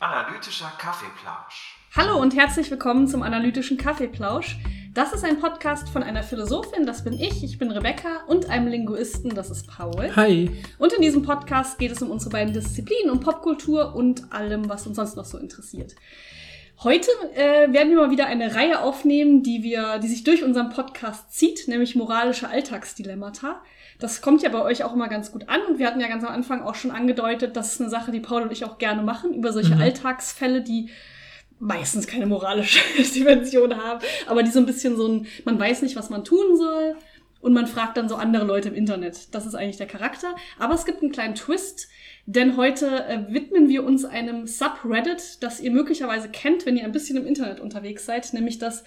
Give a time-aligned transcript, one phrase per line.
[0.00, 1.78] Analytischer Kaffeeplausch.
[1.96, 4.58] Hallo und herzlich willkommen zum Analytischen Kaffeeplausch.
[4.92, 8.66] Das ist ein Podcast von einer Philosophin, das bin ich, ich bin Rebecca, und einem
[8.68, 10.14] Linguisten, das ist Paul.
[10.14, 10.50] Hi.
[10.78, 14.86] Und in diesem Podcast geht es um unsere beiden Disziplinen, um Popkultur und allem, was
[14.86, 15.94] uns sonst noch so interessiert.
[16.84, 20.70] Heute äh, werden wir mal wieder eine Reihe aufnehmen, die wir, die sich durch unseren
[20.70, 23.62] Podcast zieht, nämlich moralische Alltagsdilemmata.
[24.00, 26.24] Das kommt ja bei euch auch immer ganz gut an und wir hatten ja ganz
[26.24, 29.02] am Anfang auch schon angedeutet, das ist eine Sache, die Paul und ich auch gerne
[29.02, 29.80] machen, über solche Mhm.
[29.80, 30.90] Alltagsfälle, die
[31.60, 32.80] meistens keine moralische
[33.14, 36.56] Dimension haben, aber die so ein bisschen so ein, man weiß nicht, was man tun
[36.56, 36.96] soll
[37.42, 39.34] und man fragt dann so andere Leute im Internet.
[39.34, 40.34] Das ist eigentlich der Charakter.
[40.58, 41.88] Aber es gibt einen kleinen Twist,
[42.24, 46.92] denn heute äh, widmen wir uns einem Subreddit, das ihr möglicherweise kennt, wenn ihr ein
[46.92, 48.84] bisschen im Internet unterwegs seid, nämlich das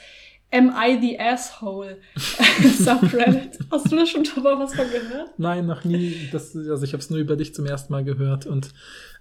[0.52, 3.60] Am I the Asshole Subreddit.
[3.72, 5.38] Hast du da schon mal was von gehört?
[5.38, 6.30] Nein, noch nie.
[6.32, 8.70] Das, also ich habe es nur über dich zum ersten Mal gehört und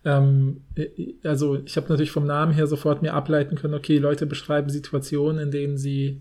[0.04, 0.62] ähm,
[1.24, 5.42] also ich habe natürlich vom Namen her sofort mir ableiten können, okay, Leute beschreiben Situationen,
[5.42, 6.20] in denen sie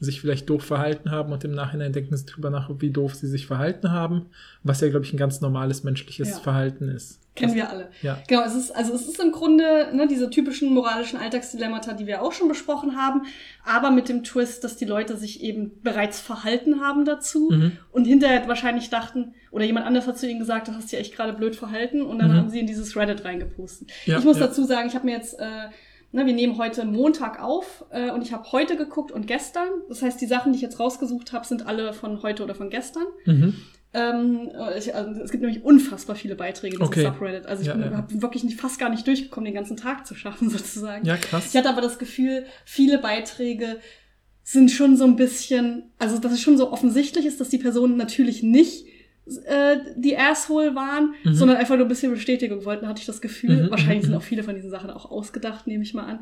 [0.00, 3.26] sich vielleicht doof verhalten haben und im Nachhinein denken sie drüber nach, wie doof sie
[3.28, 4.26] sich verhalten haben,
[4.62, 6.38] was ja, glaube ich, ein ganz normales menschliches Ja.
[6.38, 7.20] Verhalten ist.
[7.36, 7.88] Kennen Das- wir alle.
[8.02, 8.18] Ja.
[8.26, 12.22] Genau, es ist, also es ist im Grunde ne, diese typischen moralischen Alltagsdilemmata, die wir
[12.22, 13.22] auch schon besprochen haben,
[13.64, 17.72] aber mit dem Twist, dass die Leute sich eben bereits verhalten haben dazu Mhm.
[17.92, 21.14] und hinterher wahrscheinlich dachten, oder jemand anders hat zu ihnen gesagt, du hast dich echt
[21.14, 22.36] gerade blöd verhalten und dann Mhm.
[22.36, 23.90] haben sie in dieses Reddit reingepostet.
[24.06, 24.46] Ja, ich muss ja.
[24.46, 25.68] dazu sagen, ich habe mir jetzt, äh,
[26.12, 29.68] ne, wir nehmen heute Montag auf äh, und ich habe heute geguckt und gestern.
[29.88, 32.70] Das heißt, die Sachen, die ich jetzt rausgesucht habe, sind alle von heute oder von
[32.70, 33.04] gestern.
[33.26, 33.54] Mhm.
[33.92, 37.02] Ähm, äh, ich, also, es gibt nämlich unfassbar viele Beiträge in Okay.
[37.04, 37.46] Subreddit.
[37.46, 37.96] Also ich Ja, bin ja.
[37.96, 41.04] hab wirklich nicht, fast gar nicht durchgekommen, den ganzen Tag zu schaffen, sozusagen.
[41.04, 41.46] Ja, krass.
[41.48, 43.78] Ich hatte aber das Gefühl, viele Beiträge
[44.42, 47.96] sind schon so ein bisschen, also dass es schon so offensichtlich ist, dass die Personen
[47.96, 48.86] natürlich nicht
[49.46, 51.34] äh, die Asshole waren, Mhm.
[51.34, 53.64] sondern einfach nur ein bisschen Bestätigung wollten, hatte ich das Gefühl.
[53.64, 54.18] Mhm, Wahrscheinlich mhm, sind mhm.
[54.18, 56.20] auch viele von diesen Sachen auch ausgedacht, nehme ich mal an.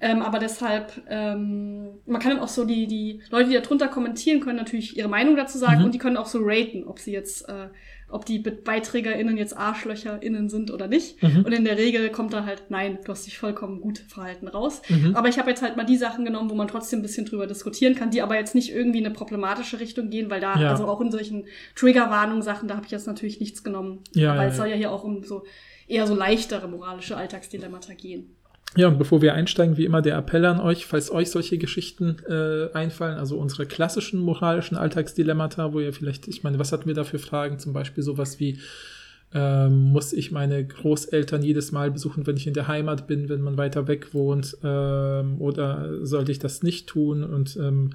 [0.00, 3.88] Ähm, aber deshalb, ähm, man kann dann auch so die, die Leute, die da drunter
[3.88, 5.84] kommentieren, können natürlich ihre Meinung dazu sagen Mhm.
[5.86, 7.68] und die können auch so raten, ob sie jetzt, äh,
[8.12, 11.22] ob die Be- BeiträgerInnen jetzt ArschlöcherInnen sind oder nicht.
[11.22, 11.44] Mhm.
[11.44, 14.82] Und in der Regel kommt dann halt, nein, du hast dich vollkommen gut verhalten raus.
[14.88, 15.16] Mhm.
[15.16, 17.46] Aber ich habe jetzt halt mal die Sachen genommen, wo man trotzdem ein bisschen drüber
[17.46, 20.70] diskutieren kann, die aber jetzt nicht irgendwie in eine problematische Richtung gehen, weil da, Ja.
[20.70, 24.00] also auch in solchen Triggerwarnungen-Sachen, da habe ich jetzt natürlich nichts genommen.
[24.14, 24.72] Ja, weil ja, es soll ja.
[24.74, 25.44] ja hier auch um so
[25.88, 28.36] eher so leichtere moralische Alltagsdilemmata gehen.
[28.74, 32.16] Ja, und bevor wir einsteigen, wie immer der Appell an euch, falls euch solche Geschichten
[32.26, 36.94] äh, einfallen, also unsere klassischen moralischen Alltagsdilemmata, wo ihr vielleicht, ich meine, was hatten wir
[36.94, 37.58] da für Fragen?
[37.58, 38.58] Zum Beispiel sowas wie,
[39.34, 43.40] ähm, muss ich meine Großeltern jedes Mal besuchen, wenn ich in der Heimat bin, wenn
[43.40, 47.24] man weiter weg wohnt, ähm, oder sollte ich das nicht tun?
[47.24, 47.94] Und ähm,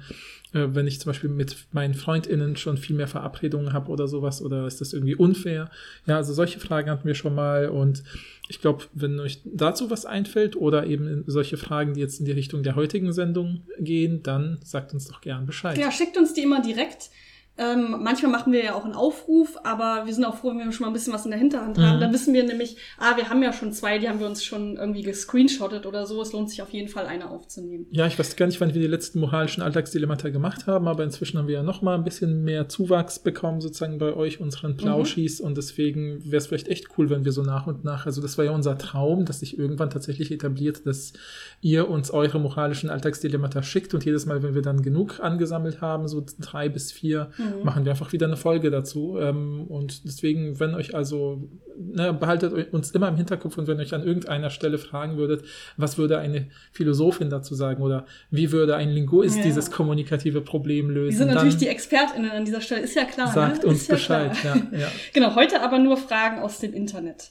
[0.52, 4.42] äh, wenn ich zum Beispiel mit meinen FreundInnen schon viel mehr Verabredungen habe oder sowas,
[4.42, 5.70] oder ist das irgendwie unfair?
[6.06, 8.02] Ja, also solche Fragen hatten wir schon mal und
[8.48, 12.32] ich glaube, wenn euch dazu was einfällt oder eben solche Fragen, die jetzt in die
[12.32, 15.76] Richtung der heutigen Sendung gehen, dann sagt uns doch gern Bescheid.
[15.78, 17.10] Ja, schickt uns die immer direkt.
[17.58, 20.70] Ähm, manchmal machen wir ja auch einen Aufruf, aber wir sind auch froh, wenn wir
[20.70, 21.96] schon mal ein bisschen was in der Hinterhand haben.
[21.96, 22.00] Mhm.
[22.00, 24.76] Dann wissen wir nämlich, ah, wir haben ja schon zwei, die haben wir uns schon
[24.76, 26.22] irgendwie gescreenshottet oder so.
[26.22, 27.86] Es lohnt sich auf jeden Fall, eine aufzunehmen.
[27.90, 31.36] Ja, ich weiß gar nicht, wann wir die letzten moralischen Alltagsdilemmata gemacht haben, aber inzwischen
[31.38, 35.40] haben wir ja noch mal ein bisschen mehr Zuwachs bekommen, sozusagen bei euch, unseren Plauschis.
[35.40, 38.38] Und deswegen wäre es vielleicht echt cool, wenn wir so nach und nach, also das
[38.38, 41.12] war ja unser Traum, dass sich irgendwann tatsächlich etabliert, dass
[41.60, 46.06] ihr uns eure moralischen Alltagsdilemmata schickt und jedes Mal, wenn wir dann genug angesammelt haben,
[46.06, 47.47] so drei bis vier, Mhm.
[47.62, 49.18] Machen wir einfach wieder eine Folge dazu.
[49.18, 53.94] Ähm, und deswegen, wenn euch also, ne, behaltet uns immer im Hinterkopf und wenn euch
[53.94, 55.44] an irgendeiner Stelle fragen würdet,
[55.76, 59.42] was würde eine Philosophin dazu sagen oder wie würde ein Linguist Ja.
[59.44, 63.32] dieses kommunikative Problem lösen, Wir sind natürlich die ExpertInnen an dieser Stelle, ist ja klar.
[63.32, 63.70] sagt ne?
[63.70, 64.36] uns ja Bescheid.
[64.44, 64.88] Ja, ja.
[65.12, 67.30] Genau, heute aber nur Fragen aus dem Internet.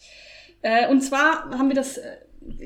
[0.61, 2.03] Äh, und zwar haben wir das äh,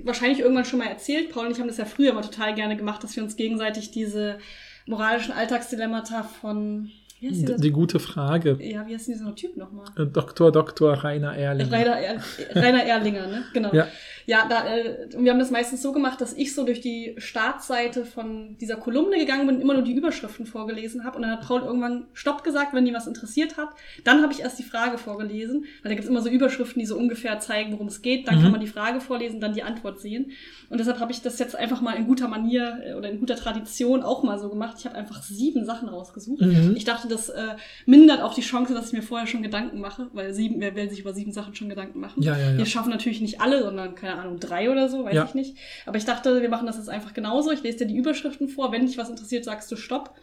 [0.04, 1.32] wahrscheinlich irgendwann schon mal erzählt.
[1.32, 3.92] Paul und ich haben das ja früher mal total gerne gemacht, dass wir uns gegenseitig
[3.92, 4.38] diese
[4.86, 6.90] moralischen Alltagsdilemmata von,
[7.22, 8.58] wie heißt dieser, Die gute Frage.
[8.60, 9.86] ja, wie heißt denn dieser Typ nochmal?
[9.98, 10.52] Äh, Dr.
[10.52, 10.92] Dr.
[10.94, 11.68] Rainer Erling.
[11.70, 12.22] Rainer, er
[12.56, 13.44] Rainer Erlinger, ne?
[13.54, 13.74] Genau.
[13.74, 13.88] Ja.
[14.28, 17.16] Ja, da, äh, und wir haben das meistens so gemacht, dass ich so durch die
[17.18, 21.16] Startseite von dieser Kolumne gegangen bin und immer nur die Überschriften vorgelesen habe.
[21.16, 23.70] Und dann hat Paul irgendwann Stopp gesagt, wenn die was interessiert hat.
[24.04, 26.86] Dann habe ich erst die Frage vorgelesen, weil da gibt es immer so Überschriften, die
[26.86, 28.28] so ungefähr zeigen, worum es geht.
[28.28, 28.42] Dann Mhm.
[28.44, 30.32] kann man die Frage vorlesen, dann die Antwort sehen.
[30.72, 33.36] Und deshalb habe ich das jetzt einfach mal in guter Manier äh, oder in guter
[33.36, 34.78] Tradition auch mal so gemacht.
[34.80, 36.42] Ich habe einfach sieben Sachen rausgesucht.
[36.42, 36.76] Mhm.
[36.78, 40.08] Ich dachte, das äh, mindert auch die Chance, dass ich mir vorher schon Gedanken mache,
[40.14, 42.24] weil sieben, wer will sich über sieben Sachen schon Gedanken machen?
[42.24, 42.58] Ja, ja, ja.
[42.58, 45.26] Wir schaffen natürlich nicht alle, sondern, keine Ahnung, drei oder so, weiß Ja.
[45.26, 45.58] ich nicht.
[45.86, 47.52] Aber ich dachte, wir machen das jetzt einfach genauso.
[47.52, 48.72] Ich lese dir die Überschriften vor.
[48.72, 50.16] Wenn dich was interessiert, sagst du Stopp.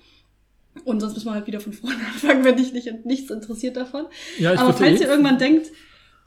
[0.85, 4.07] Und sonst müssen wir halt wieder von vorne anfangen, wenn dich nicht, nichts interessiert davon.
[4.39, 5.67] Ja, ich aber falls ihr irgendwann denkt,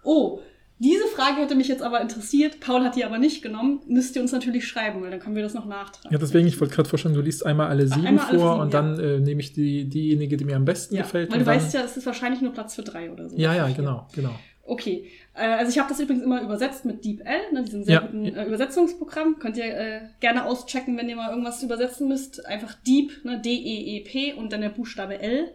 [0.04, 0.42] oh,
[0.82, 4.22] diese Frage hätte mich jetzt aber interessiert, Paul hat die aber nicht genommen, müsst ihr
[4.24, 6.12] uns natürlich schreiben, weil dann können wir das noch nachtragen.
[6.12, 8.62] Ja, deswegen, ich wollte gerade vorstellen, du liest einmal alle sieben Einmal alle vor sieben,
[8.64, 8.82] und ja.
[8.82, 11.32] dann äh, nehme ich die, diejenige, die mir am besten ja, gefällt.
[11.32, 13.38] weil du weißt ja, es ist wahrscheinlich nur Platz für drei oder so.
[13.38, 14.32] Ja, ja, genau, genau.
[14.64, 18.02] Okay, äh, also ich habe das übrigens immer übersetzt mit DeepL, ne, diesem sehr Ja.
[18.02, 19.38] guten äh, Übersetzungsprogramm.
[19.38, 22.46] Könnt ihr äh, gerne auschecken, wenn ihr mal irgendwas übersetzen müsst.
[22.48, 25.52] Einfach Deep, ne, D-E-E-P und dann der Buchstabe L,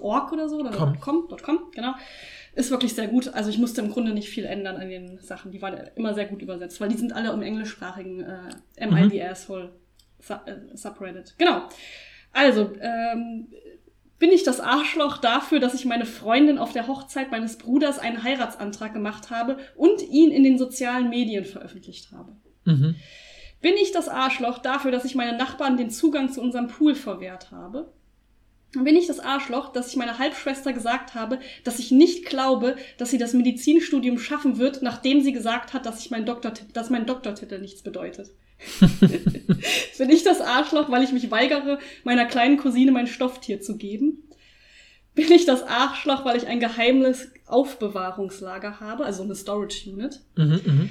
[0.00, 0.70] .org oder so, oder.
[1.00, 1.94] .com, .com, genau.
[2.54, 3.28] Ist wirklich sehr gut.
[3.28, 5.52] Also ich musste im Grunde nicht viel ändern an den Sachen.
[5.52, 9.72] Die waren immer sehr gut übersetzt, weil die sind alle im englischsprachigen äh, voll
[10.20, 11.34] su äh, Subreddit.
[11.38, 11.62] Genau.
[12.32, 13.48] Also, ähm,
[14.18, 18.22] bin ich das Arschloch dafür, dass ich meine Freundin auf der Hochzeit meines Bruders einen
[18.22, 22.36] Heiratsantrag gemacht habe und ihn in den sozialen Medien veröffentlicht habe?
[22.66, 22.96] Mhm.
[23.62, 27.50] Bin ich das Arschloch dafür, dass ich meinen Nachbarn den Zugang zu unserem Pool verwehrt
[27.50, 27.92] habe?
[28.72, 33.10] Bin ich das Arschloch, dass ich meiner Halbschwester gesagt habe, dass ich nicht glaube, dass
[33.10, 37.04] sie das Medizinstudium schaffen wird, nachdem sie gesagt hat, dass, ich mein, Doktorti- dass mein
[37.04, 38.30] Doktortitel nichts bedeutet?
[39.98, 44.22] Bin ich das Arschloch, weil ich mich weigere, meiner kleinen Cousine mein Stofftier zu geben?
[45.14, 50.20] Bin ich das Arschloch, weil ich ein geheimes Aufbewahrungslager habe, also eine Storage Unit?
[50.36, 50.88] Mhm, mhm.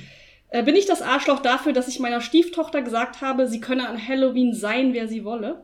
[0.49, 4.05] Äh, bin ich das Arschloch dafür, dass ich meiner Stieftochter gesagt habe, sie könne an
[4.05, 5.63] Halloween sein, wer sie wolle?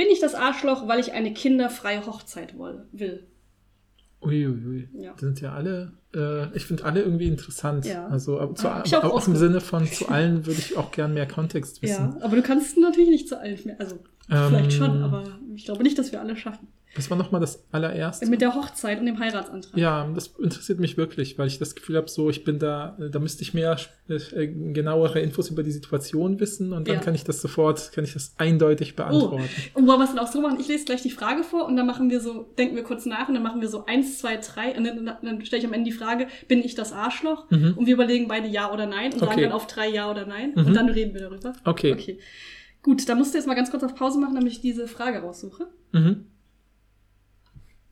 [0.00, 3.26] Bin ich das Arschloch, weil ich eine kinderfreie Hochzeit wolle, will?
[4.22, 4.88] Uiuiui.
[4.94, 5.12] Ja.
[5.12, 7.86] Die sind ja alle, äh, ich finde alle irgendwie interessant.
[7.86, 8.06] Ja.
[8.08, 9.36] Also aber zu, ich auch aber auch im.
[9.36, 12.16] Sinne von zu allen würde ich auch gern mehr Kontext wissen.
[12.18, 13.76] Ja, aber du kannst natürlich nicht zu allen mehr.
[13.78, 13.96] Also
[14.30, 15.24] Ähm, vielleicht schon, aber
[15.54, 16.68] ich glaube nicht, dass wir alle schaffen.
[16.96, 18.26] Was war nochmal das allererste?
[18.26, 19.76] Mit der Hochzeit und dem Heiratsantrag.
[19.78, 23.20] Ja, das interessiert mich wirklich, weil ich das Gefühl habe, so ich bin da, da
[23.20, 23.76] müsste ich mehr
[24.08, 27.00] äh, genauere Infos über die Situation wissen und dann Ja.
[27.00, 29.44] kann ich das sofort, kann ich das eindeutig Oh, beantworten.
[29.74, 30.58] und wollen wir es dann auch so machen?
[30.58, 33.28] Ich lese gleich die Frage vor und dann machen wir so, denken wir kurz nach
[33.28, 35.90] und dann machen wir so eins, zwei, drei und dann, dann stelle ich am Ende
[35.90, 35.99] die Frage,
[36.48, 37.50] bin ich das Arschloch?
[37.50, 37.74] Mhm.
[37.76, 39.42] Und wir überlegen beide Ja oder Nein und sagen Okay.
[39.42, 40.66] dann auf drei Ja oder Nein Mhm.
[40.66, 41.52] und dann reden wir darüber.
[41.64, 41.92] Okay.
[41.92, 42.18] Okay.
[42.82, 45.18] Gut, dann musst du jetzt mal ganz kurz auf Pause machen, damit ich diese Frage
[45.20, 45.66] raussuche.
[45.92, 46.26] Mhm.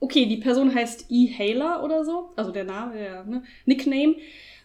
[0.01, 1.29] Okay, die Person heißt E.
[1.37, 3.43] Haler oder so, also der Name, der ne?
[3.67, 4.15] Nickname.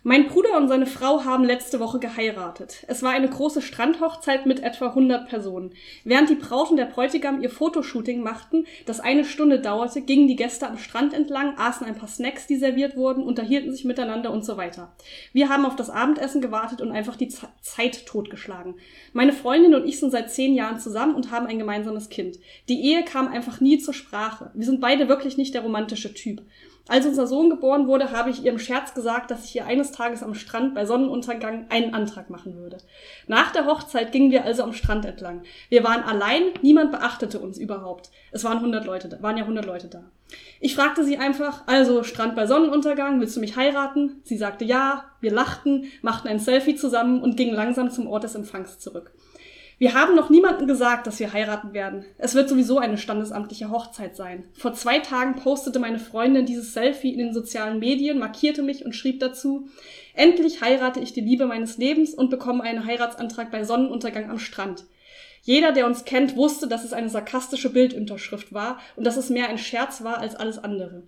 [0.05, 2.83] Mein Bruder und seine Frau haben letzte Woche geheiratet.
[2.89, 5.71] Es war eine große Strandhochzeit mit etwa 100 Personen.
[6.03, 10.35] Während die Braut und der Bräutigam ihr Fotoshooting machten, das eine Stunde dauerte, gingen die
[10.35, 14.43] Gäste am Strand entlang, aßen ein paar Snacks, die serviert wurden, unterhielten sich miteinander und
[14.43, 14.93] so weiter.
[15.31, 18.75] Wir haben auf das Abendessen gewartet und einfach die Z Zeit totgeschlagen.
[19.13, 22.39] Meine Freundin und ich sind seit zehn Jahren zusammen und haben ein gemeinsames Kind.
[22.67, 24.51] Die Ehe kam einfach nie zur Sprache.
[24.53, 26.41] Wir sind beide wirklich nicht der romantische Typ.
[26.89, 29.93] Als unser Sohn geboren wurde, habe ich ihr im Scherz gesagt, dass ich ihr eines
[29.93, 32.77] Tages am Strand bei Sonnenuntergang einen Antrag machen würde.
[33.25, 35.43] Nach der Hochzeit gingen wir also am Strand entlang.
[35.69, 38.11] Wir waren allein, niemand beachtete uns überhaupt.
[38.31, 40.03] Es waren 100 Leute, da, waren ja 100 Leute da.
[40.59, 44.21] Ich fragte sie einfach, also Strand bei Sonnenuntergang, willst du mich heiraten?
[44.23, 48.35] Sie sagte ja, wir lachten, machten ein Selfie zusammen und gingen langsam zum Ort des
[48.35, 49.13] Empfangs zurück.
[49.83, 52.05] Wir haben noch niemandem gesagt, dass wir heiraten werden.
[52.17, 54.45] Es wird sowieso eine standesamtliche Hochzeit sein.
[54.53, 58.95] Vor zwei Tagen postete meine Freundin dieses Selfie in den sozialen Medien, markierte mich und
[58.95, 59.67] schrieb dazu,
[60.13, 64.85] endlich heirate ich die Liebe meines Lebens und bekomme einen Heiratsantrag bei Sonnenuntergang am Strand.
[65.41, 69.49] Jeder, der uns kennt, wusste, dass es eine sarkastische Bildunterschrift war und dass es mehr
[69.49, 71.03] ein Scherz war als alles andere.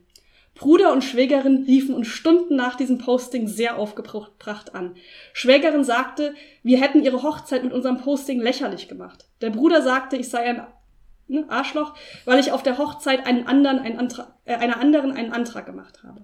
[0.55, 4.95] Bruder und Schwägerin riefen uns Stunden nach diesem Posting sehr aufgebracht an.
[5.33, 6.33] Schwägerin sagte,
[6.63, 9.25] wir hätten ihre Hochzeit mit unserem Posting lächerlich gemacht.
[9.41, 10.65] Der Bruder sagte, ich sei ein
[11.27, 11.93] ne, Arschloch,
[12.23, 16.03] weil ich auf der Hochzeit einen anderen, einen Antrag, äh, einer anderen einen Antrag gemacht
[16.03, 16.23] habe.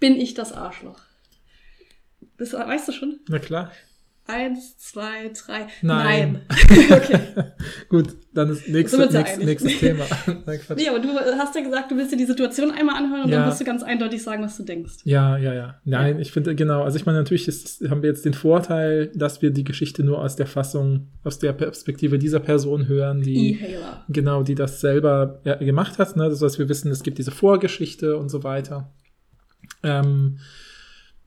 [0.00, 1.00] Bin ich das Arschloch?
[2.38, 3.20] Das weißt du schon?
[3.28, 3.70] Na klar.
[4.28, 5.66] Eins, zwei, drei.
[5.82, 6.40] Nein.
[6.48, 6.86] Nein.
[6.90, 7.20] okay.
[7.88, 10.04] Gut, dann ist nächste, ja nächst, nächstes Thema.
[10.46, 10.60] Nein.
[10.76, 13.40] Nee, aber du hast ja gesagt, du willst dir die Situation einmal anhören und Ja.
[13.40, 14.94] dann wirst du ganz eindeutig sagen, was du denkst.
[15.04, 15.80] Ja, ja, ja.
[15.84, 16.82] Nein, ich finde, genau.
[16.82, 20.20] Also ich meine, natürlich ist, haben wir jetzt den Vorteil, dass wir die Geschichte nur
[20.20, 24.04] aus der Fassung, aus der Perspektive dieser Person hören, die, E-Hailer.
[24.08, 26.16] genau, die das selber ja, gemacht hat.
[26.16, 26.28] Ne?
[26.28, 28.92] Das heißt, wir wissen, es gibt diese Vorgeschichte und so weiter.
[29.82, 30.38] Ähm,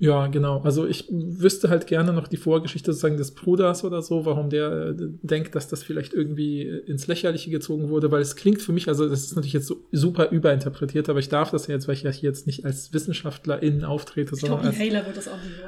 [0.01, 0.61] ja, genau.
[0.61, 4.71] Also ich wüsste halt gerne noch die Vorgeschichte sozusagen des Bruders oder so, warum der
[4.71, 8.71] äh, denkt, dass das vielleicht irgendwie äh, ins Lächerliche gezogen wurde, weil es klingt für
[8.71, 11.89] mich, also das ist natürlich jetzt so super überinterpretiert, aber ich darf das ja jetzt,
[11.89, 15.05] weil ich ja hier jetzt nicht als Wissenschaftlerin auftrete, Ich sondern glaube,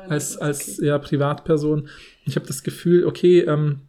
[0.08, 0.88] als, als, als okay.
[0.88, 1.90] ja, Privatperson.
[2.24, 3.82] Ich habe das Gefühl, okay, ähm,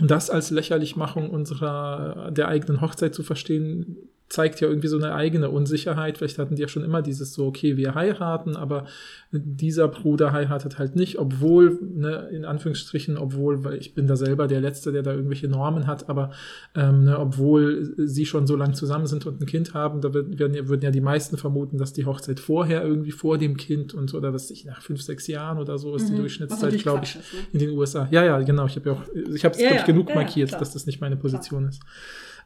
[0.00, 3.96] das als Lächerlichmachung unserer der eigenen Hochzeit zu verstehen,
[4.28, 6.18] zeigt ja irgendwie so eine eigene Unsicherheit.
[6.18, 8.86] Vielleicht hatten die ja schon immer dieses so, okay, wir heiraten, aber
[9.30, 14.46] dieser Bruder heiratet halt nicht, obwohl, ne, in Anführungsstrichen, obwohl, weil ich bin da selber
[14.46, 16.30] der Letzte, der da irgendwelche Normen hat, aber
[16.74, 20.38] ähm, ne, obwohl sie schon so lange zusammen sind und ein Kind haben, da werden,
[20.68, 24.34] würden ja die meisten vermuten, dass die Hochzeit vorher irgendwie vor dem Kind und oder
[24.34, 26.14] was ich nach fünf, sechs Jahren oder so ist mhm.
[26.14, 27.40] die Durchschnittszeit, glaube ich, ist, ne?
[27.52, 28.08] in den USA.
[28.10, 28.66] Ja, ja, genau.
[28.66, 29.02] Ich habe ja auch,
[29.34, 31.70] ich habe es ja, ja, genug ja, markiert, dass das nicht meine Position klar.
[31.70, 31.80] ist.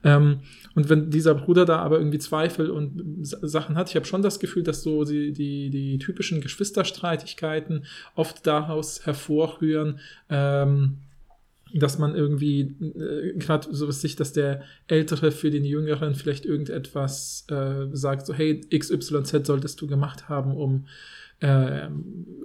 [0.05, 0.41] Ähm,
[0.75, 4.41] und wenn dieser Bruder da aber irgendwie Zweifel und Sachen hat, ich habe schon das
[4.41, 10.99] Gefühl, dass so die, die, die typischen Geschwisterstreitigkeiten oft daraus hervorrühren, ähm,
[11.75, 17.47] dass man irgendwie äh, gerade so sich, dass der Ältere für den Jüngeren vielleicht irgendetwas
[17.49, 20.87] äh, sagt, so hey, XYZ solltest du gemacht haben, um
[21.43, 21.89] äh,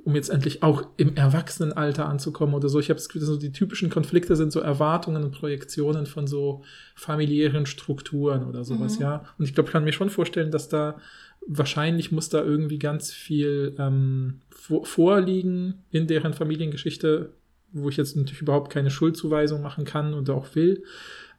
[0.03, 2.79] um jetzt endlich auch im Erwachsenenalter anzukommen oder so.
[2.79, 6.63] Ich habe das Gefühl, so die typischen Konflikte sind so Erwartungen und Projektionen von so
[6.95, 9.03] familiären Strukturen oder sowas, mhm.
[9.03, 9.25] ja.
[9.37, 10.97] Und ich glaube, ich kann mir schon vorstellen, dass da
[11.45, 17.33] wahrscheinlich muss da irgendwie ganz viel ähm, vor vorliegen in deren Familiengeschichte,
[17.71, 20.83] wo ich jetzt natürlich überhaupt keine Schuldzuweisung machen kann und auch will.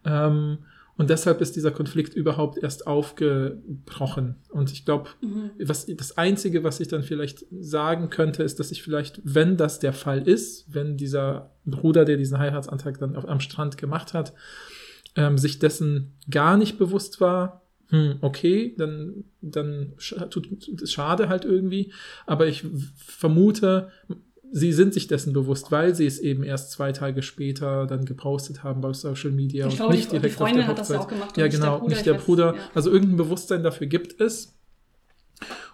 [0.05, 0.59] Ähm,
[0.99, 4.35] und deshalb ist dieser Konflikt überhaupt erst aufgebrochen.
[4.51, 5.53] Und ich glaube, mhm.
[5.63, 9.79] was, das Einzige, was ich dann vielleicht sagen könnte, ist, dass ich vielleicht, wenn das
[9.79, 14.35] der Fall ist, wenn dieser Bruder, der diesen Heiratsantrag dann auf, am Strand gemacht hat,
[15.15, 19.95] ähm, sich dessen gar nicht bewusst war, hm, okay, dann, dann
[20.31, 21.93] tut es schade halt irgendwie.
[22.27, 23.91] Aber ich vermute,
[24.53, 28.63] sie sind sich dessen bewusst, weil sie es eben erst zwei Tage später dann gepostet
[28.63, 30.99] haben bei Social Media ich und glaube, nicht die, direkt die auf der Hochzeit.
[30.99, 32.53] auch gemacht, ja, genau, nicht der Bruder.
[32.53, 32.71] Weiß, ja.
[32.75, 34.55] Also irgendein Bewusstsein dafür gibt es.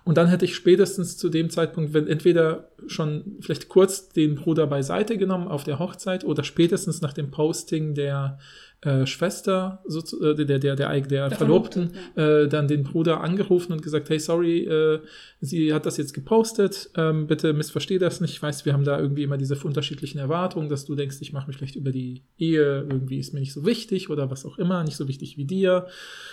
[0.05, 4.67] Und dann hätte ich spätestens zu dem Zeitpunkt, wenn entweder schon vielleicht kurz den Bruder
[4.67, 8.39] beiseite genommen auf der Hochzeit oder spätestens nach dem Posting der
[8.85, 13.83] äh, Schwester, so, äh, der, der, der, der, Verlobten, äh, dann den Bruder angerufen und
[13.83, 15.01] gesagt, hey, sorry, äh,
[15.41, 18.33] sie hat das jetzt gepostet, ähm, bitte missversteh das nicht.
[18.33, 21.47] Ich weiß, wir haben da irgendwie immer diese unterschiedlichen Erwartungen, dass du denkst, ich mache
[21.47, 24.85] mich vielleicht über die Ehe, irgendwie ist mir nicht so wichtig oder was auch immer,
[24.85, 25.87] nicht so wichtig wie dir.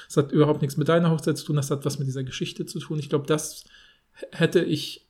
[0.09, 2.65] Es hat überhaupt nichts mit deiner Hochzeit zu tun, das hat was mit dieser Geschichte
[2.65, 2.99] zu tun.
[2.99, 3.63] Ich glaube, das
[4.31, 5.07] hätte ich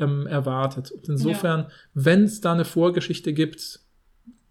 [0.00, 0.90] ähm, erwartet.
[0.90, 1.68] Und insofern, ja.
[1.94, 3.80] wenn es da eine Vorgeschichte gibt,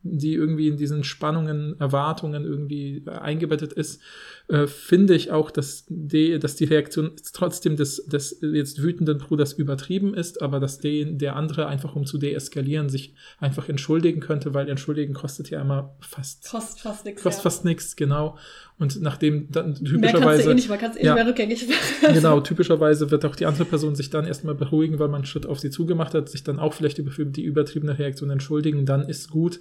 [0.01, 4.01] die irgendwie in diesen Spannungen, Erwartungen irgendwie äh, eingebettet ist,
[4.47, 9.53] äh, finde ich auch, dass die, dass die Reaktion trotzdem des, des jetzt wütenden Bruders
[9.53, 14.53] übertrieben ist, aber dass den, der andere einfach um zu deeskalieren sich einfach entschuldigen könnte,
[14.53, 17.21] weil entschuldigen kostet ja immer fast Kost fast nichts.
[17.21, 17.49] Kostet ja.
[17.49, 18.37] fast nichts, genau.
[18.79, 19.99] Und nachdem dann typischerweise.
[19.99, 22.13] Mehr kannst du eh nicht, man kann es eh ja, nicht mehr rückgängig machen.
[22.15, 25.45] Genau, typischerweise wird auch die andere Person sich dann erstmal beruhigen, weil man einen Schritt
[25.45, 29.29] auf sie zugemacht hat, sich dann auch vielleicht über die übertriebene Reaktion entschuldigen, dann ist
[29.29, 29.59] gut.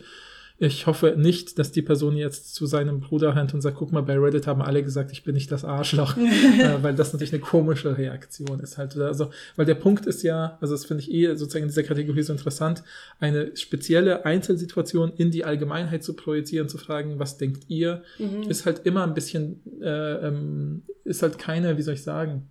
[0.61, 4.03] Ich hoffe nicht, dass die Person jetzt zu seinem Bruder rennt und sagt, guck mal,
[4.03, 7.41] bei Reddit haben alle gesagt, ich bin nicht das Arschloch, äh, weil das natürlich eine
[7.41, 8.97] komische Reaktion ist halt.
[8.97, 12.23] Also, weil der Punkt ist ja, also das finde ich eh sozusagen in dieser Kategorie
[12.23, 12.83] so interessant,
[13.21, 18.51] eine spezielle Einzelsituation in die Allgemeinheit zu projizieren, zu fragen, was denkt ihr, mhm.
[18.51, 22.49] ist halt immer ein bisschen, äh, ähm, ist halt keine, wie soll ich sagen,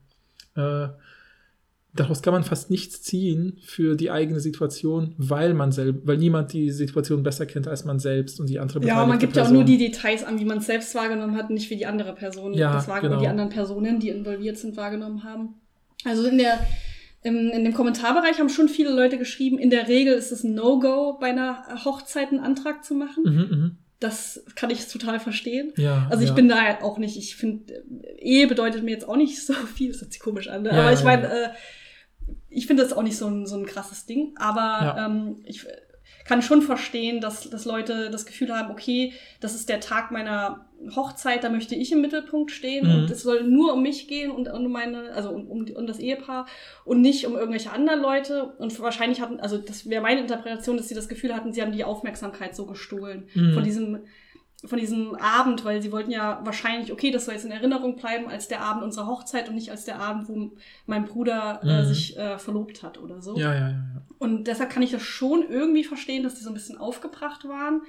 [0.56, 0.88] äh,
[2.00, 6.54] daraus kann man fast nichts ziehen für die eigene Situation, weil man selbst, weil niemand
[6.54, 9.44] die Situation besser kennt als man selbst und die andere Ja, man gibt Person.
[9.44, 11.86] ja auch nur die Details an, wie man es selbst wahrgenommen hat, nicht wie die
[11.86, 13.22] andere Person ja, das wahrgenommen, genau.
[13.22, 15.56] die anderen Personen, die involviert sind, wahrgenommen haben.
[16.06, 16.60] Also in der
[17.24, 20.54] im, in dem Kommentarbereich haben schon viele Leute geschrieben, in der Regel ist es ein
[20.54, 23.24] No-Go, bei einer Hochzeit einen Antrag zu machen.
[23.26, 23.72] Mhm, mh.
[24.00, 25.74] Das kann ich total verstehen.
[25.76, 26.36] Ja, also ich ja.
[26.36, 27.84] bin da auch nicht, ich finde,
[28.20, 30.70] Ehe bedeutet mir jetzt auch nicht so viel, das hört sich komisch an, ne?
[30.70, 31.50] ja, aber ich meine, äh,
[32.50, 35.06] ich finde das auch nicht so ein, so ein krasses Ding, aber ja.
[35.06, 35.66] ähm, ich
[36.28, 40.66] kann schon verstehen, dass, dass Leute das Gefühl haben, okay, das ist der Tag meiner
[40.96, 42.96] Hochzeit, da möchte ich im Mittelpunkt stehen mhm.
[42.96, 46.00] und es soll nur um mich gehen und um meine, also um, um, um das
[46.00, 46.46] Ehepaar
[46.86, 48.54] und nicht um irgendwelche anderen Leute.
[48.58, 51.72] Und wahrscheinlich hatten, also das wäre meine Interpretation, dass sie das Gefühl hatten, sie haben
[51.72, 53.54] die Aufmerksamkeit so gestohlen mhm.
[53.54, 54.00] von diesem
[54.66, 58.28] von diesem Abend, weil sie wollten ja wahrscheinlich, okay, das soll jetzt in Erinnerung bleiben
[58.28, 60.52] als der Abend unserer Hochzeit und nicht als der Abend, wo
[60.88, 61.86] mein Bruder äh, mhm.
[61.86, 63.38] sich äh, verlobt hat oder so.
[63.38, 64.02] Ja, ja, ja, ja.
[64.18, 67.82] Und deshalb kann ich das schon irgendwie verstehen, dass die so ein bisschen aufgebracht waren.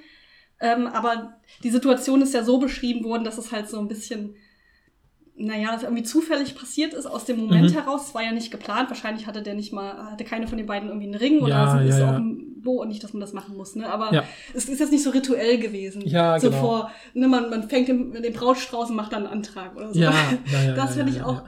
[0.59, 4.35] Ähm, aber die Situation ist ja so beschrieben worden, dass es halt so ein bisschen
[5.39, 7.73] naja, das irgendwie zufällig passiert ist aus dem Moment mhm.
[7.73, 8.07] heraus.
[8.09, 8.89] Es war ja nicht geplant.
[8.89, 11.71] Wahrscheinlich hatte der nicht mal, hatte keine von den beiden irgendwie einen Ring oder ja,
[11.71, 11.87] so.
[11.87, 12.21] Ist ja,
[12.57, 13.87] Bo und nicht, dass man das machen muss, ne?
[13.87, 14.25] Aber ja.
[14.53, 16.01] es ist jetzt nicht so rituell gewesen.
[16.05, 16.61] Ja, so genau.
[16.61, 19.99] vor, ne, man, man fängt den, den Brautstrauß und macht dann einen Antrag oder so.
[19.99, 20.11] Ja,
[20.51, 21.43] ja, das finde ich auch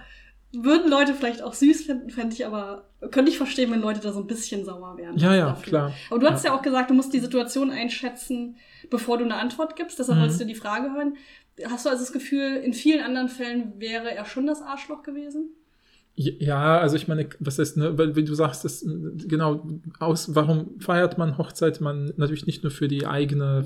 [0.53, 4.11] würden Leute vielleicht auch süß finden, fände ich aber, könnte ich verstehen, wenn Leute da
[4.11, 5.17] so ein bisschen sauer wären.
[5.17, 5.63] Ja, ja, dafür.
[5.63, 5.93] klar.
[6.09, 6.53] Aber du hast ja.
[6.53, 8.57] auch gesagt, du musst die Situation einschätzen,
[8.91, 9.97] bevor du eine Antwort gibst.
[9.97, 10.21] Deshalb Mhm.
[10.21, 11.15] wolltest du die Frage hören.
[11.65, 15.49] Hast du also das Gefühl, in vielen anderen Fällen wäre er schon das Arschloch gewesen?
[16.15, 19.65] Ja, also ich meine, was heißt, ne, weil wie du sagst, das, genau,
[19.99, 21.79] aus, warum feiert man Hochzeit?
[21.79, 23.65] Man natürlich nicht nur für die eigene,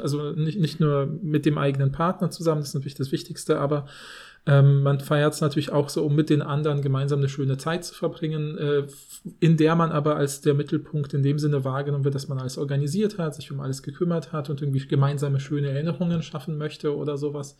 [0.00, 3.86] also nicht, nicht nur mit dem eigenen Partner zusammen, das ist natürlich das Wichtigste, aber
[4.48, 7.84] ähm, man feiert es natürlich auch so, um mit den anderen gemeinsam eine schöne Zeit
[7.84, 8.86] zu verbringen, äh,
[9.40, 12.56] in der man aber als der Mittelpunkt in dem Sinne wahrgenommen wird, dass man alles
[12.56, 17.18] organisiert hat, sich um alles gekümmert hat und irgendwie gemeinsame schöne Erinnerungen schaffen möchte oder
[17.18, 17.58] sowas.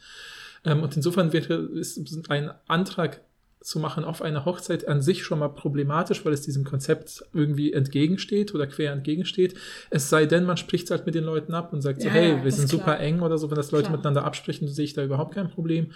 [0.64, 3.21] Ähm, und insofern wäre ist ein Antrag
[3.61, 7.73] zu machen auf eine Hochzeit an sich schon mal problematisch, weil es diesem Konzept irgendwie
[7.73, 9.54] entgegensteht oder quer entgegensteht.
[9.90, 12.14] Es sei denn, man spricht es halt mit den Leuten ab und sagt so, Ja,
[12.14, 13.00] hey, ja, wir sind super klar.
[13.00, 13.50] eng oder so.
[13.50, 13.97] Wenn das Leute Klar.
[13.97, 15.88] miteinander absprechen, sehe ich da überhaupt kein Problem.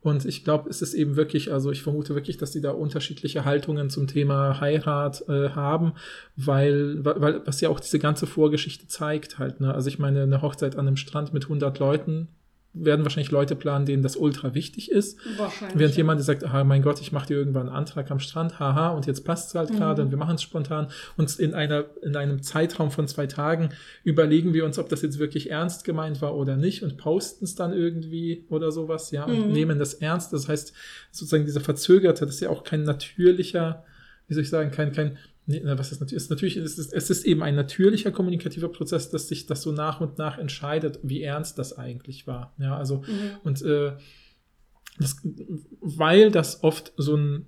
[0.00, 3.44] Und ich glaube, es ist eben wirklich, also ich vermute wirklich, dass die da unterschiedliche
[3.44, 5.94] Haltungen zum Thema Heirat äh, haben,
[6.36, 9.74] weil, weil, was ja auch diese ganze Vorgeschichte zeigt halt, ne?
[9.74, 12.28] Also ich meine, eine Hochzeit an einem Strand mit 100 Leuten
[12.74, 15.18] werden wahrscheinlich Leute planen, denen das ultra wichtig ist.
[15.36, 15.78] Wahrscheinlich.
[15.78, 18.60] Während jemand der sagt, ah, mein Gott, ich mache dir irgendwann einen Antrag am Strand,
[18.60, 20.06] haha, und jetzt passt es halt gerade Mhm.
[20.06, 20.88] und wir machen es spontan.
[21.16, 23.70] Und in, einer, in einem Zeitraum von zwei Tagen
[24.04, 27.54] überlegen wir uns, ob das jetzt wirklich ernst gemeint war oder nicht und posten es
[27.54, 29.52] dann irgendwie oder sowas, ja, und Mhm.
[29.52, 30.32] nehmen das ernst.
[30.32, 30.72] Das heißt,
[31.10, 33.84] sozusagen dieser verzögerte, das ist ja auch kein natürlicher,
[34.28, 35.16] wie soll ich sagen, kein, kein,
[35.48, 38.68] nee, na, was ist natürlich, ist natürlich, es ist, es ist eben ein natürlicher kommunikativer
[38.68, 42.54] Prozess, dass sich das so nach und nach entscheidet, wie ernst das eigentlich war.
[42.58, 43.30] Ja, also, Mhm.
[43.42, 43.92] und äh,
[44.98, 45.16] das,
[45.80, 47.46] weil das oft so ein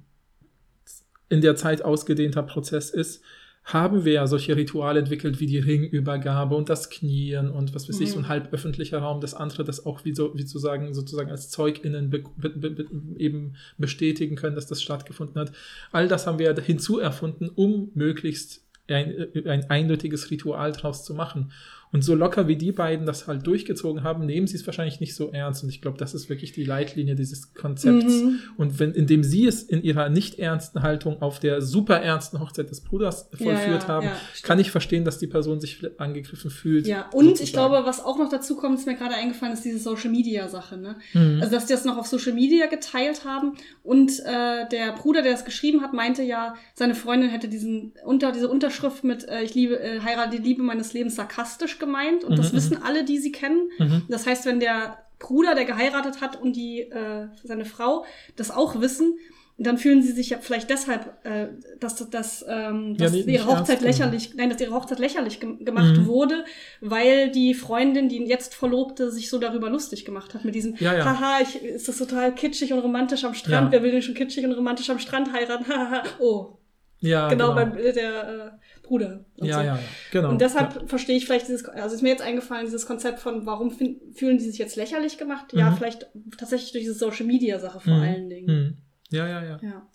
[1.28, 3.22] in der Zeit ausgedehnter Prozess ist,
[3.62, 8.00] haben wir ja solche Rituale entwickelt wie die Ringübergabe und das Knien und was weiß
[8.00, 8.12] ich, Mhm.
[8.12, 11.30] so ein halb öffentlicher Raum, das andere, das auch wie so, wie zu sagen, sozusagen
[11.30, 12.86] als ZeugInnen be, be, be,
[13.18, 15.52] eben bestätigen können, dass das stattgefunden hat.
[15.92, 21.52] All das haben wir ja hinzuerfunden, um möglichst ein, ein eindeutiges Ritual draus zu machen.
[21.92, 25.14] Und so locker wie die beiden das halt durchgezogen haben, nehmen sie es wahrscheinlich nicht
[25.14, 25.64] so ernst.
[25.64, 28.22] Und ich glaube, das ist wirklich die Leitlinie dieses Konzepts.
[28.22, 28.38] Mhm.
[28.56, 32.70] Und wenn, indem sie es in ihrer nicht ernsten Haltung auf der super ernsten Hochzeit
[32.70, 36.86] des Bruders vollführt ja, haben, ja, kann ich verstehen, dass die Person sich angegriffen fühlt.
[36.86, 37.70] Ja, und ich sozusagen.
[37.70, 40.76] glaube, was auch noch dazu kommt, ist mir gerade eingefallen, ist diese Social Media Sache,
[40.76, 40.96] ne?
[41.12, 41.38] Mhm.
[41.40, 43.54] Also, dass die das noch auf Social Media geteilt haben.
[43.82, 48.30] Und äh, der Bruder, der das geschrieben hat, meinte ja, seine Freundin hätte diesen unter
[48.30, 52.22] diese Unterschrift mit äh, Ich liebe, äh, heirate die Liebe meines Lebens sarkastisch gemeint.
[52.22, 53.70] Und das Mhm, wissen alle, die sie kennen.
[53.78, 54.02] Mhm.
[54.08, 58.04] Das heißt, wenn der Bruder, der geheiratet hat und die äh, seine Frau
[58.36, 59.18] das auch wissen,
[59.62, 63.44] dann fühlen sie sich ja vielleicht deshalb, äh, dass, dass, ähm, Ja, dass nicht- ihre
[63.46, 66.06] Hochzeit lächerlich, nein, dass ihre Hochzeit lächerlich gem gemacht Mhm.
[66.06, 66.44] wurde,
[66.80, 70.96] weil die Freundin, die jetzt Verlobte, sich so darüber lustig gemacht hat mit diesem, Ja,
[70.96, 71.04] ja.
[71.04, 73.72] haha, ich, ist das total kitschig und romantisch am Strand, Ja.
[73.72, 76.56] wer will denn schon kitschig und romantisch am Strand heiraten, haha, oh,
[77.00, 78.50] Ja, genau, beim äh, der äh,
[78.90, 79.24] Bruder.
[79.36, 79.60] und ja, so.
[79.60, 80.30] ja, ja, genau.
[80.30, 80.86] Und deshalb ja.
[80.86, 84.44] verstehe ich vielleicht dieses, also ist mir jetzt eingefallen, dieses Konzept von, warum fühlen die
[84.44, 85.52] sich jetzt lächerlich gemacht?
[85.52, 85.76] Ja, Mhm.
[85.76, 88.02] vielleicht tatsächlich durch diese Social Media Sache vor Mhm.
[88.02, 88.46] allen Dingen.
[88.46, 88.76] Mhm.
[89.16, 89.60] Ja, ja, ja.
[89.62, 89.88] Ja.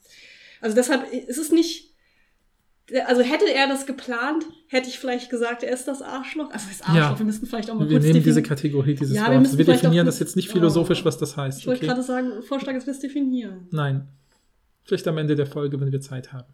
[0.61, 1.93] Also deshalb ist es nicht,
[3.05, 6.51] also hätte er das geplant, hätte ich vielleicht gesagt, er ist das Arschloch.
[6.51, 7.19] Also das Arschloch, Ja.
[7.19, 8.41] wir müssen vielleicht auch mal Wir nehmen diese.
[8.43, 9.57] Kategorie dieses Ja, wir Wortes.
[9.57, 11.59] Wir, definieren das jetzt nicht philosophisch, was das heißt.
[11.59, 11.87] Ich wollte Okay?
[11.87, 13.67] gerade sagen, Vorschlag ist, wir es definieren.
[13.71, 14.07] Nein.
[14.83, 16.53] Vielleicht am Ende der Folge, wenn wir Zeit haben.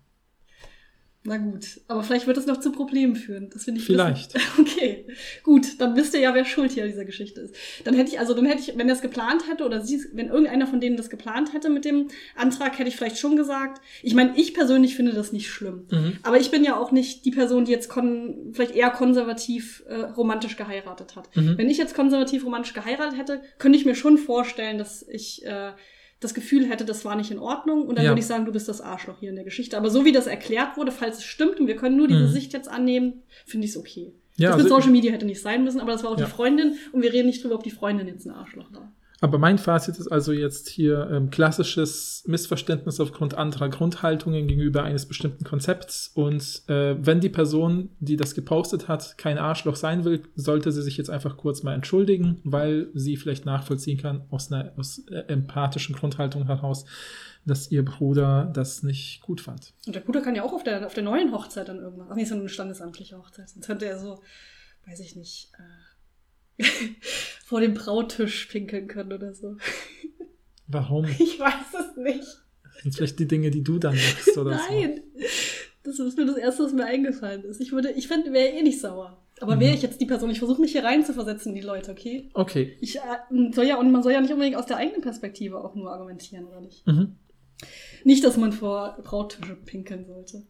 [1.24, 3.52] Na gut, aber vielleicht wird es noch zu Problemen führen.
[3.54, 4.34] Das finde ich Vielleicht.
[4.34, 5.06] bisschen- Okay,
[5.44, 7.56] gut, dann wisst ihr ja, wer schuld hier an dieser Geschichte ist.
[7.84, 10.30] Dann hätte ich, also dann hätte ich, wenn er es geplant hätte oder sie, wenn
[10.30, 13.82] irgendeiner von denen das geplant hätte mit dem Antrag, hätte ich vielleicht schon gesagt.
[14.02, 15.86] Ich meine, ich persönlich finde das nicht schlimm.
[15.92, 16.18] Mhm.
[16.24, 19.96] Aber ich bin ja auch nicht die Person, die jetzt kon vielleicht eher konservativ äh,
[19.98, 21.36] romantisch geheiratet hat.
[21.36, 21.56] Mhm.
[21.56, 25.72] Wenn ich jetzt konservativ romantisch geheiratet hätte, könnte ich mir schon vorstellen, dass ich äh,
[26.22, 27.86] das Gefühl hätte, das war nicht in Ordnung.
[27.88, 28.12] Und dann Ja.
[28.12, 29.76] würde ich sagen, du bist das Arschloch hier in der Geschichte.
[29.76, 32.32] Aber so wie das erklärt wurde, falls es stimmt und wir können nur diese Mhm.
[32.32, 34.14] Sicht jetzt annehmen, finde ich es okay.
[34.38, 36.26] Ja, das mit also- Social Media hätte nicht sein müssen, aber das war auch Ja.
[36.26, 38.94] die Freundin und wir reden nicht drüber, ob die Freundin jetzt ein Arschloch war.
[39.24, 45.06] Aber mein Fazit ist also jetzt hier ähm, klassisches Missverständnis aufgrund anderer Grundhaltungen gegenüber eines
[45.06, 46.10] bestimmten Konzepts.
[46.16, 50.82] Und äh, wenn die Person, die das gepostet hat, kein Arschloch sein will, sollte sie
[50.82, 55.20] sich jetzt einfach kurz mal entschuldigen, weil sie vielleicht nachvollziehen kann aus einer aus, äh,
[55.28, 56.86] empathischen Grundhaltung heraus,
[57.46, 59.74] dass ihr Bruder das nicht gut fand.
[59.86, 62.08] Und der Bruder kann ja auch auf der, auf der neuen Hochzeit dann irgendwann.
[62.10, 63.50] Ach nee, nur eine standesamtliche Hochzeit.
[63.50, 64.24] Sonst könnte er so,
[64.88, 65.81] weiß ich nicht, äh,
[67.46, 69.58] vor dem Brautisch pinkeln können oder so.
[70.68, 71.06] Warum?
[71.20, 72.28] Ich weiß es nicht.
[72.64, 74.64] Das sind vielleicht die Dinge, die du dann machst oder so.
[74.70, 75.02] Nein.
[75.84, 77.60] Das ist nur das Erste, was mir eingefallen ist.
[77.60, 79.18] Ich würde, ich fände, wäre eh nicht sauer.
[79.40, 81.92] Aber wäre ich jetzt die Person, ich versuche mich hier rein zu versetzen die Leute,
[81.92, 82.30] okay?
[82.36, 82.78] Okay.
[82.80, 85.74] Ich äh, soll ja, und man soll ja nicht unbedingt aus der eigenen Perspektive auch
[85.74, 86.86] nur argumentieren, oder nicht?
[86.86, 87.16] Mhm.
[88.04, 90.44] Nicht, dass man vor Brauttische pinkeln sollte.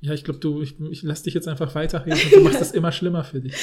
[0.00, 2.18] Ja, ich glaube, du, ich, ich lass dich jetzt einfach weiterreden.
[2.32, 3.54] Du machst das immer schlimmer für dich.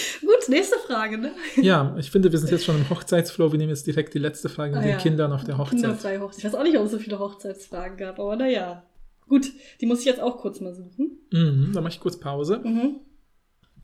[0.52, 1.32] Nächste Frage, ne?
[1.56, 3.52] Ja, ich finde, wir sind jetzt schon im Hochzeitsflow.
[3.54, 4.98] Wir nehmen jetzt direkt die letzte Frage mit Ah, den ja.
[4.98, 5.80] Kindern auf der Hochzeit.
[5.80, 6.40] Kinderfreie Hochzeit.
[6.40, 8.84] Ich weiß auch nicht, ob es so viele Hochzeitsfragen gab, aber naja.
[9.30, 11.20] Gut, die muss ich jetzt auch kurz mal suchen.
[11.32, 12.60] Mhm, dann mache ich kurz Pause.
[12.64, 12.98] Mhm.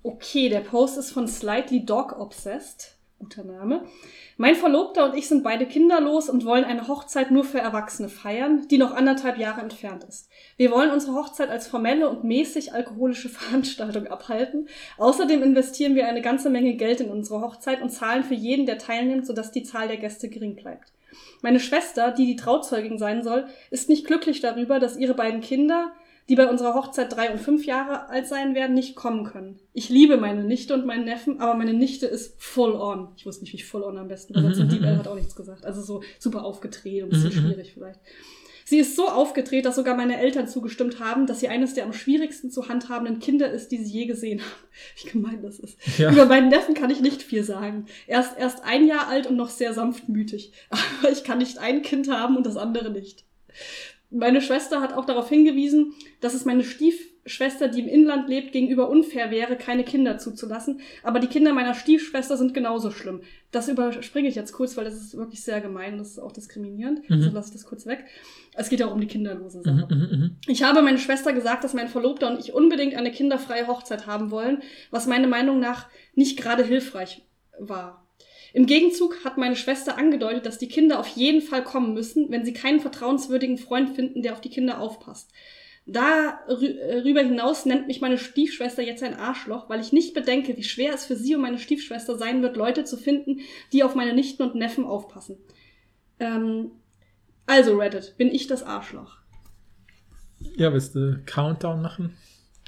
[0.03, 2.96] Okay, der Post ist von Slightly Dog Obsessed.
[3.19, 3.83] Guter Name.
[4.37, 8.67] Mein Verlobter und ich sind beide kinderlos und wollen eine Hochzeit nur für Erwachsene feiern,
[8.69, 10.29] die noch anderthalb Jahre entfernt ist.
[10.55, 14.69] Wir wollen unsere Hochzeit als formelle und mäßig alkoholische Veranstaltung abhalten.
[14.99, 18.77] Außerdem investieren wir eine ganze Menge Geld in unsere Hochzeit und zahlen für jeden, der
[18.77, 20.93] teilnimmt, sodass die Zahl der Gäste gering bleibt.
[21.41, 25.91] Meine Schwester, die die Trauzeugin sein soll, ist nicht glücklich darüber, dass ihre beiden Kinder,
[26.29, 29.59] die bei unserer Hochzeit drei und fünf Jahre alt sein werden, nicht kommen können.
[29.73, 33.09] Ich liebe meine Nichte und meinen Neffen, aber meine Nichte ist full on.
[33.15, 34.65] Ich wusste nicht, wie ich full on am besten übersetze.
[34.65, 34.99] Mhm, die mhm, Bell mhm.
[34.99, 35.65] hat auch nichts gesagt.
[35.65, 37.53] Also so super aufgedreht und ein bisschen Mhm, mhm.
[37.53, 37.99] schwierig vielleicht.
[38.69, 41.93] Sie ist so aufgedreht, dass sogar meine Eltern zugestimmt haben, dass sie eines der am
[41.93, 44.67] schwierigsten zu handhabenden Kinder ist, die sie je gesehen haben.
[45.01, 45.77] Wie gemein das ist.
[45.97, 46.11] Ja.
[46.11, 47.85] Über meinen Neffen kann ich nicht viel sagen.
[48.07, 50.51] Er ist erst ein Jahr alt und noch sehr sanftmütig.
[50.69, 53.23] Aber ich kann nicht ein Kind haben und das andere nicht.
[54.09, 58.89] Meine Schwester hat auch darauf hingewiesen, dass es meine Stiefschwester, die im Inland lebt, gegenüber
[58.89, 60.79] unfair wäre, keine Kinder zuzulassen.
[61.03, 63.21] Aber die Kinder meiner Stiefschwester sind genauso schlimm.
[63.51, 66.31] Das überspringe ich jetzt kurz, weil das ist wirklich sehr gemein und das ist auch
[66.31, 66.99] diskriminierend.
[67.09, 67.15] Mhm.
[67.17, 68.05] Also lasse ich das kurz weg.
[68.55, 69.93] Es geht ja auch um die kinderlose Mhm, Sache.
[69.93, 70.35] mhm, mhm.
[70.47, 74.31] Ich habe meine Schwester gesagt, dass mein Verlobter und ich unbedingt eine kinderfreie Hochzeit haben
[74.31, 77.23] wollen, was meiner Meinung nach nicht gerade hilfreich
[77.59, 78.06] war.
[78.57, 82.43] Im Gegenzug hat meine Schwester angedeutet, dass die Kinder auf jeden Fall kommen müssen, wenn
[82.43, 85.31] sie keinen vertrauenswürdigen Freund finden, der auf die Kinder aufpasst.
[85.85, 90.95] Darüber hinaus nennt mich meine Stiefschwester jetzt ein Arschloch, weil ich nicht bedenke, wie schwer
[90.95, 93.41] es für sie und meine Stiefschwester sein wird, Leute zu finden,
[93.73, 95.37] die auf meine Nichten und Neffen aufpassen.
[96.19, 96.71] Ähm,
[97.45, 99.17] also Reddit, bin ich das Arschloch?
[100.55, 102.17] Ja, willst du Countdown machen?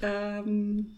[0.04, 0.94] Ähm,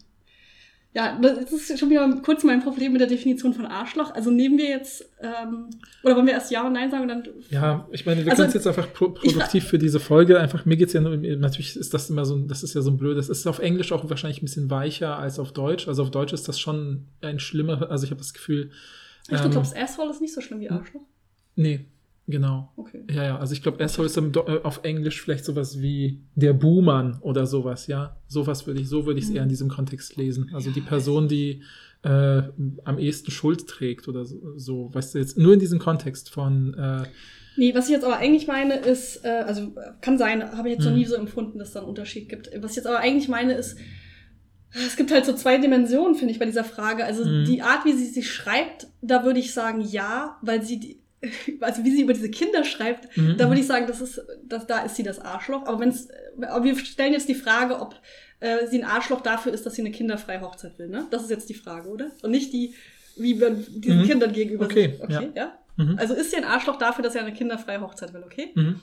[0.94, 4.14] ja, das ist schon wieder kurz mein Problem mit der Definition von Arschloch.
[4.14, 5.70] Also nehmen wir jetzt, ähm,
[6.02, 7.22] oder wollen wir erst Ja und Nein sagen und dann.
[7.50, 10.38] Ja, ich meine, wir Also, können es jetzt einfach pro produktiv für diese Folge.
[10.38, 12.90] Einfach, mir geht's ja nur, natürlich ist das immer so, ein- das ist ja so
[12.90, 13.30] ein blödes.
[13.30, 15.88] Es ist auf Englisch auch wahrscheinlich ein bisschen weicher als auf Deutsch.
[15.88, 18.70] Also auf Deutsch ist das schon ein schlimmer, also ich habe das Gefühl.
[19.28, 21.00] Ich ähm, glaube, Asshole ist nicht so schlimm wie Arschloch.
[21.56, 21.86] Nee,
[22.26, 22.72] genau.
[22.76, 23.02] Okay.
[23.10, 26.52] Ja, ja, also ich glaube, Asshole ist im äh, auf Englisch vielleicht sowas wie der
[26.52, 28.16] Buhmann oder sowas, ja.
[28.28, 29.36] Sowas würde ich, so würde ich es Mhm.
[29.36, 30.50] eher in diesem Kontext lesen.
[30.54, 31.62] Also die Person, die
[32.04, 32.42] äh,
[32.84, 36.74] am ehesten Schuld trägt oder so, so, weißt du, jetzt nur in diesem Kontext von
[36.74, 37.02] äh,
[37.56, 40.84] Nee, was ich jetzt aber eigentlich meine ist, äh, also kann sein, habe ich jetzt
[40.84, 40.98] noch Mhm.
[40.98, 42.50] nie so empfunden, dass es da einen Unterschied gibt.
[42.60, 43.76] Was ich jetzt aber eigentlich meine ist,
[44.74, 47.04] es gibt halt so zwei Dimensionen, finde ich, bei dieser Frage.
[47.04, 47.44] Also Mhm.
[47.44, 51.01] die Art, wie sie sie schreibt, da würde ich sagen ja, weil sie die,
[51.60, 53.50] also wie sie über diese Kinder schreibt, Mhm, da mhm.
[53.50, 55.66] würde ich sagen, das ist, das, da ist sie das Arschloch.
[55.66, 56.08] Aber wenn's,
[56.40, 57.94] aber wir stellen jetzt die Frage, ob
[58.40, 61.06] äh, sie ein Arschloch dafür ist, dass sie eine kinderfreie Hochzeit will, ne?
[61.10, 62.10] Das ist jetzt die Frage, oder?
[62.22, 62.74] Und nicht die,
[63.16, 64.06] wie man diesen Mhm.
[64.06, 65.02] Kindern gegenüber Okay, sieht.
[65.02, 65.58] Okay, ja.
[65.76, 65.96] Mhm.
[65.98, 68.50] Also ist sie ein Arschloch dafür, dass er eine kinderfreie Hochzeit will, okay?
[68.54, 68.80] Mhm.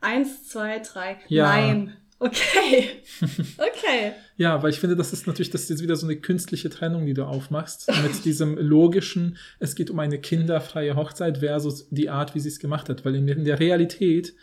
[0.00, 1.18] Eins, zwei, drei.
[1.28, 1.44] Ja.
[1.44, 1.96] Nein.
[2.22, 2.88] Okay.
[3.58, 4.12] Okay.
[4.36, 7.06] Ja, weil ich finde, das ist natürlich, das ist jetzt wieder so eine künstliche Trennung,
[7.06, 12.34] die du aufmachst, mit diesem logischen, es geht um eine kinderfreie Hochzeit versus die Art,
[12.34, 13.04] wie sie es gemacht hat.
[13.04, 14.34] Weil in, in der Realität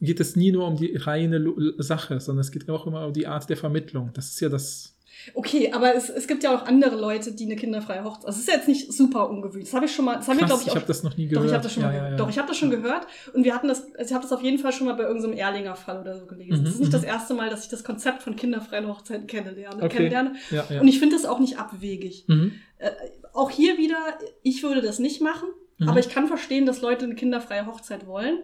[0.00, 1.44] geht es nie nur um die reine
[1.78, 4.10] Sache, sondern es geht auch immer um die Art der Vermittlung.
[4.14, 4.96] Das ist ja das.
[5.34, 8.26] Okay, aber es, es gibt ja auch andere Leute, die eine kinderfreie Hochzeit.
[8.26, 9.66] Also es ist jetzt nicht super ungewöhnlich.
[9.68, 10.16] Das habe ich schon mal.
[10.16, 11.46] Das haben wir, glaube ich, ich habe das noch nie Doch, gehört.
[11.48, 12.16] ich habe das schon ja, mal ja, ja.
[12.16, 14.42] Doch, ich habe das schon gehört und wir hatten das, also ich habe das auf
[14.42, 16.60] jeden Fall schon mal bei irgendeinem Erlinger Fall oder so gelesen.
[16.60, 16.92] Mhm, Es ist nicht mhm.
[16.92, 19.82] das erste Mal, dass ich das Konzept von kinderfreien Hochzeiten kennenlerne.
[19.82, 20.08] Okay.
[20.08, 20.34] kennenlerne.
[20.80, 22.24] Und ich finde das auch nicht abwegig.
[22.28, 22.52] mhm.
[22.78, 22.90] Äh,
[23.32, 23.96] auch hier wieder,
[24.42, 25.88] ich würde das nicht machen, Mhm.
[25.88, 28.40] aber ich kann verstehen, dass Leute eine kinderfreie Hochzeit wollen.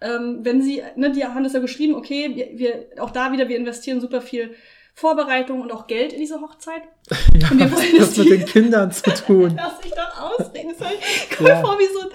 [0.00, 3.48] Ähm, wenn sie, ne, die haben das ja geschrieben, okay, wir, wir, auch da wieder,
[3.48, 4.54] wir investieren super viel
[4.94, 6.82] Vorbereitung und auch Geld in diese Hochzeit.
[7.40, 9.54] ja, Und wir wollen das mit den Kindern zu tun?
[9.56, 10.74] Lass dich doch ausdenken.
[10.78, 11.60] Das ist Komm Ja.
[11.60, 12.08] vor, wie so, ein,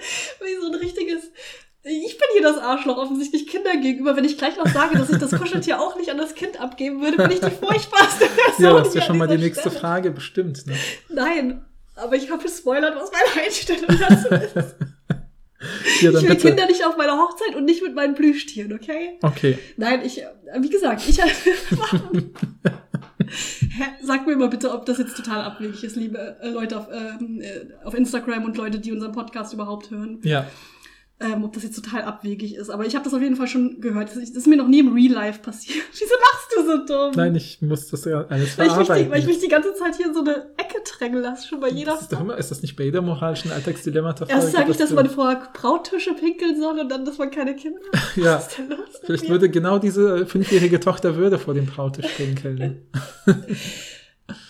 [0.46, 1.24] wie so ein richtiges.
[1.82, 4.14] Ich bin hier das Arschloch offensichtlich Kindern gegenüber.
[4.16, 7.00] Wenn ich gleich noch sage, dass ich das Kuscheltier auch nicht an das Kind abgeben
[7.02, 8.54] würde, bin ich die furchtbarste Person.
[8.64, 9.80] Ja, das ist ja schon mal die nächste Stelle.
[9.80, 10.66] Frage, bestimmt.
[10.66, 10.74] Ne?
[11.08, 11.64] Nein,
[11.96, 14.74] aber ich habe gespoilert, was meine Einstellung dazu ist.
[16.00, 16.48] Ja, Ich will bitte.
[16.48, 19.18] Kinder nicht auf meiner Hochzeit und nicht mit meinen Plüschtieren, okay?
[19.22, 19.58] Okay.
[19.76, 20.26] Nein, ich, äh,
[20.60, 21.16] wie gesagt, ich.
[24.02, 27.40] Sag mir mal bitte, ob das jetzt total abwegig ist, liebe äh, Leute auf, ähm,
[27.40, 30.18] äh, auf Instagram und Leute, die unseren Podcast überhaupt hören.
[30.22, 30.46] Ja.
[31.20, 32.70] Ähm, ob das jetzt total abwegig ist.
[32.70, 34.08] Aber ich habe das auf jeden Fall schon gehört.
[34.08, 35.84] Das ist, mir noch nie im Real Life passiert.
[35.92, 37.12] Wieso lachst du so dumm?
[37.14, 39.96] Nein, ich muss das ja alles weil ich, die, weil ich mich die ganze Zeit
[39.96, 42.50] hier in so eine Ecke drängen lasse, schon bei jeder das ist, doch immer, ist
[42.50, 44.26] das nicht bei jeder moralischen Alltagsdilemata?
[44.26, 47.80] Erst sage ich, dass man vor Brauttische pinkeln soll und dann, dass man keine Kinder
[47.92, 48.00] hat.
[48.16, 52.06] Ja, Was ist denn los vielleicht würde genau diese fünfjährige Tochter würde vor dem Brautisch
[52.16, 52.82] pinkeln.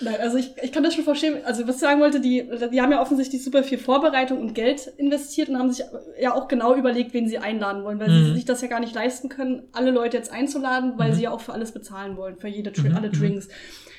[0.00, 1.44] Nein, also ich, ich kann das schon verstehen.
[1.44, 4.86] Also was ich sagen wollte, die, die haben ja offensichtlich super viel Vorbereitung und Geld
[4.96, 5.84] investiert und haben sich
[6.20, 8.24] ja auch genau überlegt, wen sie einladen wollen, weil Mhm.
[8.26, 11.14] sie sich das ja gar nicht leisten können, alle Leute jetzt einzuladen, weil Mhm.
[11.14, 13.12] sie ja auch für alles bezahlen wollen, für jede Mhm, alle mhm.
[13.12, 13.48] Drinks.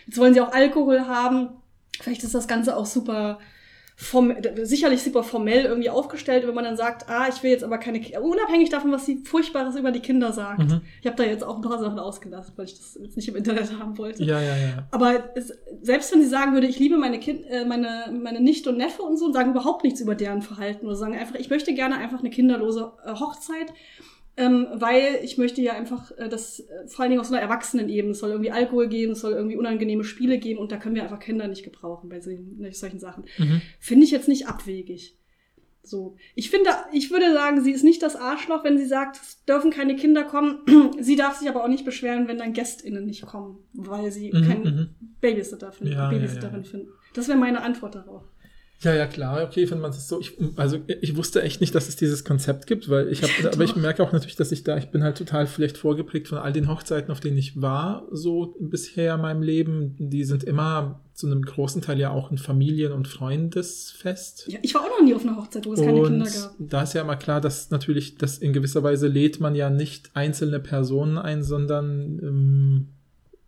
[0.08, 1.50] Jetzt wollen sie auch Alkohol haben.
[2.00, 3.40] Vielleicht ist das Ganze auch super
[4.02, 7.78] form sicherlich super formell irgendwie aufgestellt, wenn man dann sagt, ah, ich will jetzt aber
[7.78, 10.60] keine unabhängig davon, was sie Furchtbares über die Kinder sagt.
[10.60, 10.82] Mhm.
[11.02, 13.36] Ich habe da jetzt auch ein paar Sachen ausgelassen, weil ich das jetzt nicht im
[13.36, 14.24] Internet haben wollte.
[14.24, 14.88] Ja, ja, ja.
[14.90, 18.72] Aber es, selbst wenn sie sagen würde, ich liebe meine kind, äh, meine, meine Nichte
[18.72, 21.52] und Neffe und so und sagen überhaupt nichts über deren Verhalten oder sagen einfach, ich
[21.52, 23.72] möchte gerne einfach eine kinderlose äh, Hochzeit,
[24.42, 27.44] ähm, weil ich möchte ja einfach, äh, das äh, vor allen Dingen auf so einer
[27.44, 30.96] Erwachsenenebene, es soll irgendwie Alkohol geben, es soll irgendwie unangenehme Spiele geben und da können
[30.96, 33.26] wir einfach Kinder nicht gebrauchen bei solchen, solchen Sachen.
[33.38, 33.62] Mhm.
[33.80, 35.16] Finde ich jetzt nicht abwegig.
[35.84, 36.16] So.
[36.36, 39.72] Ich finde, ich würde sagen, sie ist nicht das Arschloch, wenn sie sagt, es dürfen
[39.72, 40.60] keine Kinder kommen.
[41.00, 44.48] sie darf sich aber auch nicht beschweren, wenn dann GästInnen nicht kommen, weil sie Mhm,
[44.48, 44.90] keinen mhm.
[45.22, 46.70] Babysitter finden, Ja, ja, Babysitterin ja.
[46.70, 46.88] finden.
[47.14, 48.24] Das wäre meine Antwort darauf.
[48.84, 51.88] Ja, ja, klar, okay, wenn man es so, ich, also ich wusste echt nicht, dass
[51.88, 54.76] es dieses Konzept gibt, weil ich habe, aber ich merke auch natürlich, dass ich da,
[54.78, 58.56] ich bin halt total vielleicht vorgeprägt von all den Hochzeiten, auf denen ich war, so
[58.60, 59.96] bisher in meinem Leben.
[60.00, 64.48] Die sind immer zu einem großen Teil ja auch ein Familien- und Freundesfest.
[64.48, 66.56] Ja, ich war auch noch nie auf einer Hochzeit, wo es keine Kinder Und gab.
[66.58, 70.10] da ist ja immer klar, dass natürlich, dass in gewisser Weise lädt man ja nicht
[70.16, 72.88] einzelne Personen ein, sondern ähm,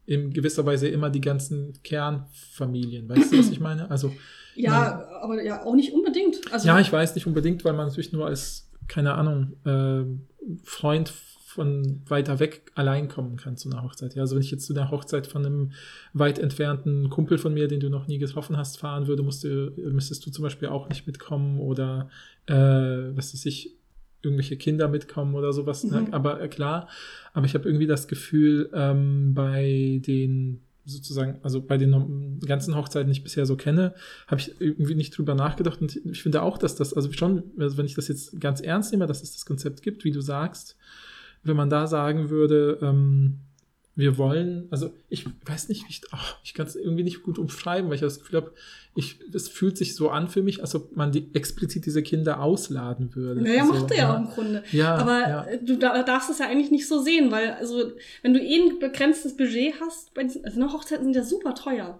[0.05, 3.09] in gewisser Weise immer die ganzen Kernfamilien.
[3.09, 3.89] Weißt du, was ich meine?
[3.89, 4.13] Also
[4.55, 6.37] Ja, aber ja, auch nicht unbedingt.
[6.51, 10.03] Also, ja, ich weiß nicht unbedingt, weil man natürlich nur als, keine Ahnung, äh,
[10.63, 11.09] Freund
[11.53, 14.15] von weiter weg allein kommen kann zu einer Hochzeit.
[14.15, 15.71] Ja, also wenn ich jetzt zu der Hochzeit von einem
[16.13, 19.71] weit entfernten Kumpel von mir, den du noch nie getroffen hast, fahren würde, musst du,
[19.77, 22.09] müsstest du zum Beispiel auch nicht mitkommen oder
[22.47, 23.75] äh, was weiß ich,
[24.23, 25.83] irgendwelche Kinder mitkommen oder sowas.
[25.83, 26.01] Ne?
[26.01, 26.13] Mhm.
[26.13, 26.87] Aber äh, klar,
[27.33, 33.07] aber ich habe irgendwie das Gefühl, ähm, bei den sozusagen, also bei den ganzen Hochzeiten,
[33.07, 33.93] die ich bisher so kenne,
[34.27, 37.77] habe ich irgendwie nicht drüber nachgedacht und ich finde auch, dass das, also schon, also
[37.77, 40.75] wenn ich das jetzt ganz ernst nehme, dass es das Konzept gibt, wie du sagst,
[41.43, 43.39] wenn man da sagen würde, ähm,
[43.95, 47.89] wir wollen, also ich weiß nicht, ich, ach, ich kann es irgendwie nicht gut umschreiben,
[47.89, 48.51] weil ich das Gefühl habe,
[48.95, 52.41] ich, es fühlt sich so an für mich, als ob man die, explizit diese Kinder
[52.41, 53.41] ausladen würde.
[53.41, 54.63] naja, so, macht er ja auch im Grunde.
[54.71, 55.43] Ja, aber ja.
[55.45, 57.91] äh, du da- darfst es ja eigentlich nicht so sehen, weil, also,
[58.23, 61.53] wenn du eh ein begrenztes Budget hast, bei diesen, also ne, Hochzeiten sind ja super
[61.55, 61.99] teuer,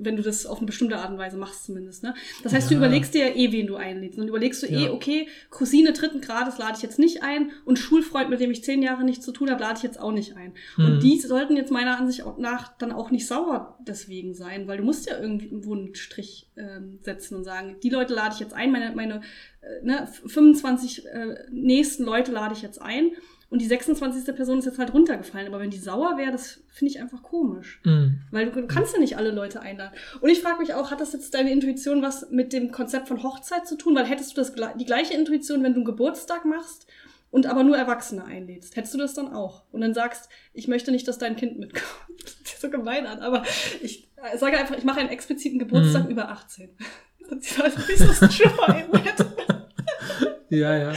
[0.00, 2.02] wenn du das auf eine bestimmte Art und Weise machst zumindest.
[2.02, 2.14] Ne?
[2.42, 2.78] Das heißt, du Ja.
[2.78, 4.18] überlegst dir ja eh, wen du einlädst.
[4.18, 4.92] Und überlegst du eh, Ja.
[4.92, 8.82] okay, Cousine dritten Grades lade ich jetzt nicht ein und Schulfreund, mit dem ich zehn
[8.82, 10.54] Jahre nichts zu tun habe, lade ich jetzt auch nicht ein.
[10.76, 10.84] Mhm.
[10.84, 14.84] Und die sollten jetzt meiner Ansicht nach dann auch nicht sauer deswegen sein, weil du
[14.84, 18.70] musst ja irgendwo einen Strich ähm, setzen und sagen, die Leute lade ich jetzt ein,
[18.72, 19.20] meine, meine
[19.60, 23.10] äh, ne, 25 äh, nächsten Leute lade ich jetzt ein
[23.50, 24.34] und die 26.
[24.36, 25.46] Person ist jetzt halt runtergefallen.
[25.48, 27.80] Aber wenn die sauer wäre, das finde ich einfach komisch.
[27.84, 28.20] Mhm.
[28.30, 29.94] Weil du, du kannst ja nicht alle Leute einladen.
[30.20, 33.22] Und ich frage mich auch, hat das jetzt deine Intuition was mit dem Konzept von
[33.22, 33.94] Hochzeit zu tun?
[33.96, 36.86] Weil hättest du das, die gleiche Intuition, wenn du einen Geburtstag machst
[37.30, 38.76] und aber nur Erwachsene einlädst?
[38.76, 39.64] Hättest du das dann auch?
[39.72, 41.84] Und dann sagst, ich möchte nicht, dass dein Kind mitkommt.
[42.42, 43.44] Das ist so gemein an, aber
[43.82, 46.10] ich äh, sage einfach, ich mache einen expliziten Geburtstag Mhm.
[46.10, 46.70] über 18.
[47.30, 48.84] Das sieht aus wie so ein Stripper
[50.50, 50.92] Ja, ja.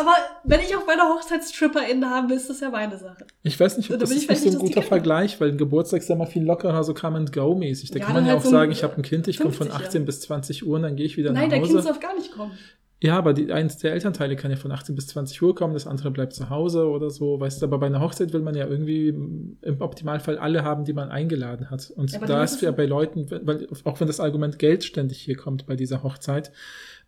[0.00, 0.12] Aber
[0.44, 3.26] wenn ich auf meiner Hochzeit StripperInnen habe, ist das ja meine Sache.
[3.42, 6.00] Ich weiß nicht, ob Da das bin ist so ein guter Vergleich, weil ein Geburtstag
[6.00, 7.90] ist ja mal viel lockerer, so come-and-go-mäßig.
[7.90, 9.52] Da Ja, kann man ja halt auch so sagen, ich habe ein Kind, ich komme
[9.52, 10.06] von 50, 18 ja.
[10.06, 11.88] bis 20 Uhr und dann gehe ich wieder Nein, nach dein Kind Hause.
[11.88, 12.52] darf gar nicht kommen.
[13.00, 15.86] Ja, aber die, eins der Elternteile kann ja von 18 bis 20 Uhr kommen, das
[15.86, 17.38] andere bleibt zu Hause oder so.
[17.38, 20.92] Weißt du, aber bei einer Hochzeit will man ja irgendwie im Optimalfall alle haben, die
[20.92, 21.92] man eingeladen hat.
[21.94, 25.36] Und Ja, da ist ja bei Leuten, weil auch wenn das Argument Geld ständig hier
[25.36, 26.50] kommt bei dieser Hochzeit,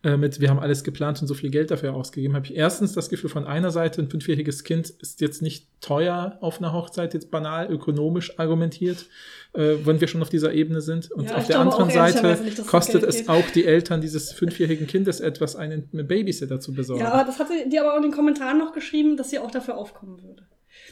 [0.03, 2.93] äh, mit wir haben alles geplant und so viel Geld dafür ausgegeben, habe ich erstens
[2.93, 7.13] das Gefühl von einer Seite, ein fünfjähriges Kind ist jetzt nicht teuer auf einer Hochzeit,
[7.13, 9.05] jetzt banal ökonomisch argumentiert,
[9.53, 11.11] äh, wenn wir schon auf dieser Ebene sind.
[11.11, 13.29] Und Ja, auf der anderen Seite nicht, kostet es geht.
[13.29, 17.03] auch die Eltern dieses fünfjährigen Kindes etwas, einen Babysitter zu besorgen.
[17.03, 19.51] Ja, aber das hatte die aber auch in den Kommentaren noch geschrieben, dass sie auch
[19.51, 20.43] dafür aufkommen würde.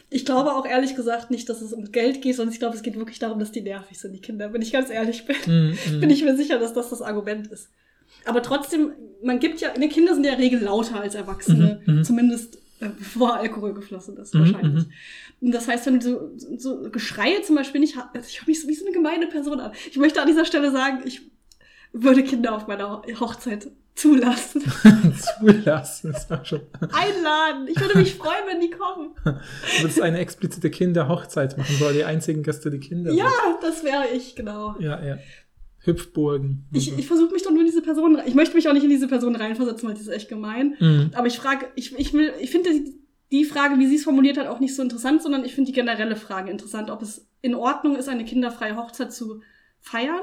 [0.08, 2.82] Ich glaube auch ehrlich gesagt nicht, dass es um Geld geht, sondern ich glaube, es
[2.82, 4.52] geht wirklich darum, dass die nervig sind, die Kinder.
[4.52, 6.00] Wenn ich ganz ehrlich bin, Mm, mm.
[6.00, 7.68] bin ich mir sicher, dass das das Argument ist.
[8.24, 11.80] Aber trotzdem, man gibt ja, ne, Kinder sind ja in der Regel lauter als Erwachsene,
[11.86, 12.04] Mhm, mhm.
[12.04, 14.84] zumindest äh, bevor Alkohol geflossen ist, Mhm, wahrscheinlich.
[14.86, 14.92] mhm.
[15.42, 16.02] Und das heißt, wenn du
[16.36, 18.94] so, so Geschreie zum Beispiel nicht hast, also ich habe mich so wie so eine
[18.94, 19.72] gemeine Person an.
[19.90, 21.22] Ich möchte an dieser Stelle sagen, ich
[21.92, 24.62] würde Kinder auf meiner Hochzeit Zulassen.
[25.40, 26.60] Zulassen ist auch schon.
[26.92, 27.68] Einladen.
[27.68, 29.10] Ich würde mich freuen, wenn die kommen.
[29.24, 33.62] Du würdest eine explizite Kinderhochzeit machen, wo die einzigen Gäste die Kinder Ja, sind.
[33.62, 34.76] das wäre ich, genau.
[34.78, 35.18] Ja, ja.
[35.82, 36.66] Hüpfburgen.
[36.72, 36.96] Ich, so.
[36.96, 38.28] ich versuche mich doch nur in diese Person rein.
[38.28, 40.76] Ich möchte mich auch nicht in diese Person reinversetzen, weil das ist echt gemein.
[40.78, 41.10] Mhm.
[41.14, 44.36] Aber ich frage, ich, ich will, ich finde die, die Frage, wie sie es formuliert
[44.36, 47.54] hat, auch nicht so interessant, sondern ich finde die generelle Frage interessant, ob es in
[47.54, 49.40] Ordnung ist, eine kinderfreie Hochzeit zu
[49.80, 50.20] feiern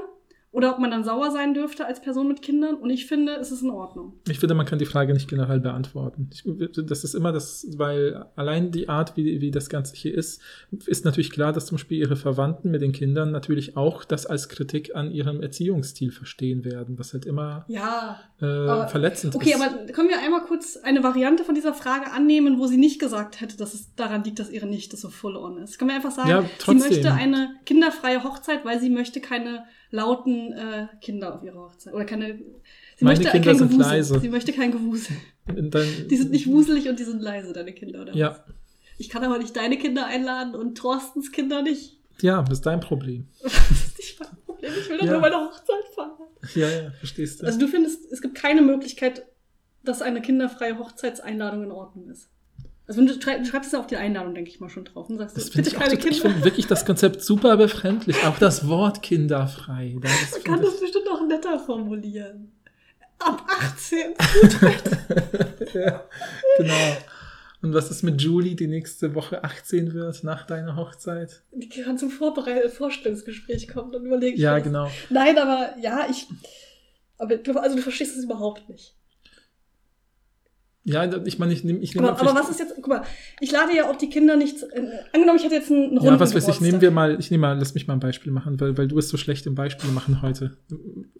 [0.51, 2.75] oder ob man dann sauer sein dürfte als Person mit Kindern.
[2.75, 4.13] Und ich finde, es ist in Ordnung.
[4.27, 6.29] Ich finde, man kann die Frage nicht generell beantworten.
[6.33, 6.43] Ich,
[6.85, 10.41] das ist immer das, weil allein die Art, wie, wie das Ganze hier ist,
[10.85, 14.47] ist natürlich klar, dass zum Beispiel ihre Verwandten mit den Kindern natürlich auch das als
[14.49, 18.19] Kritik an ihrem Erziehungsstil verstehen werden, was halt immer Ja.
[18.41, 19.61] äh, Aber- verletzend Okay, ist.
[19.61, 23.41] aber können wir einmal kurz eine Variante von dieser Frage annehmen, wo sie nicht gesagt
[23.41, 25.77] hätte, dass es daran liegt, dass ihre Nichte so full on ist?
[25.77, 30.53] Können wir einfach sagen, Ja, sie möchte eine kinderfreie Hochzeit, weil sie möchte keine lauten
[30.53, 31.93] äh, Kinder auf ihrer Hochzeit.
[31.93, 32.37] Oder keine.
[32.97, 33.91] Sie Meine möchte Kinder kein sind Gewusel.
[33.91, 34.19] leise.
[34.19, 35.15] Sie möchte kein Gewusel.
[35.45, 38.13] Dann, Die sind nicht wuselig und die sind leise, deine Kinder, oder?
[38.15, 38.55] Ja, was?
[38.97, 41.97] Ich kann aber nicht deine Kinder einladen und Thorstens Kinder nicht.
[42.21, 43.27] ja, das ist dein Problem.
[43.43, 44.71] Das ist nicht mein Problem.
[44.79, 45.11] Ich will doch Ja.
[45.11, 46.11] nur meine Hochzeit feiern.
[46.55, 47.45] Ja, ja, verstehst du?
[47.45, 49.25] Also du findest, es gibt keine Möglichkeit,
[49.83, 52.29] dass eine kinderfreie Hochzeitseinladung in Ordnung ist.
[52.87, 55.09] Also du, schrei- du schreibst es auf die Einladung, denke ich mal, schon drauf.
[55.09, 56.15] Und sagst, das bitte ich keine ich Kinder.
[56.21, 58.15] finde wirklich das Konzept super befremdlich.
[58.25, 59.95] Auch das Wort kinderfrei.
[60.01, 62.53] Das Man kann ich- das bestimmt auch netter formulieren.
[63.19, 64.13] Ab 18.
[65.73, 66.03] ja,
[66.57, 66.97] genau.
[67.63, 71.41] Und was ist mit Julie, die nächste Woche 18 wird, nach deiner Hochzeit?
[71.51, 74.89] Die kann zum Vorbereit Vorstellungsgespräch kommen, dann überlege ich Ja, genau.
[75.09, 76.27] Nein, aber ja, ich.
[77.17, 78.95] Aber du, also du verstehst es überhaupt nicht.
[80.89, 83.01] Ja, ich meine, ich nehme ich nehm Aber, aber was ist jetzt, guck mal,
[83.41, 86.17] ich lade ja auch die Kinder nicht, äh, angenommen, ich hätte jetzt einen Runden Ja,
[86.17, 88.57] was weiß ich, nehmen wir mal, ich nehme mal, lass mich mal ein Beispiel machen,
[88.61, 90.57] weil, weil du bist so schlecht im Beispiel machen heute.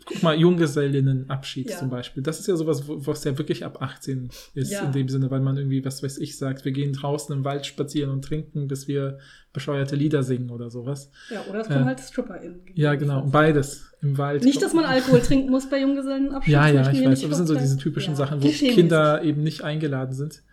[0.06, 1.78] Guck mal, Junggesellinnenabschied Ja.
[1.78, 2.24] zum Beispiel.
[2.24, 4.86] Das ist ja sowas, was ja wirklich ab 18 ist, Ja.
[4.86, 7.66] in dem Sinne, weil man irgendwie, was weiß ich, sagt, wir gehen draußen im Wald
[7.66, 9.18] spazieren und trinken, bis wir
[9.58, 11.10] bescheuerte Lieder singen oder sowas.
[11.34, 11.86] Ja, oder es kommen Ja.
[11.86, 12.60] halt StripperInnen.
[12.76, 14.44] Ja, genau, beides im Wald.
[14.44, 16.54] Nicht, dass man Alkohol trinken muss bei Junggesellenabschied.
[16.54, 17.20] Ja, das ja, ich weiß.
[17.22, 18.48] Aber das sind so diese typischen Ja, Sachen, wo.
[18.50, 20.44] Kinder eben nicht eingeladen sind.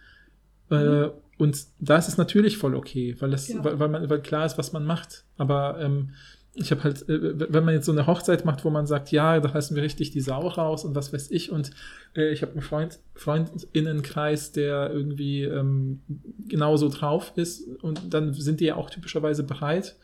[0.71, 0.75] Äh,
[1.07, 1.11] Mhm.
[1.38, 3.62] und da ist es natürlich voll okay, weil, es, Ja.
[3.62, 5.25] weil, weil, man, weil klar ist, was man macht.
[5.37, 6.11] Aber ähm,
[6.55, 9.38] ich habe halt, äh, wenn man jetzt so eine Hochzeit macht, wo man sagt, ja,
[9.40, 11.51] da heißen wir richtig die Sau raus und was weiß ich.
[11.53, 11.73] Und äh,
[12.14, 16.00] ich habe einen Freund, Freundinnenkreis, der irgendwie ähm,
[16.48, 17.66] genauso drauf ist.
[17.83, 19.96] Und dann sind die ja auch typischerweise bereit,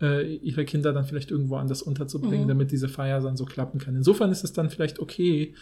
[0.00, 2.48] äh, ihre Kinder dann vielleicht irgendwo anders unterzubringen, Mhm.
[2.48, 3.96] damit diese Feier dann so klappen kann.
[3.96, 5.54] Insofern ist es dann vielleicht okay.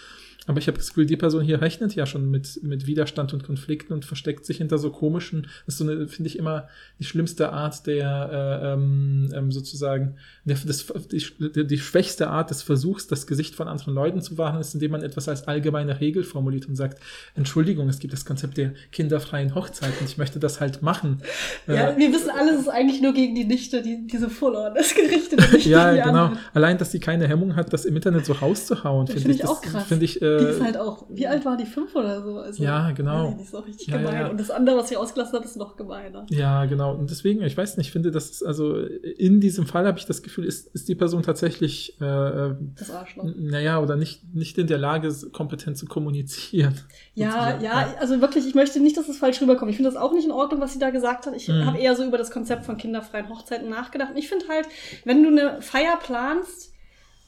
[0.47, 3.45] Aber ich habe das Gefühl, die Person hier rechnet ja schon mit, mit Widerstand und
[3.45, 7.05] Konflikten und versteckt sich hinter so komischen, das ist so eine, finde ich immer die
[7.05, 13.07] schlimmste Art der, äh, ähm, ähm, sozusagen, der, das, die, die schwächste Art des Versuchs,
[13.07, 16.67] das Gesicht von anderen Leuten zu wahren, ist, indem man etwas als allgemeine Regel formuliert
[16.67, 17.01] und sagt,
[17.35, 21.23] Entschuldigung, es gibt das Konzept der kinderfreien Hochzeit und ich möchte das halt machen.
[21.67, 24.77] Ja, Äh, wir wissen alle, es ist eigentlich nur gegen die Nichte, die diese Full-On
[24.77, 25.65] ist gerichtet.
[25.65, 26.27] ja, genau.
[26.27, 26.41] andere.
[26.53, 29.49] Allein, dass sie keine Hemmung hat, das im Internet so rauszuhauen, finde finde ich, ich
[29.49, 29.85] auch das krass.
[29.85, 31.67] Finde ich, Die ist halt auch, wie alt war die?
[31.67, 32.39] Fünf oder so?
[32.39, 33.31] Also, Ja, genau.
[33.31, 34.15] nee, Die ist auch richtig Ja, gemein.
[34.15, 34.29] ja.
[34.29, 36.27] Und das andere, was sie ausgelassen hat, ist noch gemeiner.
[36.31, 36.95] Ja, genau.
[36.95, 40.07] Und deswegen, ich weiß nicht, ich finde, das ist also in diesem Fall habe ich
[40.07, 43.25] das Gefühl, ist, ist die Person tatsächlich, äh, äh, Das Arschloch.
[43.37, 46.75] naja, oder nicht, nicht in der Lage, kompetent zu kommunizieren.
[47.17, 49.71] Ja, ja, also wirklich, ich möchte nicht, dass es falsch rüberkommt.
[49.71, 51.37] Ich finde das auch nicht in Ordnung, was sie da gesagt hat.
[51.37, 51.65] Ich Mhm.
[51.67, 54.11] habe eher so über das Konzept von kinderfreien Hochzeiten nachgedacht.
[54.11, 54.67] Und ich finde halt,
[55.05, 56.73] wenn du eine Feier planst,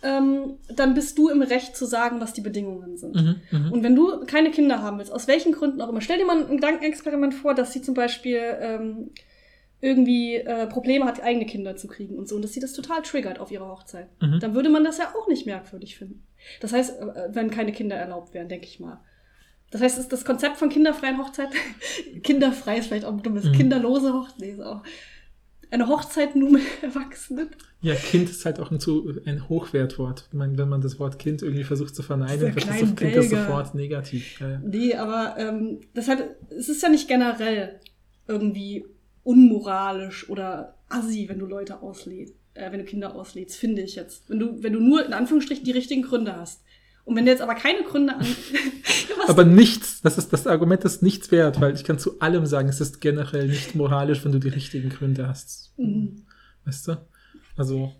[0.07, 3.15] ähm, dann bist du im Recht zu sagen, was die Bedingungen sind.
[3.17, 3.73] Mhm, mhm.
[3.73, 6.45] Und wenn du keine Kinder haben willst, aus welchen Gründen auch immer, stell dir mal
[6.45, 9.11] ein Gedankenexperiment vor, dass sie zum Beispiel ähm,
[9.81, 13.03] irgendwie äh, Probleme hat, eigene Kinder zu kriegen und so, und dass sie das total
[13.03, 14.09] triggert auf ihrer Hochzeit.
[14.23, 14.41] Mhm.
[14.41, 16.25] Dann würde man das ja auch nicht merkwürdig finden.
[16.61, 19.01] Das heißt, äh, wenn keine Kinder erlaubt wären, denke ich mal.
[19.71, 21.57] Das heißt, das Konzept von kinderfreien Hochzeiten,
[22.23, 23.53] kinderfrei ist vielleicht auch ein dummes, Mhm.
[23.53, 24.83] kinderlose Hochzeit, nee, ist auch
[25.71, 27.51] eine Hochzeit nur mit Erwachsenen.
[27.81, 30.25] Ja, Kind ist halt auch ein, zu, ein Hochwertwort.
[30.29, 33.31] Ich meine, wenn man das Wort Kind irgendwie versucht zu verneinen, wird das, klingt das
[33.31, 34.41] sofort negativ.
[34.41, 34.61] Ja, ja.
[34.65, 37.81] Nee, aber ähm, deshalb, es ist ja nicht generell
[38.27, 38.87] irgendwie
[39.23, 44.29] unmoralisch oder assi, wenn du Leute auslädst, äh, wenn du Kinder auslädst, finde ich jetzt.
[44.31, 46.63] Wenn du, wenn du nur in Anführungsstrichen die richtigen Gründe hast.
[47.07, 48.27] Und wenn du jetzt aber keine Gründe an.
[49.29, 52.69] Aber nichts, das ist das Argument ist nichts wert, weil ich kann zu allem sagen,
[52.69, 55.73] es ist generell nicht moralisch, wenn du die richtigen Gründe hast.
[55.77, 56.27] Mhm.
[56.65, 56.97] Weißt du?
[57.57, 57.93] Also,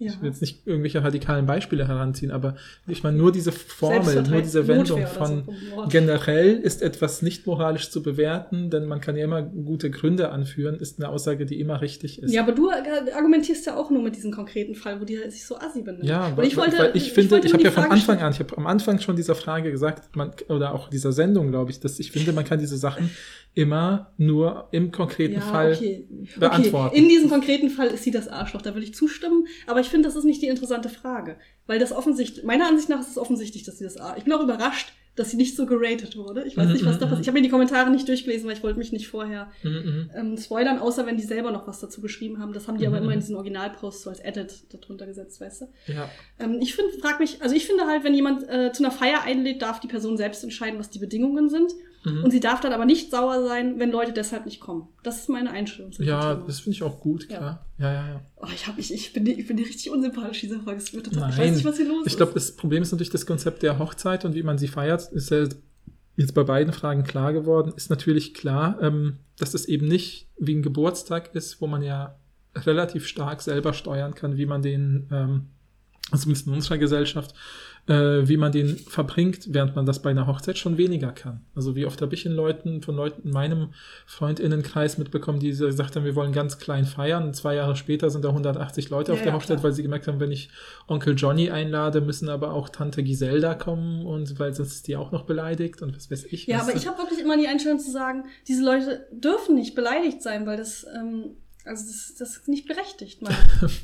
[0.00, 0.12] Ja.
[0.12, 4.40] Ich will jetzt nicht irgendwelche radikalen Beispiele heranziehen, aber ich meine, nur diese Formel, nur
[4.40, 9.24] diese Wendung von so generell ist etwas nicht moralisch zu bewerten, denn man kann ja
[9.24, 12.32] immer gute Gründe anführen, ist eine Aussage, die immer richtig ist.
[12.32, 15.58] Ja, aber du argumentierst ja auch nur mit diesem konkreten Fall, wo die sich so
[15.58, 16.04] assi benimmt.
[16.04, 18.38] Ja, weil ich wollte, weil ich finde, ich, nur habe ja von Anfang an, ich
[18.38, 21.98] habe am Anfang schon dieser Frage gesagt, man, oder auch dieser Sendung, glaube ich, dass
[21.98, 23.10] ich finde, man kann diese Sachen
[23.54, 26.08] immer nur im konkreten Fall okay.
[26.36, 26.88] beantworten.
[26.88, 26.98] Okay.
[26.98, 30.08] In diesem konkreten Fall ist sie das Arschloch, da würde ich zustimmen, aber ich finde,
[30.08, 31.36] das ist nicht die interessante Frage.
[31.66, 34.18] Weil das offensichtlich, meiner Ansicht nach ist es offensichtlich, dass sie das Arschloch.
[34.18, 36.44] Ich bin auch überrascht, dass sie nicht so geratet wurde.
[36.46, 37.10] Ich weiß Mhm, nicht, was mhm, da mhm.
[37.10, 37.22] passiert.
[37.22, 40.78] Ich habe mir die Kommentare nicht durchgelesen, weil ich wollte mich nicht vorher ähm, spoilern,
[40.78, 42.52] außer wenn die selber noch was dazu geschrieben haben.
[42.52, 45.92] Das haben die aber immer in diesen Originalposts so als Edit darunter gesetzt, weißt du?
[45.92, 46.08] Ja.
[46.38, 49.22] Ähm, ich finde, frag mich, also ich finde halt, wenn jemand äh, zu einer Feier
[49.22, 51.72] einlädt, darf die Person selbst entscheiden, was die Bedingungen sind.
[52.04, 52.24] Mhm.
[52.24, 54.88] Und sie darf dann aber nicht sauer sein, wenn Leute deshalb nicht kommen.
[55.02, 55.92] Das ist meine Einstellung.
[55.98, 56.46] Ja, Thema.
[56.46, 57.36] das finde ich auch gut, Ja.
[57.38, 57.66] klar.
[57.78, 58.20] Ja, ja, ja.
[58.36, 61.38] Oh, ich, hab, ich, ich, bin, die- ich bin die richtig unsympathisch, diese total, ich
[61.38, 62.16] weiß nicht, was hier los Ich ist.
[62.16, 65.30] glaube, das Problem ist natürlich das Konzept der Hochzeit und wie man sie feiert, ist
[65.30, 65.46] ja
[66.16, 67.72] jetzt bei beiden Fragen klar geworden.
[67.76, 72.16] Ist natürlich klar, ähm, dass es eben nicht wie ein Geburtstag ist, wo man ja
[72.54, 75.46] relativ stark selber steuern kann, wie man den, ähm,
[76.10, 77.34] also zumindest in unserer Gesellschaft,
[77.86, 81.40] äh, wie man den verbringt, während man das bei einer Hochzeit schon weniger kann.
[81.54, 83.70] Also wie oft habe ich in Leuten, von Leuten in meinem
[84.06, 87.24] Freundinnenkreis mitbekommen, die gesagt haben, wir wollen ganz klein feiern.
[87.24, 89.64] Und zwei Jahre später sind da 180 Leute Ja, auf der ja, Hochzeit, klar.
[89.64, 90.50] weil sie gemerkt haben, wenn ich
[90.86, 95.12] Onkel Johnny einlade, müssen aber auch Tante Giselda kommen und weil sonst ist die auch
[95.12, 96.46] noch beleidigt und was weiß ich.
[96.46, 96.68] ja, was.
[96.68, 100.46] aber ich habe wirklich immer die Einstellung zu sagen, diese Leute dürfen nicht beleidigt sein,
[100.46, 103.22] weil das, ähm, also das, das ist nicht berechtigt.
[103.22, 103.36] Meine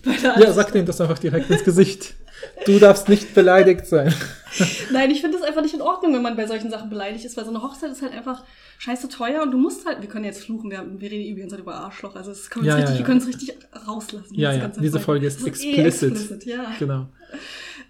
[0.40, 2.14] Ja, sag denen das einfach direkt ins Gesicht.
[2.64, 4.12] Du darfst nicht beleidigt sein.
[4.92, 7.36] Nein, ich finde das einfach nicht in Ordnung, wenn man bei solchen Sachen beleidigt ist,
[7.36, 8.44] weil so eine Hochzeit ist halt einfach
[8.78, 11.62] scheiße teuer und du musst halt, wir können jetzt fluchen, wir, wir reden übrigens halt
[11.62, 13.06] über Arschloch, also das können wir Ja, ja, richtig, ja.
[13.06, 13.54] können es richtig
[13.86, 14.34] rauslassen.
[14.34, 16.12] Ja, diese ja, diese Folge ist eh explicit.
[16.12, 16.72] explicit, ja.
[16.78, 17.06] Genau.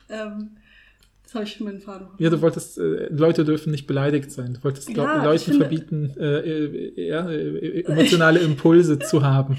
[0.08, 0.52] Ähm,
[1.36, 2.08] habe ich meinen Faden.
[2.18, 4.54] Ja, du wolltest, äh, Leute dürfen nicht beleidigt sein.
[4.54, 9.22] Du wolltest Ja, Le- ich Leuten finde- verbieten, äh, äh, ja, äh, emotionale Impulse zu
[9.22, 9.56] haben.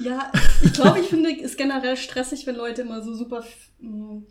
[0.00, 0.30] Ja,
[0.62, 3.42] ich glaube, ich finde es generell stressig, wenn Leute immer so super,
[3.80, 4.22] mh,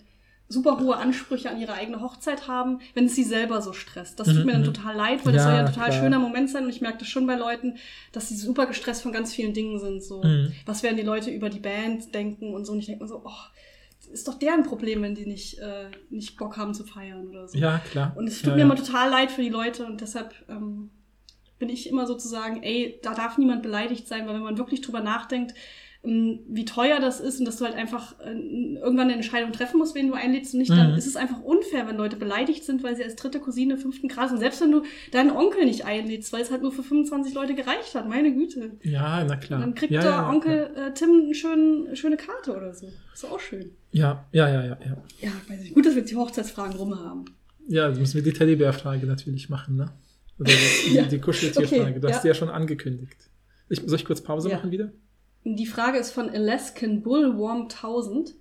[0.50, 4.20] super hohe Ansprüche an ihre eigene Hochzeit haben, wenn es sie selber so stresst.
[4.20, 4.66] Das tut Mhm, mir dann mhm.
[4.66, 6.00] total leid, weil das Ja, soll ja ein total klar.
[6.04, 7.78] schöner Moment sein und ich merke das schon bei Leuten,
[8.12, 10.04] dass sie super gestresst von ganz vielen Dingen sind.
[10.04, 10.52] So, Mhm.
[10.66, 12.74] was werden die Leute über die Band denken und so.
[12.74, 13.73] Und ich denke mir so, oh, das
[14.14, 17.58] ist doch deren Problem, wenn die nicht, äh, nicht Bock haben zu feiern oder so.
[17.58, 18.14] Ja, klar.
[18.16, 18.66] Und es tut ja, mir ja.
[18.66, 20.92] immer total leid für die Leute und deshalb ähm,
[21.60, 25.02] bin ich immer sozusagen, ey, da darf niemand beleidigt sein, weil wenn man wirklich drüber
[25.02, 25.54] nachdenkt,
[26.06, 29.96] wie teuer das ist und dass du halt einfach äh, irgendwann eine Entscheidung treffen musst,
[29.96, 30.98] wen du einlädst und nicht, dann Mhm.
[30.98, 34.34] ist es einfach unfair, wenn Leute beleidigt sind, weil sie als dritte Cousine fünften Grades
[34.34, 34.84] und selbst wenn du
[35.14, 38.72] deinen Onkel nicht einlädst, weil es halt nur für 25 Leute gereicht hat, meine Güte.
[38.82, 39.62] Ja, na klar.
[39.62, 42.90] Dann kriegt ja, der ja, Onkel Äh, Tim eine schöne, schöne Karte oder so.
[43.14, 43.72] Ist auch schön.
[43.94, 44.98] Ja, ja, ja, ja, ja.
[45.22, 45.74] Ja, weiß ich.
[45.74, 47.24] Gut, dass wir jetzt die Hochzeitsfragen rum haben.
[47.70, 49.86] Ja, dann müssen wir die Teddybär-Frage natürlich machen, ne?
[50.38, 51.04] Oder die, Ja.
[51.04, 51.82] die Kuscheltierfrage.
[51.92, 52.22] Okay, du hast ja.
[52.24, 53.30] die ja schon angekündigt.
[53.70, 54.58] Ich, soll ich kurz Pause Ja.
[54.58, 54.92] machen wieder?
[55.46, 58.36] Die Frage ist von Alaskan Bullworm 1000.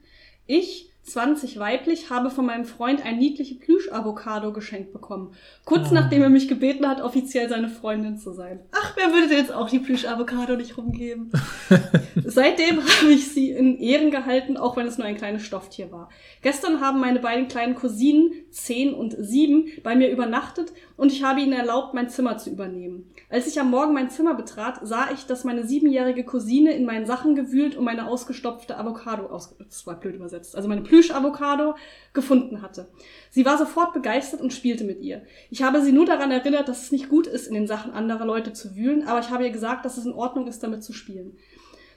[0.47, 5.35] Ich, 20 weiblich, habe von meinem Freund ein niedliche Plüsch-Avocado geschenkt bekommen.
[5.65, 5.95] Kurz Oh.
[5.95, 8.61] nachdem er mich gebeten hat, offiziell seine Freundin zu sein.
[8.71, 11.33] Ach, wer würde denn jetzt auch die Plüsch-Avocado nicht rumgeben?
[12.25, 16.09] Seitdem habe ich sie in Ehren gehalten, auch wenn es nur ein kleines Stofftier war.
[16.41, 21.41] Gestern haben meine beiden kleinen Cousinen, 10 und 7, bei mir übernachtet und ich habe
[21.41, 23.11] ihnen erlaubt, mein Zimmer zu übernehmen.
[23.29, 27.07] Als ich am Morgen mein Zimmer betrat, sah ich, dass meine siebenjährige Cousine in meinen
[27.07, 31.75] Sachen gewühlt und meine ausgestopfte Avocado, aus, das war blöd übersetzt, also meine Plüsch-Avocado
[32.13, 32.89] gefunden hatte.
[33.31, 35.23] Sie war sofort begeistert und spielte mit ihr.
[35.49, 38.27] Ich habe sie nur daran erinnert, dass es nicht gut ist, in den Sachen anderer
[38.27, 40.93] Leute zu wühlen, aber ich habe ihr gesagt, dass es in Ordnung ist, damit zu
[40.93, 41.39] spielen.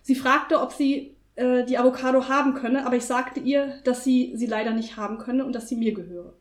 [0.02, 4.32] Sie fragte, ob sie äh, die Avocado haben könne, aber ich sagte ihr, dass sie
[4.36, 6.34] sie leider nicht haben könne und dass sie mir gehöre.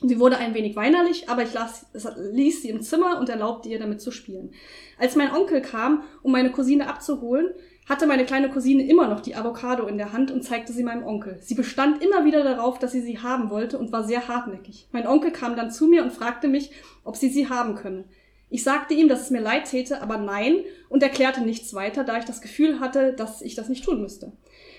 [0.00, 3.78] Sie wurde ein wenig weinerlich, aber ich las, ließ sie im Zimmer und erlaubte ihr,
[3.78, 4.54] damit zu spielen.
[4.98, 7.50] Als mein Onkel kam, um meine Cousine abzuholen,
[7.90, 11.04] hatte meine kleine Cousine immer noch die Avocado in der Hand und zeigte sie meinem
[11.04, 11.38] Onkel.
[11.40, 14.88] Sie bestand immer wieder darauf, dass sie sie haben wollte und war sehr hartnäckig.
[14.92, 16.70] Mein Onkel kam dann zu mir und fragte mich,
[17.02, 18.04] ob sie sie haben könne.
[18.48, 22.16] Ich sagte ihm, dass es mir leid täte, aber nein und erklärte nichts weiter, da
[22.16, 24.32] ich das Gefühl hatte, dass ich das nicht tun müsste.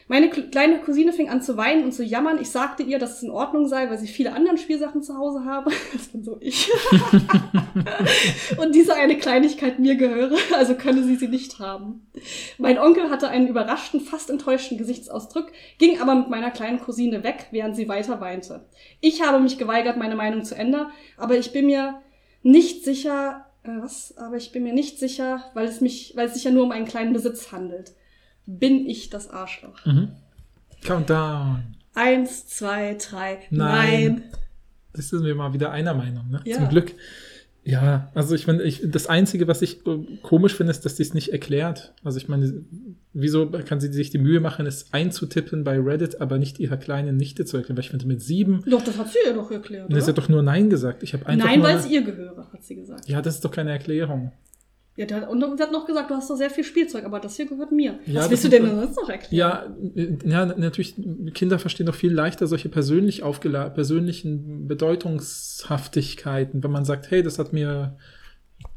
[0.07, 2.39] Meine kle- kleine Cousine fing an zu weinen und zu jammern.
[2.41, 5.45] Ich sagte ihr, dass es in Ordnung sei, weil sie viele andere Spielsachen zu Hause
[5.45, 5.71] habe.
[5.93, 6.69] Das bin so ich.
[8.57, 12.07] und diese eine Kleinigkeit mir gehöre, also könne sie sie nicht haben.
[12.57, 17.47] Mein Onkel hatte einen überraschten, fast enttäuschten Gesichtsausdruck, ging aber mit meiner kleinen Cousine weg,
[17.51, 18.65] während sie weiter weinte.
[18.99, 22.01] Ich habe mich geweigert, meine Meinung zu ändern, aber ich bin mir
[22.43, 24.17] nicht sicher, äh, was?
[24.17, 26.71] Aber ich bin mir nicht sicher, weil es mich, weil es sich ja nur um
[26.71, 27.93] einen kleinen Besitz handelt.
[28.59, 29.85] Bin ich das Arschloch?
[29.85, 30.09] Mhm.
[30.83, 31.75] Countdown.
[31.93, 33.39] Eins, zwei, drei.
[33.49, 34.23] Nein.
[34.93, 36.41] Das sind wir mal wieder einer Meinung, ne?
[36.45, 36.57] Ja.
[36.57, 36.93] Zum Glück.
[37.63, 41.03] Ja, also ich meine, ich, das Einzige, was ich äh, komisch finde, ist, dass sie
[41.03, 41.93] es nicht erklärt.
[42.03, 42.65] Also ich meine,
[43.13, 47.17] wieso kann sie sich die Mühe machen, es einzutippen bei Reddit, aber nicht ihrer kleinen
[47.17, 47.77] Nichte zu erklären?
[47.77, 49.93] Weil ich finde, mit sieben, Doch, das hat sie ihr doch erklärt.
[49.93, 51.03] und sie hat doch nur Nein gesagt.
[51.03, 53.07] Ich habe Nein, weil es ihr gehöre, hat sie gesagt.
[53.07, 54.31] Ja, das ist doch keine Erklärung.
[55.01, 57.35] Ja, der, und sie hat noch gesagt, du hast doch sehr viel Spielzeug, aber das
[57.35, 57.97] hier gehört mir.
[58.05, 59.35] Ja, Was willst du denn sonst noch erklären?
[59.35, 59.65] Ja,
[60.23, 60.93] ja, natürlich,
[61.33, 67.51] Kinder verstehen doch viel leichter solche persönlich persönlichen Bedeutungshaftigkeiten, wenn man sagt, hey, das hat
[67.51, 67.97] mir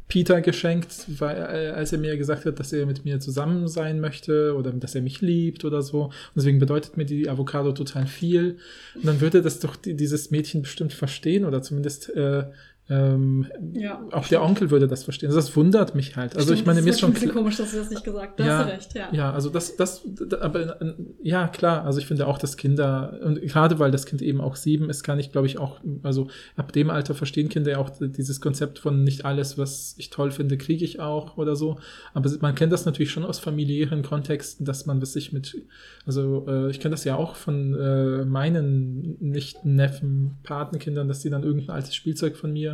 [0.09, 4.01] Peter geschenkt, weil, äh, als er mir gesagt hat, dass er mit mir zusammen sein
[4.01, 6.05] möchte oder dass er mich liebt oder so.
[6.05, 8.57] Und deswegen bedeutet mir die Avocado total viel.
[8.95, 12.45] Und dann würde das doch die, dieses Mädchen bestimmt verstehen oder zumindest äh,
[12.91, 15.29] ähm, Ja, auch der Onkel würde das verstehen.
[15.31, 16.37] Also das wundert mich halt.
[16.37, 18.59] Also ich meine, mir ist schon ein bisschen komisch, dass sie das nicht gesagt Ja,
[18.59, 19.09] hast du recht, ja.
[19.13, 23.19] Ja, also das, das, da- aber äh, ja, klar, also ich finde auch, dass Kinder,
[23.25, 26.29] und gerade weil das Kind eben auch sieben ist, kann ich, glaube ich, auch, also
[26.57, 30.31] ab dem Alter verstehen Kinder ja auch dieses Konzept von nicht alles, was ich toll
[30.31, 31.79] finde, kriege ich auch oder so.
[32.13, 35.57] Aber man kennt das natürlich schon aus familiären Kontexten, dass man was sich mit,
[36.05, 41.31] also äh, ich kenne das ja auch von äh, meinen Nichten, Neffen, Patenkindern, dass die
[41.31, 42.74] dann irgendein altes Spielzeug von mir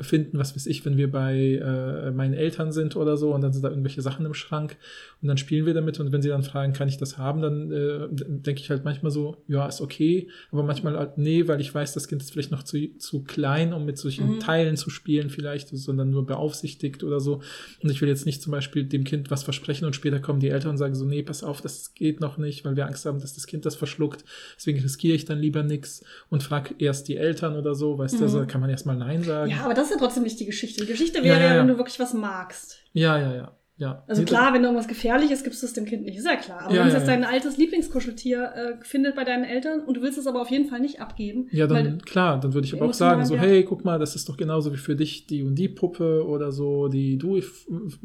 [0.00, 3.52] finden, was weiß ich, wenn wir bei äh, meinen Eltern sind oder so und dann
[3.52, 4.76] sind da irgendwelche Sachen im Schrank
[5.20, 7.70] und dann spielen wir damit und wenn sie dann fragen, kann ich das haben, dann
[7.70, 11.72] äh, denke ich halt manchmal so, ja, ist okay, aber manchmal halt, nee, weil ich
[11.74, 14.40] weiß, das Kind ist vielleicht noch zu, zu klein, um mit solchen Mhm.
[14.40, 17.40] Teilen zu spielen vielleicht, sondern nur beaufsichtigt oder so
[17.82, 20.48] und ich will jetzt nicht zum Beispiel dem Kind was versprechen und später kommen die
[20.48, 23.20] Eltern und sagen so, nee, pass auf, das geht noch nicht, weil wir Angst haben,
[23.20, 24.24] dass das Kind das verschluckt,
[24.56, 28.18] deswegen riskiere ich dann lieber nix und frag erst die Eltern oder so, weißt du,
[28.18, 28.22] Mhm.
[28.24, 29.50] also kann man erstmal Nein sagen.
[29.50, 30.82] Ja, aber das ist ja trotzdem nicht die Geschichte.
[30.82, 31.60] Die Geschichte wäre ja, ja, ja.
[31.60, 32.78] wenn du wirklich was magst.
[32.92, 33.56] Ja, ja, ja.
[33.76, 34.04] ja.
[34.06, 36.62] Also klar, wenn irgendwas Gefährliches gibst du es dem Kind nicht, ist ja klar.
[36.62, 40.18] Aber wenn es jetzt dein altes Lieblingskuscheltier äh, findet bei deinen Eltern und du willst
[40.18, 42.94] es aber auf jeden Fall nicht abgeben, Ja, dann klar, dann würde ich aber auch
[42.94, 45.68] sagen, so, hey, guck mal, das ist doch genauso wie für dich die und die
[45.68, 47.40] Puppe oder so, die du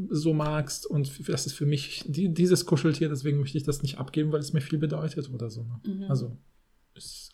[0.09, 3.97] so magst und das ist für mich die, dieses Kuscheltier, deswegen möchte ich das nicht
[3.97, 5.61] abgeben, weil es mir viel bedeutet oder so.
[5.63, 5.79] Ne?
[5.85, 6.03] Mhm.
[6.09, 6.56] Also, ist,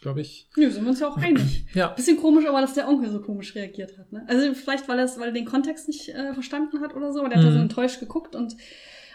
[0.03, 1.65] glaube ich, nö, sind wir uns ja auch einig.
[1.73, 1.87] ja.
[1.87, 4.11] Bisschen komisch, aber dass der Onkel so komisch reagiert hat.
[4.11, 4.23] Ne?
[4.27, 7.39] Also vielleicht, weil, weil er den Kontext nicht äh, verstanden hat oder so, aber der
[7.39, 7.63] hat da so Mhm.
[7.63, 8.55] enttäuscht geguckt und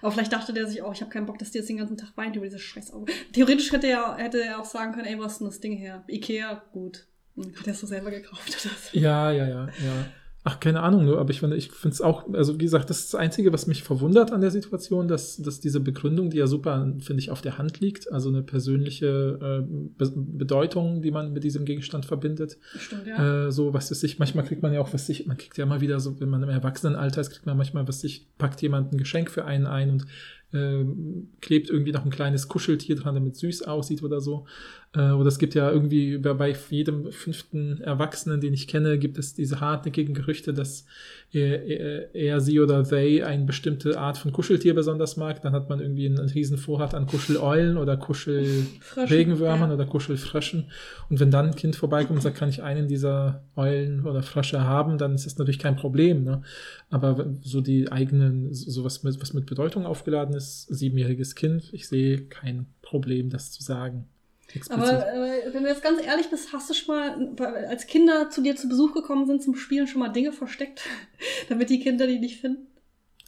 [0.00, 1.96] aber vielleicht dachte der sich auch, ich habe keinen Bock, dass die jetzt den ganzen
[1.96, 3.12] Tag weint über dieses scheiß Auge.
[3.32, 6.04] Theoretisch hätte er, hätte er auch sagen können, ey, was ist denn das Ding her?
[6.08, 7.06] Ikea, gut.
[7.34, 8.98] Und hat er es so selber gekauft oder so.
[8.98, 10.06] Ja, ja, ja, ja.
[10.50, 13.00] Ach, keine Ahnung, nur, aber ich finde, ich finde es auch, also wie gesagt, das
[13.00, 16.46] ist das Einzige, was mich verwundert an der Situation, dass, dass diese Begründung, die ja
[16.46, 21.34] super, finde ich, auf der Hand liegt, also eine persönliche äh, Be Bedeutung, die man
[21.34, 23.48] mit diesem Gegenstand verbindet, Stimmt, ja.
[23.48, 25.64] äh, so was ist sich, manchmal kriegt man ja auch was sich, man kriegt ja
[25.64, 28.94] immer wieder so, wenn man im Erwachsenenalter ist, kriegt man manchmal was sich, packt jemand
[28.94, 30.06] ein Geschenk für einen ein und
[30.54, 34.46] ähm, klebt irgendwie noch ein kleines Kuscheltier dran, damit es süß aussieht oder so.
[34.94, 39.34] Äh, oder es gibt ja irgendwie bei, jedem fünften Erwachsenen, den ich kenne, gibt es
[39.34, 40.86] diese hartnäckigen Gerüchte, dass
[41.30, 45.42] er, er, er, sie oder they eine bestimmte Art von Kuscheltier besonders mag.
[45.42, 49.74] Dann hat man irgendwie einen, einen riesen Vorrat an Kuscheleulen oder Kuschelregenwürmern ja.
[49.74, 50.70] oder Kuschelfröschen.
[51.10, 54.64] Und wenn dann ein Kind vorbeikommt und sagt, kann ich einen dieser Eulen oder Frösche
[54.64, 56.24] haben, dann ist das natürlich kein Problem.
[56.24, 56.40] Ne?
[56.88, 61.88] Aber so die eigenen, so was mit, was mit Bedeutung aufgeladen ist, siebenjähriges Kind, ich
[61.88, 64.06] sehe kein Problem, das zu sagen.
[64.54, 64.72] Explizit.
[64.72, 68.42] Aber äh, wenn du jetzt ganz ehrlich bist, hast du schon mal, als Kinder zu
[68.42, 70.82] dir zu Besuch gekommen sind zum Spielen, schon mal Dinge versteckt,
[71.48, 72.66] damit die Kinder die nicht finden?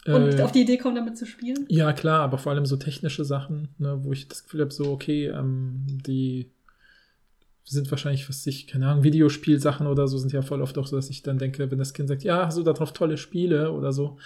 [0.06, 1.66] Und Äh, auf die Idee kommen, damit zu spielen?
[1.68, 4.90] Ja, klar, aber vor allem so technische Sachen, ne, wo ich das Gefühl habe, so,
[4.90, 6.50] okay, ähm, die
[7.64, 10.96] sind wahrscheinlich, was ich, keine Ahnung, Videospielsachen oder so sind ja voll oft auch so,
[10.96, 13.72] dass ich dann denke, wenn das Kind sagt, ja, hast du da drauf tolle Spiele
[13.72, 14.16] oder so,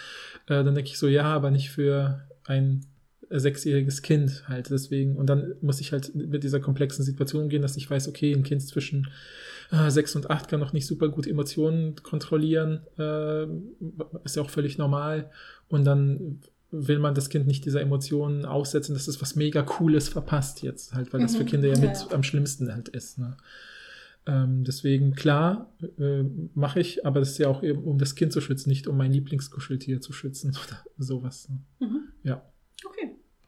[0.46, 2.86] äh, dann denke ich so, ja, aber nicht für ein
[3.30, 7.76] sechsjähriges Kind halt deswegen und dann muss ich halt mit dieser komplexen Situation umgehen, dass
[7.76, 9.08] ich weiß, okay, ein Kind zwischen
[9.70, 13.44] äh, sechs und acht kann noch nicht super gut Emotionen kontrollieren, äh,
[14.24, 15.30] ist ja auch völlig normal
[15.68, 20.08] und dann will man das Kind nicht dieser Emotionen aussetzen, dass es was mega Cooles
[20.08, 21.38] verpasst jetzt halt, weil das Mhm.
[21.38, 22.06] für Kinder ja Ja, mit ja.
[22.10, 23.18] am schlimmsten halt ist.
[23.18, 23.36] Ne?
[24.26, 28.32] Ähm, deswegen, klar, äh, mache ich, aber das ist ja auch eben, um das Kind
[28.32, 31.48] zu schützen, nicht um mein Lieblingskuscheltier zu schützen oder sowas.
[31.48, 31.58] Ne?
[31.86, 32.00] Mhm.
[32.24, 32.42] Ja.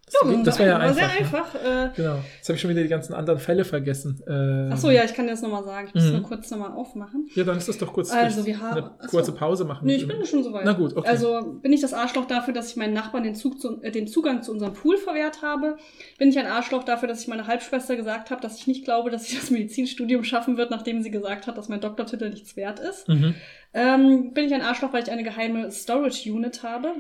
[0.09, 1.55] Das, Ja, das war ja war sehr einfach.
[1.55, 1.61] ne?
[1.61, 1.91] einfach.
[1.91, 2.19] Äh, Genau.
[2.37, 4.23] Jetzt habe ich schon wieder die ganzen anderen Fälle vergessen.
[4.29, 5.89] Ähm, Ach so, ja, ich kann dir das nochmal sagen.
[5.89, 6.13] Ich muss Mhm.
[6.13, 7.29] nur kurz nochmal aufmachen.
[7.35, 9.85] Ja, dann ist das doch kurz Also, wir haben- eine kurze Pause machen.
[9.85, 10.65] Nee, ich bin schon soweit.
[10.65, 11.09] Na gut, okay.
[11.09, 14.07] Also bin ich das Arschloch dafür, dass ich meinen Nachbarn den, Zug zu, äh, den
[14.07, 15.77] Zugang zu unserem Pool verwehrt habe?
[16.19, 19.11] Bin ich ein Arschloch dafür, dass ich meiner Halbschwester gesagt habe, dass ich nicht glaube,
[19.11, 22.79] dass sie das Medizinstudium schaffen wird, nachdem sie gesagt hat, dass mein Doktortitel nichts wert
[22.79, 23.09] ist?
[23.09, 23.35] mhm.
[23.75, 26.93] Ähm, bin ich ein Arschloch, weil ich eine geheime Storage Unit habe?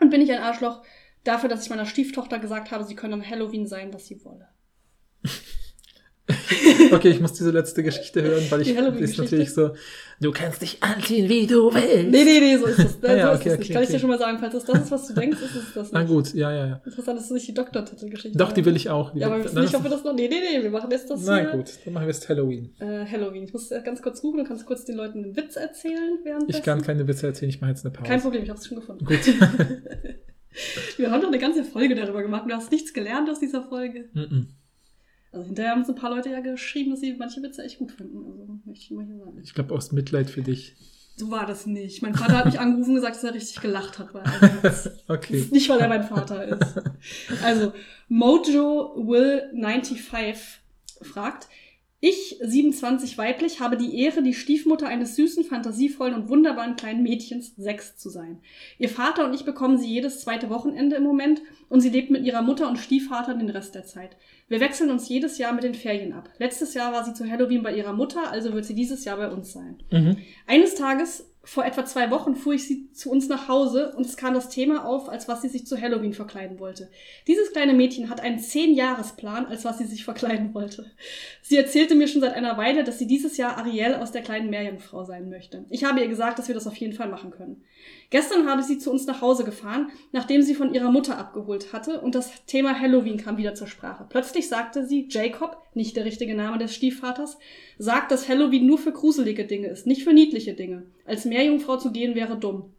[0.00, 0.80] Und bin ich ein Arschloch
[1.24, 4.48] dafür, dass ich meiner Stieftochter gesagt habe, sie könne an Halloween sein, was sie wolle?
[6.92, 9.70] okay, ich muss diese letzte Geschichte hören, weil ich ist natürlich so,
[10.20, 12.10] du kannst dich anziehen, wie du willst.
[12.10, 12.98] Nee, nee, nee, so ist es.
[13.02, 13.72] Ah ja, so ist okay, es okay, nicht.
[13.72, 15.74] Kann ich dir schon mal sagen, falls es das ist, was du denkst, ist es
[15.74, 16.10] das Na nicht.
[16.10, 16.82] gut, ja, ja, ja.
[16.84, 19.14] Interessant, dass du nicht die Doktortitelgeschichte Doch, die will ich auch.
[19.14, 20.12] Ja, aber wir wissen nicht, ob wir das noch.
[20.12, 21.50] Nee, nee, nee, wir machen jetzt das Na hier.
[21.50, 22.74] gut, dann machen wir jetzt Halloween.
[22.78, 23.44] Äh, Halloween.
[23.44, 26.50] Ich muss äh, ganz kurz googeln, du kannst kurz den Leuten einen Witz erzählen während
[26.50, 28.08] Ich kann keine Witze erzählen, ich mache jetzt eine Pause.
[28.08, 29.04] Kein Problem, ich habe es schon gefunden.
[29.04, 29.20] Gut.
[30.96, 32.44] Wir haben doch eine ganze Folge darüber gemacht.
[32.48, 34.08] Du hast nichts gelernt aus dieser Folge.
[34.14, 34.46] Mm-mm.
[35.32, 37.92] Also hinterher haben so ein paar Leute ja geschrieben, dass sie manche Witze echt gut
[37.92, 38.16] finden.
[38.16, 39.40] Also möchte ich mal hier sagen.
[39.42, 40.74] Ich glaube, aus Mitleid für dich.
[41.16, 42.00] So war das nicht.
[42.00, 44.10] Mein Vater hat mich angerufen und gesagt, dass er richtig gelacht hat.
[44.62, 45.46] Das Okay.
[45.50, 46.80] nicht, weil er mein Vater ist.
[47.42, 47.72] Also,
[48.08, 50.00] Mojo Will 95
[51.02, 51.48] fragt,
[52.00, 57.54] ich, 27 weiblich, habe die Ehre, die Stiefmutter eines süßen, fantasievollen und wunderbaren kleinen Mädchens,
[57.56, 58.38] sechs zu sein.
[58.78, 62.24] Ihr Vater und ich bekommen sie jedes zweite Wochenende im Moment und sie lebt mit
[62.24, 64.16] ihrer Mutter und Stiefvater den Rest der Zeit.
[64.46, 66.30] Wir wechseln uns jedes Jahr mit den Ferien ab.
[66.38, 69.28] Letztes Jahr war sie zu Halloween bei ihrer Mutter, also wird sie dieses Jahr bei
[69.28, 69.82] uns sein.
[69.90, 70.18] Mhm.
[70.46, 74.16] Eines Tages, vor etwa zwei Wochen, fuhr ich sie zu uns nach Hause und es
[74.16, 76.90] kam das Thema auf, als was sie sich zu Halloween verkleiden wollte.
[77.26, 80.90] Dieses kleine Mädchen hat einen Zehn-Jahresplan, als was sie sich verkleiden wollte.
[81.40, 84.50] Sie erzählte mir schon seit einer Weile, dass sie dieses Jahr Ariel aus der kleinen
[84.50, 85.64] Meerjungfrau sein möchte.
[85.70, 87.64] Ich habe ihr gesagt, dass wir das auf jeden Fall machen können.
[88.10, 92.00] Gestern habe sie zu uns nach Hause gefahren, nachdem sie von ihrer Mutter abgeholt hatte
[92.00, 94.06] und das Thema Halloween kam wieder zur Sprache.
[94.08, 97.38] Plötzlich sagte sie, Jacob, nicht der richtige Name des Stiefvaters,
[97.78, 100.82] sagt, dass Halloween nur für gruselige Dinge ist, nicht für niedliche Dinge.
[101.04, 102.72] Als Meerjungfrau zu gehen wäre dumm.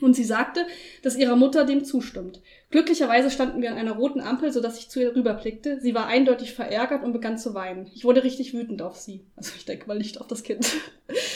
[0.00, 0.66] Und sie sagte,
[1.02, 2.40] dass ihre Mutter dem zustimmt.
[2.70, 5.80] Glücklicherweise standen wir an einer roten Ampel, sodass ich zu ihr rüberblickte.
[5.80, 7.90] Sie war eindeutig verärgert und begann zu weinen.
[7.94, 9.24] Ich wurde richtig wütend auf sie.
[9.36, 10.66] Also ich denke mal nicht auf das Kind.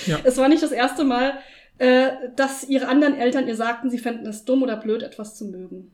[0.06, 0.18] Ja.
[0.24, 1.38] Es war nicht das erste Mal,
[1.78, 5.44] äh, dass ihre anderen Eltern ihr sagten, sie fänden es dumm oder blöd, etwas zu
[5.44, 5.92] mögen.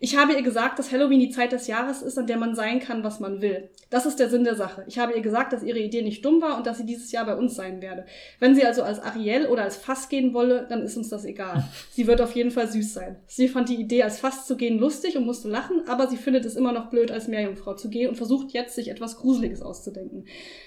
[0.00, 2.80] Ich habe ihr gesagt, dass Halloween die Zeit des Jahres ist, an der man sein
[2.80, 3.70] kann, was man will.
[3.90, 4.84] Das ist der Sinn der Sache.
[4.88, 7.24] Ich habe ihr gesagt, dass ihre Idee nicht dumm war und dass sie dieses Jahr
[7.24, 8.04] bei uns sein werde.
[8.40, 11.64] Wenn sie also als Ariel oder als Fass gehen wolle, dann ist uns das egal.
[11.92, 13.16] Sie wird auf jeden Fall süß sein.
[13.26, 16.44] Sie fand die Idee, als Fass zu gehen, lustig und musste lachen, aber sie findet
[16.44, 20.26] es immer noch blöd, als Meerjungfrau zu gehen und versucht jetzt, sich etwas Gruseliges auszudenken.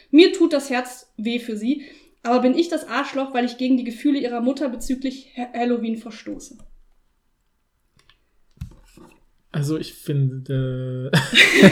[0.10, 1.84] Mir tut das Herz weh für sie,
[2.24, 5.98] aber bin ich das Arschloch, weil ich gegen die Gefühle ihrer Mutter bezüglich Ha- Halloween
[5.98, 6.58] verstoße.
[9.52, 11.12] Also ich finde.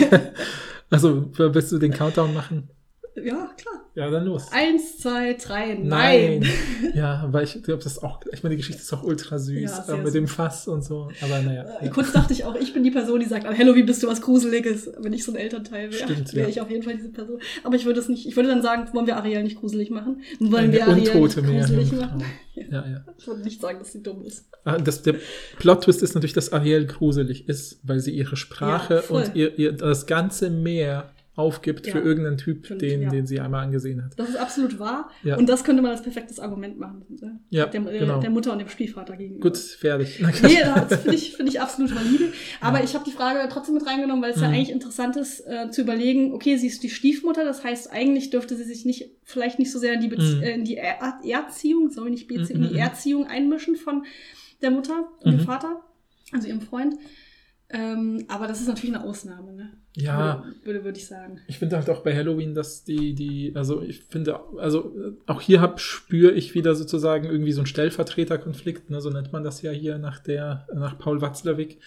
[0.89, 2.69] also, willst du den Countdown machen?
[3.15, 3.85] Ja, klar.
[3.95, 4.47] Ja, dann los.
[4.51, 6.45] Eins, zwei, drei, nein.
[6.93, 9.71] Ja, weil ich glaube, das ist auch, ich meine, die Geschichte ist auch ultra süß,
[9.87, 11.09] Ja, äh, mit dem Fass und so.
[11.21, 11.63] Aber naja.
[11.81, 11.91] Äh, Ja.
[11.91, 14.21] Kurz dachte ich auch, ich bin die Person, die sagt, an Halloween bist du was
[14.21, 14.89] Gruseliges.
[14.99, 16.47] Wenn ich so ein Elternteil wäre, wäre ja.
[16.47, 17.39] ich auf jeden Fall diese Person.
[17.63, 20.21] Aber ich würde es nicht, ich würde dann sagen, wollen wir Ariel nicht gruselig machen?
[20.39, 22.17] Wollen Eine wir Ariel untote nicht gruselig Meerjungfrau.
[22.17, 22.23] machen?
[22.71, 23.03] Ja, ja.
[23.17, 24.45] Ich würde nicht sagen, dass sie dumm ist.
[24.63, 25.15] Ah, Das, der
[25.59, 30.05] Plot-Twist ist natürlich, dass Ariel gruselig ist, weil sie ihre Sprache und ihr, ihr das
[30.05, 31.91] ganze Meer aufgibt Ja.
[31.93, 33.09] für irgendeinen Typ, Stimmt, den, ja.
[33.09, 34.17] den sie einmal angesehen hat.
[34.17, 35.09] Das ist absolut wahr.
[35.23, 35.37] Ja.
[35.37, 37.03] Und das könnte man als perfektes Argument machen.
[37.09, 37.39] ne?
[37.49, 38.19] Ja, der, äh, genau.
[38.21, 39.41] der Mutter und dem Stiefvater gegenüber.
[39.49, 40.19] Gut, fertig.
[40.41, 42.31] Nee, das finde ich, finde ich absolut valide.
[42.61, 44.53] Aber ich habe die Frage trotzdem mit reingenommen, weil es ja Mhm.
[44.53, 48.55] eigentlich interessant ist, äh, zu überlegen, okay, sie ist die Stiefmutter, das heißt, eigentlich dürfte
[48.55, 50.43] sie sich nicht, vielleicht nicht so sehr in die, Bezie Mhm.
[50.43, 52.81] äh, in die er Erziehung, sorry, nicht Beziehung, Mhm, in die mhm.
[52.81, 54.05] Erziehung einmischen von
[54.61, 55.37] der Mutter und Mhm.
[55.39, 55.81] dem Vater,
[56.31, 56.95] also ihrem Freund.
[57.69, 59.73] Ähm, aber das ist natürlich eine Ausnahme, ne?
[59.95, 61.39] Ja, Würde, würde, ich sagen.
[61.47, 64.93] Ich finde halt auch bei Halloween, dass die, die, also ich finde, also
[65.25, 69.43] auch hier hab, spüre ich wieder sozusagen irgendwie so einen Stellvertreterkonflikt, ne, so nennt man
[69.43, 71.79] das ja hier nach der, nach Paul Watzlawick.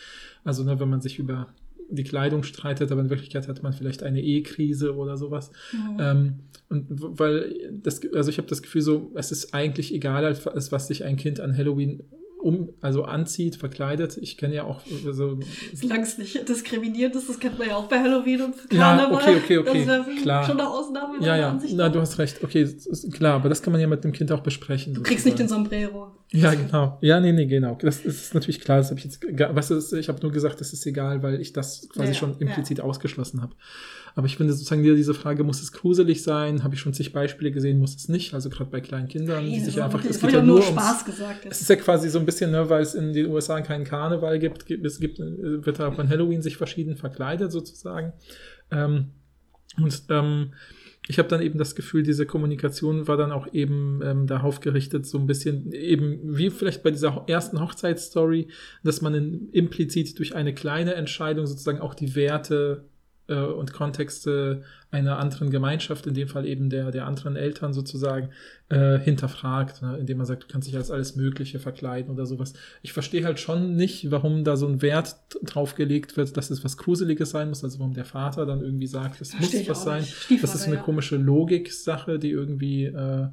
[0.42, 1.48] Also, ne, wenn man sich über
[1.90, 5.50] die Kleidung streitet, aber in Wirklichkeit hat man vielleicht eine Ehekrise oder sowas.
[5.72, 5.96] Mhm.
[5.98, 6.34] Ähm,
[6.68, 10.86] und weil das, also ich habe das Gefühl, so, es ist eigentlich egal, als was
[10.86, 12.02] sich ein Kind an Halloween
[12.40, 14.16] um, also anzieht, verkleidet.
[14.16, 15.38] Ich kenne ja auch so
[15.74, 19.14] Solange es nicht diskriminierend ist, das kennt man ja auch bei Halloween und Ja, Karneval.
[19.22, 20.44] okay, okay, okay, Das wäre klar.
[20.46, 21.24] schon eine Ausnahme.
[21.24, 22.42] Ja, ja, Ansicht na, du hast recht.
[22.42, 22.68] Okay,
[23.12, 24.94] klar, aber das kann man ja mit dem Kind auch besprechen.
[24.94, 25.70] Du kriegst nicht den sozusagen.
[25.70, 26.12] Sombrero.
[26.30, 26.98] Ja, genau.
[27.00, 27.78] Ja, nee, nee, genau.
[27.80, 28.78] Das ist natürlich klar.
[28.78, 29.20] Das habe ich jetzt,
[29.54, 32.32] was ist, ich habe nur gesagt, das ist egal, weil ich das quasi Ja, schon
[32.32, 32.46] ja.
[32.46, 33.54] implizit ausgeschlossen habe.
[34.14, 36.64] Aber ich finde sozusagen wieder diese Frage, muss es gruselig sein?
[36.64, 38.34] Habe ich schon zig Beispiele gesehen, muss es nicht.
[38.34, 40.56] Also gerade bei kleinen Kindern, die Nee, sich das einfach, das es geht ja nur
[40.58, 41.46] nur ums, Spaß gesagt.
[41.48, 44.38] es ist ja quasi so ein bisschen, ne, weil es in den USA keinen Karneval
[44.38, 48.12] gibt, gibt es gibt, äh, wird auch an Halloween sich verschieden verkleidet sozusagen.
[48.70, 49.12] Ähm,
[49.78, 50.52] und ähm,
[51.08, 55.06] ich habe dann eben das Gefühl, diese Kommunikation war dann auch eben ähm, darauf gerichtet,
[55.06, 58.48] so ein bisschen eben wie vielleicht bei dieser ersten Hochzeitsstory,
[58.84, 62.84] dass man in, implizit durch eine kleine Entscheidung sozusagen auch die Werte
[63.28, 68.30] äh, und Kontexte einer anderen Gemeinschaft, in dem Fall eben der, der anderen Eltern sozusagen,
[68.70, 69.98] äh, hinterfragt, ne?
[69.98, 72.54] indem man sagt, du kannst dich als alles Mögliche verkleiden oder sowas.
[72.82, 76.64] Ich verstehe halt schon nicht, warum da so ein Wert drauf gelegt wird, dass es
[76.64, 80.04] was Gruseliges sein muss, also warum der Vater dann irgendwie sagt, es muss was sein.
[80.40, 80.82] Das ist eine ja.
[80.82, 83.28] komische Logik-Sache, die irgendwie, äh,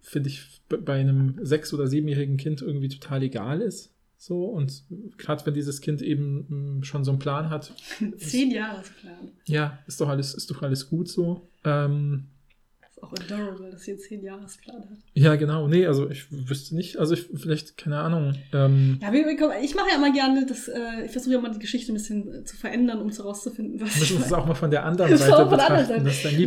[0.00, 3.92] finde ich, bei einem sechs- oder siebenjährigen Kind irgendwie total egal ist.
[4.22, 4.84] So, und
[5.16, 7.74] gerade wenn dieses Kind eben mh, schon so einen Plan hat,
[8.18, 9.30] Zehn Jahresplan.
[9.46, 11.48] ja, ist doch alles, ist doch alles gut so.
[11.64, 12.26] Ähm,
[12.86, 14.98] ist auch adorable, dass sie einen zehn Jahresplan hat.
[15.14, 15.68] ja, genau.
[15.68, 18.34] Nee, also ich wüsste nicht, also ich, vielleicht, keine Ahnung.
[18.52, 21.52] Ähm, Ja, wir, wir, ich mache ja immer gerne das, äh, ich versuche ja mal
[21.52, 24.44] die Geschichte ein bisschen äh, zu verändern, um herauszufinden, was wir müssen ich es auch
[24.44, 25.86] mal von der anderen Seite anderen betrachten.
[25.86, 26.04] Seite.
[26.04, 26.44] Das ist dein Nee.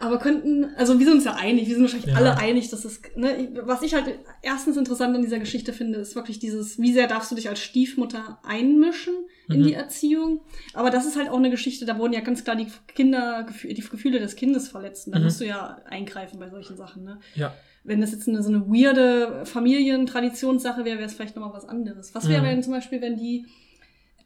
[0.00, 2.16] Aber könnten, also wir sind uns ja einig, wir sind wahrscheinlich Ja.
[2.16, 6.14] alle einig, dass es, ne, was ich halt erstens interessant an dieser Geschichte finde, ist
[6.14, 9.14] wirklich dieses, wie sehr darfst du dich als Stiefmutter einmischen
[9.48, 9.64] in Mhm.
[9.66, 10.40] die Erziehung.
[10.74, 13.74] Aber das ist halt auch eine Geschichte, da wurden ja ganz klar die Kinder, die
[13.74, 15.06] Gefühle des Kindes verletzt.
[15.06, 15.24] Und Da Mhm.
[15.24, 17.18] musst du ja eingreifen bei solchen Sachen, ne?
[17.34, 17.52] Ja.
[17.84, 22.14] Wenn das jetzt eine, so eine weirde Familientraditionssache wäre, wäre es vielleicht nochmal was anderes.
[22.14, 22.46] Was wäre Mhm.
[22.46, 23.46] denn zum Beispiel, wenn die,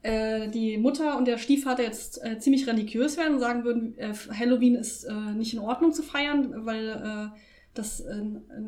[0.02, 4.12] äh, die Mutter und der Stiefvater jetzt äh, ziemlich religiös wären und sagen würden, äh,
[4.32, 7.38] Halloween ist äh, nicht in Ordnung zu feiern, weil äh,
[7.74, 8.04] das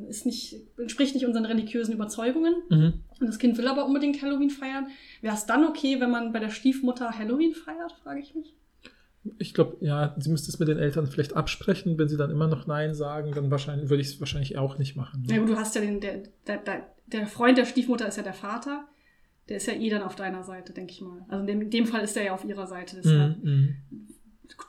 [0.09, 2.55] ist nicht, entspricht nicht unseren religiösen Überzeugungen.
[2.71, 2.95] Mhm.
[3.21, 4.87] Und das Kind will aber unbedingt Halloween feiern.
[5.21, 8.57] Wäre es dann okay, wenn man bei der Stiefmutter Halloween feiert, frage ich mich.
[9.39, 11.99] Ich glaube, ja, sie müsste es mit den Eltern vielleicht absprechen.
[11.99, 14.97] Wenn sie dann immer noch Nein sagen, dann wahrscheinlich, würde ich es wahrscheinlich auch nicht
[14.97, 15.23] machen.
[15.29, 18.33] Ja, gut, du hast ja den, der, der, der Freund der Stiefmutter ist ja der
[18.33, 18.89] Vater.
[19.49, 21.25] Der ist ja eh dann auf deiner Seite, denke ich mal.
[21.29, 22.97] Also in dem, in dem Fall ist er ja auf ihrer Seite.
[22.97, 23.77] Deshalb Mhm, mhm.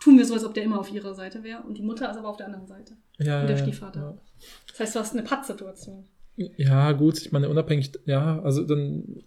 [0.01, 1.63] tun wir so, als ob der immer auf ihrer Seite wäre.
[1.63, 2.97] Und die Mutter ist aber auf der anderen Seite.
[3.19, 4.17] Ja, Und der ja, Stiefvater.
[4.67, 6.05] Das heißt, du hast eine Pattsituation.
[6.35, 6.47] Ja.
[6.57, 9.23] ja, gut, ich meine, unabhängig, ja, also dann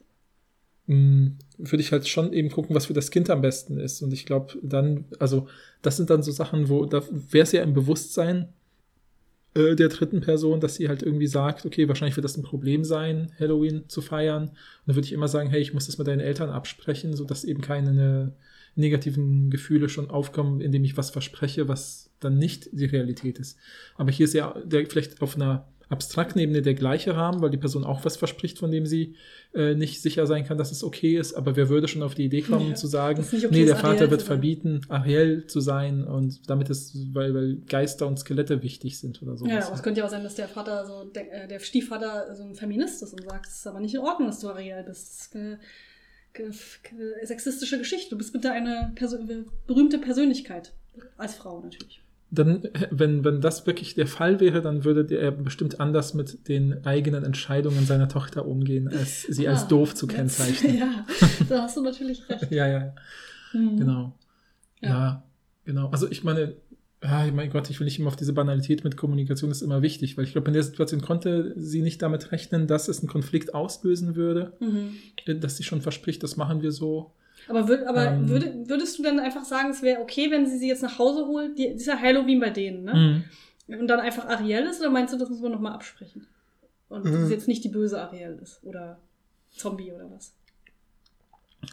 [0.86, 4.02] mh, würde ich halt schon eben gucken, was für das Kind am besten ist.
[4.02, 5.48] Und ich glaube, dann, also,
[5.80, 8.52] das sind dann so Sachen, wo, da wäre es ja im Bewusstsein
[9.58, 12.84] äh, der dritten Person, dass sie halt irgendwie sagt, okay, wahrscheinlich wird das ein Problem
[12.84, 14.44] sein, Halloween zu feiern.
[14.44, 14.52] Und
[14.86, 17.60] dann würde ich immer sagen, hey, ich muss das mit deinen Eltern absprechen, sodass eben
[17.60, 18.32] keine ne,
[18.74, 23.58] negativen Gefühle schon aufkommen, indem ich was verspreche, was dann nicht die Realität ist.
[23.96, 27.56] Aber hier ist ja der, vielleicht auf einer abstrakten Ebene der gleiche Rahmen, weil die
[27.56, 29.14] Person auch was verspricht, von dem sie
[29.54, 31.34] äh, nicht sicher sein kann, dass es okay ist.
[31.34, 33.88] Aber wer würde schon auf die Idee kommen, Ja, zu sagen, okay nee, der Vater
[33.88, 38.98] Ariel wird verbieten, Ariel zu sein und damit ist, weil, weil Geister und Skelette wichtig
[38.98, 39.52] sind oder sowas.
[39.52, 42.34] Ja, aber es könnte ja auch sein, dass der Vater, so der, äh, der Stiefvater
[42.36, 44.84] so ein Feminist ist und sagt, es ist aber nicht in Ordnung, dass du Ariel
[44.86, 45.34] bist.
[47.22, 48.10] Sexistische Geschichte.
[48.10, 49.18] Du bist bitte eine Perso
[49.66, 50.72] berühmte Persönlichkeit.
[51.16, 52.02] Als Frau natürlich.
[52.30, 56.84] Dann, wenn, wenn das wirklich der Fall wäre, dann würde er bestimmt anders mit den
[56.84, 60.76] eigenen Entscheidungen seiner Tochter umgehen, als sie als Ah, doof zu jetzt- kennzeichnen.
[60.78, 61.06] Ja,
[61.48, 62.48] da hast du natürlich recht.
[62.50, 62.94] ja, ja,
[63.52, 63.76] Hm.
[63.78, 64.14] genau.
[64.82, 64.88] Ja.
[64.90, 65.22] Ja.
[65.64, 65.88] genau.
[65.88, 66.54] Also ich meine,
[67.02, 70.18] ja, mein Gott, ich will nicht immer auf diese Banalität mit Kommunikation, ist immer wichtig,
[70.18, 73.54] weil ich glaube, in der Situation konnte sie nicht damit rechnen, dass es einen Konflikt
[73.54, 74.90] auslösen würde, Mhm.
[75.24, 77.12] äh, dass sie schon verspricht, das machen wir so.
[77.46, 78.28] Aber, würd, aber Ähm.
[78.28, 81.26] würde, würdest du dann einfach sagen, es wäre okay, wenn sie sie jetzt nach Hause
[81.26, 81.58] holt?
[81.58, 83.24] Die, das ist ja Halloween bei denen, ne?
[83.68, 83.78] Mhm.
[83.80, 84.80] Und dann einfach Ariel ist?
[84.80, 86.26] Oder meinst du, das müssen wir nochmal absprechen?
[86.88, 87.24] Und dass Mhm.
[87.24, 88.62] es jetzt nicht die böse Ariel ist?
[88.64, 88.98] Oder
[89.50, 90.32] Zombie oder was?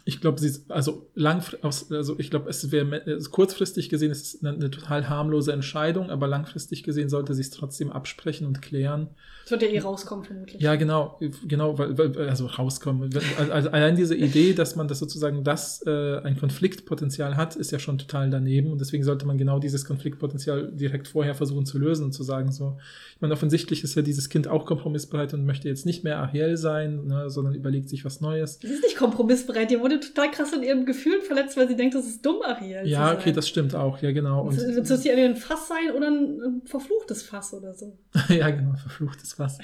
[0.04, 4.44] Ich glaube, sie ist, also langfristig, also ich glaube, es wäre kurzfristig gesehen, es ist
[4.44, 9.10] eine, eine total harmlose Entscheidung, aber langfristig gesehen sollte sie es trotzdem absprechen und klären.
[9.44, 10.60] Das wird ja eh rauskommen, vermutlich.
[10.60, 13.10] Ja, genau, genau, weil, weil also rauskommen.
[13.38, 17.78] Also allein diese Idee, dass man das sozusagen das äh, ein Konfliktpotenzial hat, ist ja
[17.78, 22.06] schon total daneben und deswegen sollte man genau dieses Konfliktpotenzial direkt vorher versuchen zu lösen
[22.06, 22.76] und zu sagen so,
[23.14, 26.56] ich meine, offensichtlich ist ja dieses Kind auch kompromissbereit und möchte jetzt nicht mehr Ariel
[26.56, 28.58] sein, ne, sondern überlegt sich was Neues.
[28.60, 29.70] Sie ist nicht kompromissbereit.
[29.76, 32.86] Die wurde total krass in ihren Gefühlen verletzt, weil sie denkt, das ist dumm, Ariel.
[32.86, 34.46] Ja, okay, das stimmt auch, ja genau.
[34.46, 37.98] Und, Jetzt wird sie entweder ein Fass sein oder ein, verfluchtes Fass oder so.
[38.28, 39.58] ja, genau, verfluchtes was.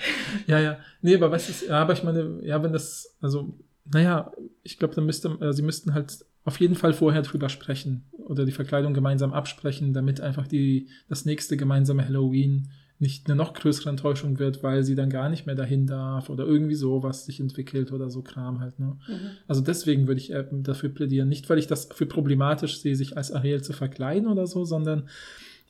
[0.47, 0.79] Ja, ja.
[1.01, 3.55] Nee, aber was ist, ja, aber ich meine, ja, wenn das, also,
[3.91, 4.33] naja,
[4.63, 8.45] ich glaube, dann müsste, äh, sie müssten halt auf jeden Fall vorher drüber sprechen oder
[8.45, 12.69] die Verkleidung gemeinsam absprechen, damit einfach die, das nächste gemeinsame Halloween
[13.03, 16.46] nicht eine noch größere Enttäuschung wird, weil sie dann gar nicht mehr dahin darf oder
[16.46, 18.96] irgendwie sowas sich entwickelt oder so Kram halt, ne?
[19.09, 19.30] Mhm.
[19.48, 21.28] Also deswegen würde ich eher dafür plädieren.
[21.28, 25.09] Nicht, weil ich das für problematisch sehe, sich als Ariel zu verkleiden oder so, sondern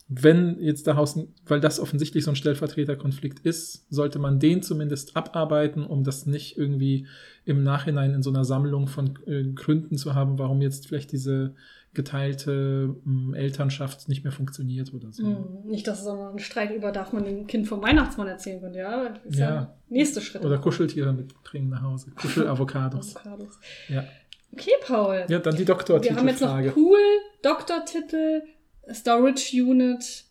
[0.09, 5.87] wenn jetzt daraus, weil das offensichtlich so ein Stellvertreterkonflikt ist, sollte man den zumindest abarbeiten,
[5.87, 7.07] um das nicht irgendwie
[7.47, 11.55] im Nachhinein in so einer Sammlung von äh, Gründen zu haben, warum jetzt vielleicht diese
[11.95, 15.25] geteilte ähm, Elternschaft nicht mehr funktioniert oder so.
[15.27, 15.71] Mhm.
[15.71, 18.61] Nicht, dass es auch noch ein Streit über, darf man dem Kind vom Weihnachtsmann erzählen
[18.61, 19.11] können, ja?
[19.11, 19.75] Das ist ja, Ja.
[19.89, 20.45] nächste Schritt.
[20.45, 22.11] Oder Kuscheltiere mitbringen nach Hause.
[22.13, 23.17] Kuschelavocados.
[23.17, 23.59] Avocados.
[23.89, 24.05] Ja.
[24.53, 25.25] Okay, Paul.
[25.29, 26.75] Ja, dann die Wir haben jetzt noch.
[26.75, 26.99] Pool,
[27.43, 28.43] Doktortitel,
[28.91, 30.25] Storage Unit.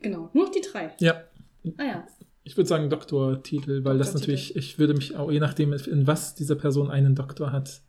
[0.00, 0.92] Genau, nur noch die drei.
[1.00, 1.22] Ja,
[1.78, 2.06] Ah ja.
[2.42, 4.32] ich würde sagen Doktortitel, weil das Doktortitel.
[4.32, 7.82] natürlich, ich würde mich auch, je nachdem, in was diese Person einen Doktor hat.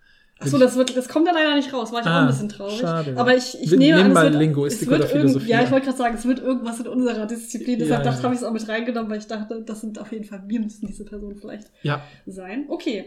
[0.44, 1.92] Achso, das, wird, das kommt dann leider nicht raus.
[1.92, 2.80] War ich auch Ah, ein bisschen traurig.
[2.80, 3.14] schade.
[3.18, 5.50] Aber ich, ich nehme an, es mal wird, Linguistik es wird oder Philosophie.
[5.50, 7.80] Ja, ich wollte gerade sagen, es wird irgendwas in unserer Disziplin.
[7.80, 8.40] Deshalb Ja, dachte, ja, habe ja.
[8.40, 10.88] ich es auch mit reingenommen, weil ich dachte, das sind auf jeden Fall, wir müssen
[10.88, 12.66] diese Person vielleicht Ja, sein.
[12.68, 13.06] Okay.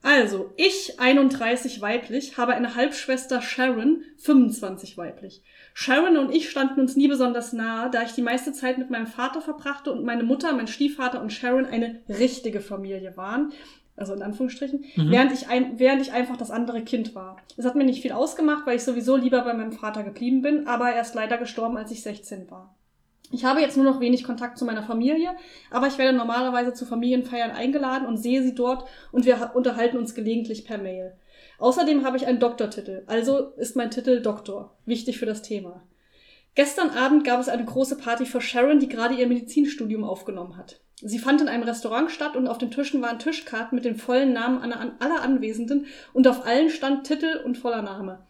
[0.00, 5.42] Also, ich, 31 weiblich, habe eine Halbschwester Sharon, 25 weiblich.
[5.74, 9.08] Sharon und ich standen uns nie besonders nahe, da ich die meiste Zeit mit meinem
[9.08, 13.52] Vater verbrachte und meine Mutter, mein Stiefvater und Sharon eine richtige Familie waren.
[13.98, 15.10] Also in Anführungsstrichen, Mhm.
[15.10, 17.36] während, ich ein, während ich einfach das andere Kind war.
[17.56, 20.66] Es hat mir nicht viel ausgemacht, weil ich sowieso lieber bei meinem Vater geblieben bin,
[20.66, 22.74] aber er ist leider gestorben, als ich 16 war.
[23.30, 25.30] Ich habe jetzt nur noch wenig Kontakt zu meiner Familie,
[25.70, 29.98] aber ich werde normalerweise zu Familienfeiern eingeladen und sehe sie dort und wir ha- unterhalten
[29.98, 31.12] uns gelegentlich per Mail.
[31.58, 35.82] Außerdem habe ich einen Doktortitel, also ist mein Titel Doktor, wichtig für das Thema.
[36.54, 40.80] Gestern Abend gab es eine große Party für Sharon, die gerade ihr Medizinstudium aufgenommen hat.
[41.00, 44.32] Sie fand in einem Restaurant statt und auf den Tischen waren Tischkarten mit den vollen
[44.32, 48.26] Namen aller Anwesenden und auf allen stand Titel und voller Name.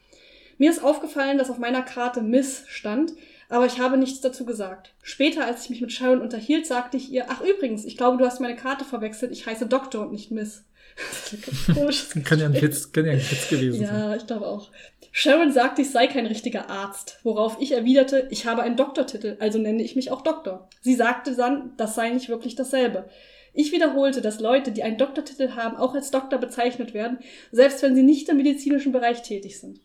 [0.58, 3.14] Mir ist aufgefallen, dass auf meiner Karte Miss stand,
[3.48, 4.92] aber ich habe nichts dazu gesagt.
[5.02, 8.26] Später, als ich mich mit Sharon unterhielt, sagte ich ihr, ach übrigens, ich glaube, du
[8.26, 10.64] hast meine Karte verwechselt, ich heiße Doktor und nicht Miss.
[10.98, 12.60] Das ist ein ganz komisches kann ja ein.
[12.60, 13.98] Witz, kann ja ein Witz gewesen sein.
[13.98, 14.70] Ja, ich glaube auch.
[15.12, 19.58] Sharon sagte, ich sei kein richtiger Arzt, worauf ich erwiderte, ich habe einen Doktortitel, also
[19.58, 20.68] nenne ich mich auch Doktor.
[20.80, 23.08] Sie sagte dann, das sei nicht wirklich dasselbe.
[23.54, 27.18] Ich wiederholte, dass Leute, die einen Doktortitel haben, auch als Doktor bezeichnet werden,
[27.50, 29.80] selbst wenn sie nicht im medizinischen Bereich tätig sind.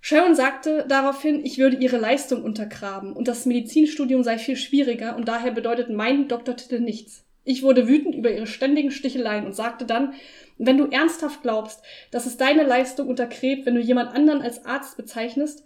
[0.00, 5.26] Sharon sagte daraufhin, ich würde ihre Leistung untergraben und das Medizinstudium sei viel schwieriger und
[5.26, 7.25] daher bedeutet mein Doktortitel nichts.
[7.46, 10.14] Ich wurde wütend über ihre ständigen Sticheleien und sagte dann,
[10.58, 11.80] wenn du ernsthaft glaubst,
[12.10, 15.64] dass es deine Leistung untergräbt, wenn du jemand anderen als Arzt bezeichnest,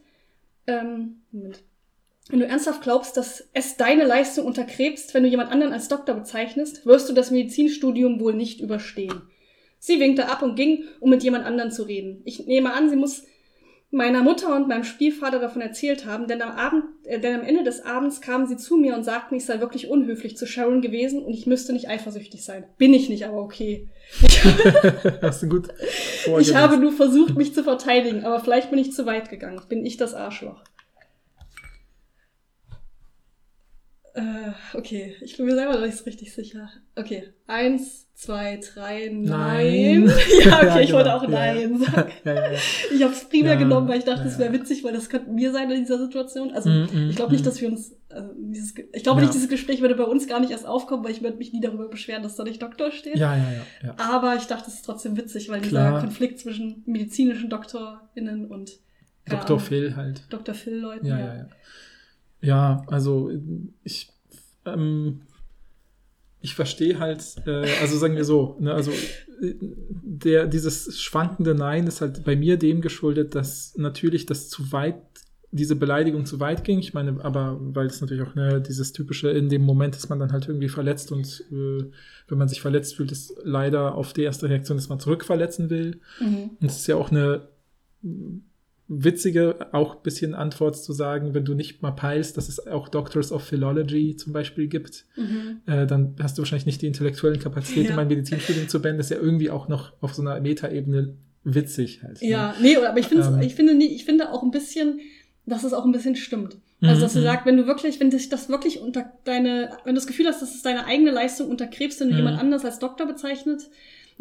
[0.67, 1.63] ähm, Moment.
[2.29, 6.15] Wenn du ernsthaft glaubst, dass es deine Leistung untergräbst, wenn du jemand anderen als Doktor
[6.15, 9.23] bezeichnest, wirst du das Medizinstudium wohl nicht überstehen.
[9.79, 12.21] Sie winkte ab und ging, um mit jemand anderen zu reden.
[12.27, 13.25] Ich nehme an, sie muss
[13.93, 17.65] meiner Mutter und meinem Stiefvater davon erzählt haben, denn am Abend, äh, denn am Ende
[17.65, 21.23] des Abends kamen sie zu mir und sagten, ich sei wirklich unhöflich zu Sharon gewesen
[21.23, 22.65] und ich müsste nicht eifersüchtig sein.
[22.79, 23.89] Bin ich nicht, aber okay.
[25.23, 25.69] Hast du gut
[26.39, 29.61] Ich habe nur versucht, mich zu verteidigen, aber vielleicht bin ich zu weit gegangen.
[29.69, 30.63] Bin ich das Arschloch?
[34.15, 36.69] Äh, okay, ich bin mir selber noch nicht so richtig sicher.
[36.97, 40.05] Okay, eins, zwei, drei, nein.
[40.05, 40.13] Nein.
[40.45, 41.19] ja, okay, Ja, ich wollte genau.
[41.19, 42.13] auch nein sagen.
[42.25, 42.59] ja, ja, ja.
[42.93, 45.53] Ich habe es primär genommen, weil ich dachte, es wäre witzig, weil das könnte mir
[45.53, 46.51] sein in dieser Situation.
[46.53, 47.47] Also Mm, mm, ich glaube nicht, mm.
[47.47, 50.51] dass wir uns, also dieses, ich glaube nicht, dieses Gespräch würde bei uns gar nicht
[50.51, 53.17] erst aufkommen, weil ich würde mich nie darüber beschweren, dass da nicht Doktor steht.
[53.17, 53.45] Ja, ja,
[53.83, 53.95] ja.
[53.97, 56.01] Aber ich dachte, es ist trotzdem witzig, weil dieser Klar.
[56.01, 58.79] Konflikt zwischen medizinischen DoktorInnen und
[59.27, 59.61] Dr.
[59.61, 60.23] Phil halt.
[60.31, 60.55] Dr.
[60.55, 61.07] Phil-Leuten.
[61.07, 61.49] Ja, ja, ja.
[62.41, 63.31] Ja, also
[63.85, 64.11] ich,
[64.65, 65.21] ähm,
[66.41, 68.93] ich verstehe halt, äh, also sagen wir so, ne, also
[69.41, 74.97] der, dieses schwankende Nein ist halt bei mir dem geschuldet, dass natürlich das zu weit,
[75.53, 76.79] diese Beleidigung zu weit ging.
[76.79, 80.19] Ich meine, aber weil es natürlich auch ne, dieses typische, in dem Moment ist man
[80.19, 81.85] dann halt irgendwie verletzt und äh,
[82.29, 86.01] wenn man sich verletzt fühlt, ist leider auf die erste Reaktion, dass man zurückverletzen will.
[86.21, 86.51] Mhm.
[86.61, 87.49] Und es ist ja auch eine
[88.93, 92.89] witzige, auch ein bisschen Antwort zu sagen, wenn du nicht mal peilst, dass es auch
[92.89, 95.61] Doctors of Philology zum Beispiel gibt, Mhm.
[95.67, 97.93] äh, dann hast du wahrscheinlich nicht die intellektuellen Kapazitäten, Ja.
[97.95, 98.99] um ein Medizinstudium zu beenden.
[98.99, 101.15] Das ist ja irgendwie auch noch auf so einer Metaebene
[101.45, 102.21] witzig halt.
[102.21, 102.29] ne?
[102.29, 103.41] Ja, nee, aber ich, Ähm.
[103.41, 104.99] ich finde ich finde auch ein bisschen,
[105.47, 106.59] dass es auch ein bisschen stimmt.
[106.83, 107.25] Also, Mhm, dass du mhm.
[107.25, 110.43] sagst, wenn du wirklich, wenn dich das wirklich unter deine, wenn du das Gefühl hast,
[110.43, 112.19] dass es deine eigene Leistung untergräbst, wenn du Mhm.
[112.21, 113.69] jemand anders als Doktor bezeichnet,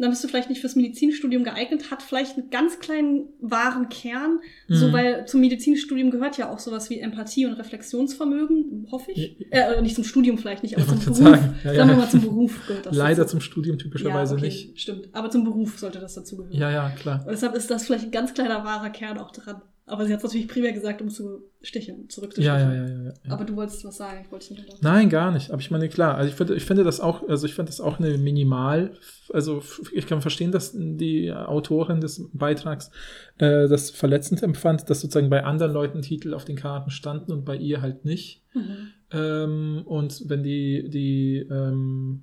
[0.02, 4.38] dann bist du vielleicht nicht fürs Medizinstudium geeignet, hat vielleicht einen ganz kleinen wahren Kern,
[4.68, 4.92] so Mhm.
[4.92, 9.36] weil zum Medizinstudium gehört ja auch sowas wie Empathie und Reflexionsvermögen, hoffe ich.
[9.52, 9.72] Ja.
[9.72, 11.16] Äh, nicht zum Studium vielleicht nicht, aber Ich zum Beruf.
[11.18, 12.00] sagen, ja, Sagen wir ja.
[12.00, 12.96] mal zum Beruf gehört das.
[12.96, 13.32] Leider dazu.
[13.32, 14.80] zum Studium typischerweise ja, okay, nicht.
[14.80, 16.52] Stimmt, aber zum Beruf sollte das dazu gehören.
[16.56, 17.20] Ja, ja, klar.
[17.24, 19.62] Und deshalb ist das vielleicht ein ganz kleiner wahrer Kern auch dran.
[19.90, 22.60] Aber sie hat es natürlich primär gesagt, um zu sticheln, zurückzusticheln.
[22.60, 23.32] Ja, ja, ja, ja, ja.
[23.32, 24.84] Aber du wolltest was sagen, ich wollte es nicht unterbrechen.
[24.84, 25.50] Nein, gar nicht.
[25.50, 27.80] Aber ich meine, klar, also ich finde, ich finde das auch, also ich finde das
[27.80, 28.92] auch eine Minimal,
[29.32, 29.62] also
[29.92, 32.92] ich kann verstehen, dass die Autorin des Beitrags
[33.38, 37.44] äh, das verletzend empfand, dass sozusagen bei anderen Leuten Titel auf den Karten standen und
[37.44, 38.44] bei ihr halt nicht.
[38.54, 38.92] Mhm.
[39.10, 42.22] Ähm, und wenn die, die, ähm,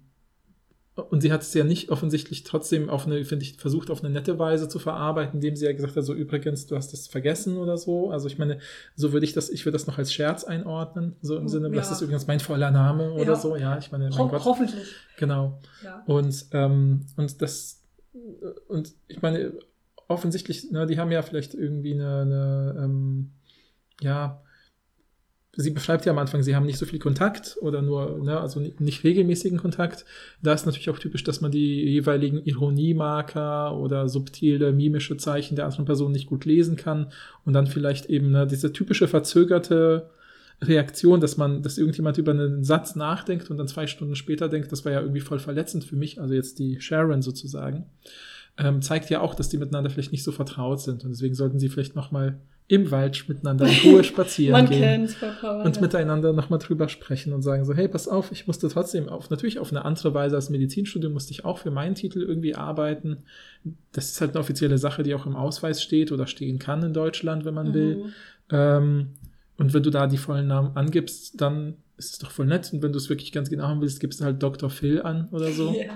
[0.97, 4.11] und sie hat es ja nicht offensichtlich trotzdem auf eine, finde ich, versucht auf eine
[4.11, 7.57] nette Weise zu verarbeiten, indem sie ja gesagt hat, so übrigens, du hast das vergessen
[7.57, 8.09] oder so.
[8.09, 8.59] Also ich meine,
[8.95, 11.87] so würde ich das, ich würde das noch als Scherz einordnen, so im Sinne, das
[11.87, 11.91] Ja.
[11.93, 13.35] ist übrigens mein voller Name oder Ja.
[13.35, 13.55] so.
[13.55, 14.43] Ja, ich meine, mein Ho Gott.
[14.45, 14.87] hoffentlich.
[15.17, 15.59] Genau.
[15.83, 16.03] Ja.
[16.07, 17.83] Und, ähm, und das,
[18.67, 19.53] und ich meine,
[20.07, 23.31] offensichtlich, ne, die haben ja vielleicht irgendwie eine, eine ähm,
[24.01, 24.41] ja,
[25.57, 28.59] sie beschreibt ja am Anfang, sie haben nicht so viel Kontakt oder nur, ne, also
[28.59, 30.05] nicht, regelmäßigen Kontakt.
[30.41, 35.65] Da ist natürlich auch typisch, dass man die jeweiligen Ironiemarker oder subtile mimische Zeichen der
[35.65, 37.11] anderen Person nicht gut lesen kann
[37.43, 40.11] und dann vielleicht eben ne, diese typische verzögerte
[40.61, 44.71] Reaktion, dass man, dass irgendjemand über einen Satz nachdenkt und dann zwei Stunden später denkt,
[44.71, 47.85] das war ja irgendwie voll verletzend für mich, also jetzt die Sharon sozusagen,
[48.57, 51.59] ähm, zeigt ja auch, dass die miteinander vielleicht nicht so vertraut sind und deswegen sollten
[51.59, 52.39] sie vielleicht noch mal
[52.69, 55.63] im Wald miteinander in Ruhe spazieren Man gehen Papa.
[55.63, 55.81] und ja.
[55.81, 59.59] miteinander nochmal drüber sprechen und sagen so, hey, pass auf, ich musste trotzdem auf, natürlich
[59.59, 63.23] auf eine andere Weise als Medizinstudium musste ich auch für meinen Titel irgendwie arbeiten.
[63.93, 66.93] Das ist halt eine offizielle Sache, die auch im Ausweis steht oder stehen kann in
[66.93, 67.95] Deutschland, wenn man will.
[67.95, 68.13] Mhm.
[68.51, 69.07] Ähm,
[69.57, 72.71] und wenn du da die vollen Namen angibst, dann ist es doch voll nett.
[72.71, 74.69] Und wenn du es wirklich ganz genau haben willst, gibst du halt Dr.
[74.69, 75.75] Phil an oder so.
[75.87, 75.93] Ja.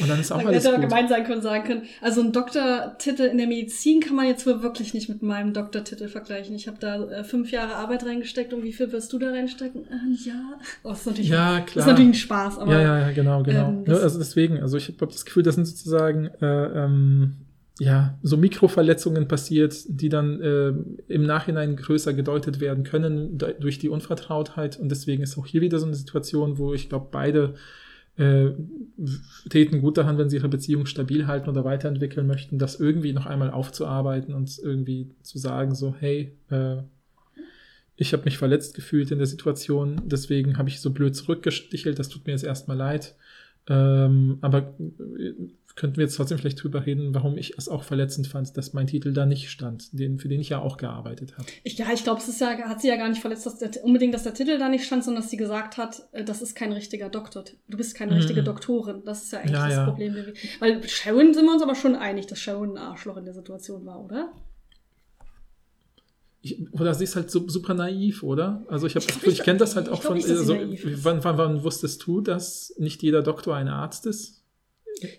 [0.00, 0.88] Und dann ist auch Man alles hätte gut.
[0.88, 1.82] gemein sein können, sagen können.
[2.00, 6.08] Also ein Doktortitel in der Medizin kann man jetzt wohl wirklich nicht mit meinem Doktortitel
[6.08, 6.56] vergleichen.
[6.56, 9.82] Ich habe da äh, fünf Jahre Arbeit reingesteckt und wie viel wirst du da reinstecken?
[9.90, 10.58] Ähm, ja.
[10.82, 11.84] Oh, ist natürlich, Ja, klar.
[11.84, 13.68] ist natürlich ein Spaß, aber ja, ja, ja, genau, genau.
[13.68, 17.34] ähm, ne, also deswegen, also ich habe das Gefühl, das sind sozusagen äh, ähm,
[17.78, 20.72] ja so Mikroverletzungen passiert, die dann äh,
[21.12, 24.78] im Nachhinein größer gedeutet werden können durch die Unvertrautheit.
[24.78, 27.54] Und deswegen ist auch hier wieder so eine Situation, wo ich glaube, beide
[28.16, 28.50] äh,
[29.48, 33.26] täten gut daran, wenn sie ihre Beziehung stabil halten oder weiterentwickeln möchten, das irgendwie noch
[33.26, 36.78] einmal aufzuarbeiten und irgendwie zu sagen, so, hey, äh,
[37.94, 42.08] ich habe mich verletzt gefühlt in der Situation, deswegen habe ich so blöd zurückgestichelt, das
[42.08, 43.14] tut mir jetzt erstmal leid.
[43.68, 44.74] Ähm, aber
[45.18, 45.32] äh,
[45.78, 48.88] könnten wir jetzt trotzdem vielleicht drüber reden, warum ich es auch verletzend fand, dass mein
[48.88, 51.46] Titel da nicht stand, den, für den ich ja auch gearbeitet habe.
[51.62, 53.70] ich, ja, ich glaube, es ist ja, hat sie ja gar nicht verletzt, dass der,
[53.84, 56.56] unbedingt, dass der Titel da nicht stand, sondern dass sie gesagt hat, äh, das ist
[56.56, 57.44] kein richtiger Doktor.
[57.68, 58.16] Du bist keine Mhm.
[58.18, 59.02] richtige Doktorin.
[59.04, 59.84] Das ist ja eigentlich Ja, das ja.
[59.86, 60.16] Problem.
[60.58, 63.86] Weil Sharon sind wir uns aber schon einig, dass Sharon ein Arschloch in der Situation
[63.86, 64.32] war, oder?
[66.40, 68.64] Ich, oder sie ist halt so, super naiv, oder?
[68.68, 70.54] Also ich habe Ich ich nicht, kenne das halt ich auch von, nicht, also,
[71.02, 74.37] wann, wann, wann wusstest du, dass nicht jeder Doktor ein Arzt ist?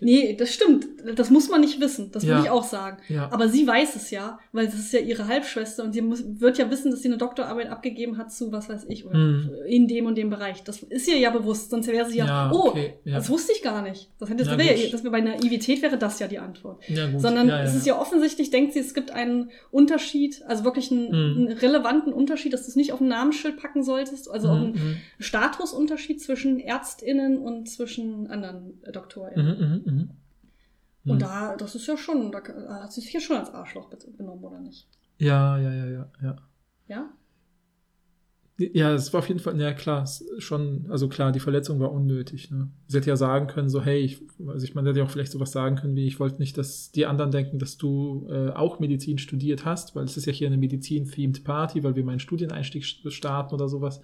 [0.00, 0.86] Nee, das stimmt.
[1.16, 2.10] Das muss man nicht wissen.
[2.12, 2.36] Das Ja.
[2.36, 2.98] will ich auch sagen.
[3.08, 3.28] Ja.
[3.32, 6.58] Aber sie weiß es ja, weil das ist ja ihre Halbschwester und sie muss, wird
[6.58, 9.50] ja wissen, dass sie eine Doktorarbeit abgegeben hat zu, was weiß ich, oder Hm.
[9.66, 10.62] in dem und dem Bereich.
[10.64, 13.62] Das ist ihr ja bewusst, sonst wäre sie ja, Ja, oh, okay, das wusste ich
[13.62, 14.10] gar nicht.
[14.18, 16.82] Das, hätte, das, wäre, ja- das wäre bei Naivität wäre das ja die Antwort.
[17.16, 21.14] Sondern es ist ja offensichtlich, denkt sie, es gibt einen Unterschied, also wirklich einen, Hm.
[21.48, 24.60] einen relevanten Unterschied, dass du es nicht auf ein Namensschild packen solltest, also auch Mhm,
[24.64, 29.46] einen mhm, Statusunterschied zwischen ÄrztInnen und zwischen anderen äh, DoktorInnen.
[29.70, 30.10] Mhm, mhm.
[31.06, 31.18] Und Mhm.
[31.20, 32.38] da, das ist ja schon, da
[32.82, 34.86] hat sie sich hier schon als Arschloch be- benommen, oder nicht?
[35.18, 36.36] Ja, ja, ja, ja, ja.
[36.88, 37.10] Ja?
[38.58, 40.06] Ja, es war auf jeden Fall, ja klar,
[40.36, 42.50] schon, also klar, die Verletzung war unnötig.
[42.50, 42.68] Ne?
[42.88, 45.32] Sie hätte ja sagen können, so, hey, ich, also ich meine, hätte ja auch vielleicht
[45.32, 48.78] sowas sagen können, wie, ich wollte nicht, dass die anderen denken, dass du äh, auch
[48.78, 52.82] Medizin studiert hast, weil es ist ja hier eine Medizin-themed Party, weil wir meinen Studieneinstieg
[52.82, 54.02] st- starten oder sowas.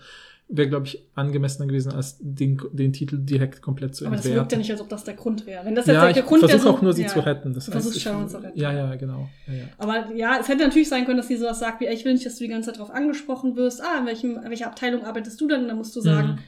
[0.48, 4.36] Wäre, glaube ich, angemessener gewesen, als den, den Titel direkt komplett zu Aber das wirkt
[4.36, 4.58] ja entwerten.
[4.60, 5.64] nicht, als ob das der Grund wäre.
[5.64, 6.50] Wenn das jetzt Ja, der ich Grund wäre.
[6.52, 7.08] versuche so- auch nur, sie ja.
[7.08, 7.52] zu retten.
[7.52, 8.56] Das heißt, ich, Sharon zu retten.
[8.58, 9.28] Ja, ja, genau.
[9.48, 9.64] Ja, ja.
[9.78, 12.24] Aber ja, es hätte natürlich sein können, dass sie sowas sagt wie, ich will nicht,
[12.24, 13.82] dass du die ganze Zeit drauf angesprochen wirst.
[13.82, 15.62] Ah, in, welchem, in welcher Abteilung arbeitest du denn?
[15.62, 16.38] Und dann musst du sagen, Mhm.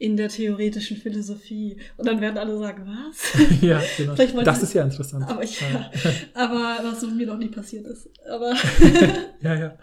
[0.00, 1.76] In der theoretischen Philosophie.
[1.98, 3.60] Und dann werden alle sagen, was?
[3.60, 4.14] ja, genau.
[4.42, 5.26] Das ist ja interessant.
[5.28, 5.90] Aber ich, ja,
[6.34, 8.08] aber was mit mir noch nie passiert ist.
[8.26, 8.54] Aber,
[9.42, 9.78] ja, ja.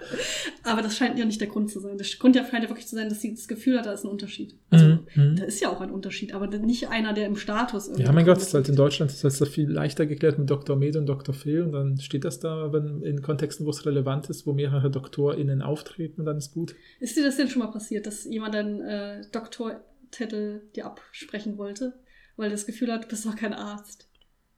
[0.63, 1.99] aber das scheint ja nicht der Grund zu sein.
[1.99, 4.05] Der Grund ja scheint ja wirklich zu sein, dass sie das Gefühl hat, da ist
[4.05, 4.55] ein Unterschied.
[4.71, 5.35] Also, Mhm, mhm.
[5.35, 8.03] da ist ja auch ein Unterschied, aber nicht einer, der im Status irgendwie.
[8.03, 8.75] Ja, mein Gott, das ist halt in.
[8.75, 10.75] Deutschland ist das viel leichter geklärt mit Dr.
[10.75, 11.33] Med und Dr.
[11.33, 14.89] Phil und dann steht das da, wenn in Kontexten, wo es relevant ist, wo mehrere
[14.89, 16.75] DoktorInnen auftreten, dann ist gut.
[16.99, 19.21] Ist dir das denn schon mal passiert, dass jemand einen äh,
[20.17, 21.93] Doktortitel dir absprechen wollte,
[22.35, 24.09] weil das Gefühl hat, du bist doch kein Arzt?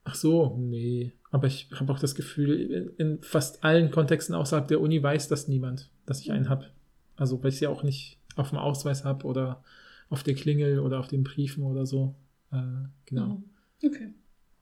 [0.04, 1.12] Ach so, nee.
[1.30, 5.28] Aber ich habe auch das Gefühl, in, in fast allen Kontexten außerhalb der Uni weiß
[5.28, 6.70] das niemand, dass ich einen habe.
[7.16, 9.62] Also, weil ich sie auch nicht auf dem Ausweis habe oder
[10.08, 12.14] auf der Klingel oder auf den Briefen oder so.
[12.50, 13.26] Äh, genau.
[13.26, 13.44] Mhm.
[13.84, 14.14] Okay.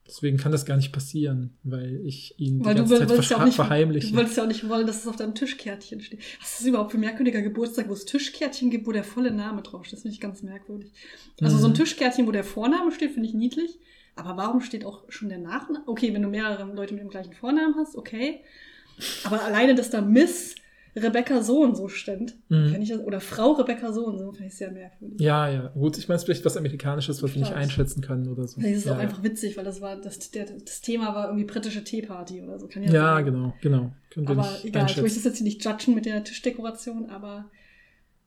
[0.08, 3.30] Deswegen kann das gar nicht passieren, weil ich ihn Weil die du ganze Zeit wolltest
[3.30, 4.10] ja nicht, verheimliche.
[4.10, 6.20] du wolltest ja auch nicht wollen, dass es auf deinem Tischkärtchen steht.
[6.40, 9.30] Was ist das überhaupt für ein merkwürdiger Geburtstag, wo es Tischkärtchen gibt, wo der volle
[9.30, 9.98] Name draufsteht?
[9.98, 10.92] Das finde ich ganz merkwürdig.
[11.42, 11.60] Also Mhm.
[11.60, 13.78] so ein Tischkärtchen, wo der Vorname steht, finde ich niedlich.
[14.16, 15.84] Aber warum steht auch schon der Nachname?
[15.86, 18.40] Okay, wenn du mehrere Leute mit dem gleichen Vornamen hast, okay.
[19.24, 20.56] Aber alleine, dass da Miss
[21.02, 22.76] Rebecca so und so stand, Mhm.
[22.80, 25.20] ich das, oder Frau Rebecca so und so, finde ich sehr merkwürdig.
[25.20, 25.68] Ja, ja.
[25.68, 28.60] Gut, ich meine, es ist vielleicht was Amerikanisches, was wir nicht einschätzen können oder so.
[28.60, 31.26] Vielleicht ist es ja, auch einfach witzig, weil das war, das, der, das Thema war
[31.26, 32.66] irgendwie britische Teeparty oder so.
[32.68, 33.24] Kann ja, Ja, sein.
[33.26, 33.92] genau, genau.
[34.10, 37.50] Können Aber egal, ich möchte das jetzt hier nicht judgen mit der Tischdekoration, aber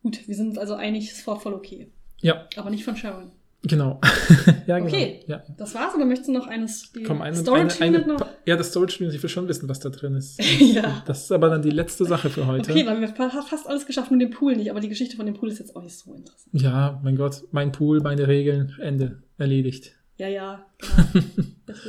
[0.03, 1.87] gut, wir sind also einig, ist voll voll okay.
[2.21, 3.31] Ja, Aber nicht von Sharon.
[3.63, 4.01] Genau.
[4.67, 4.87] ja, genau.
[4.87, 5.19] Okay.
[5.27, 5.43] Ja.
[5.57, 8.25] Das war's, oder möchtest du noch eines Komm, eine, Storage eine, eine, noch?
[8.45, 10.41] Ja, das Storage Unit, ich will schon wissen, was da drin ist.
[10.59, 11.03] ja.
[11.05, 12.71] Das ist aber dann die letzte Sache für heute.
[12.71, 15.27] Okay, weil wir haben fast alles geschafft, nur den Pool nicht, aber die Geschichte von
[15.27, 16.49] dem Pool ist jetzt auch nicht so interessant.
[16.53, 19.91] Ja, mein Gott, mein Pool, meine Regeln, Ende, erledigt.
[20.17, 20.65] Ja, ja,
[21.13, 21.79] genau.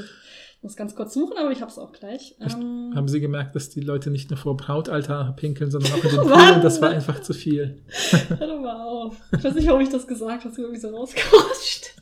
[0.62, 2.36] Ich muss ganz kurz suchen, aber ich hab's auch gleich.
[2.40, 6.10] Ähm, Haben Sie gemerkt, dass die Leute nicht nur vor Brautaltar pinkeln, sondern auch in
[6.10, 7.82] den Pool und das war einfach zu viel.
[8.38, 9.16] hör doch mal auf.
[9.36, 11.96] Ich weiß nicht, warum ich das gesagt habe, irgendwie so rausgerutscht.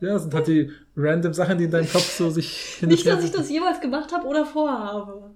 [0.00, 3.24] Ja, das sind halt die random Sachen, die in deinem Kopf so sich Nicht, dass
[3.24, 5.32] ich das jemals gemacht habe oder vorhabe.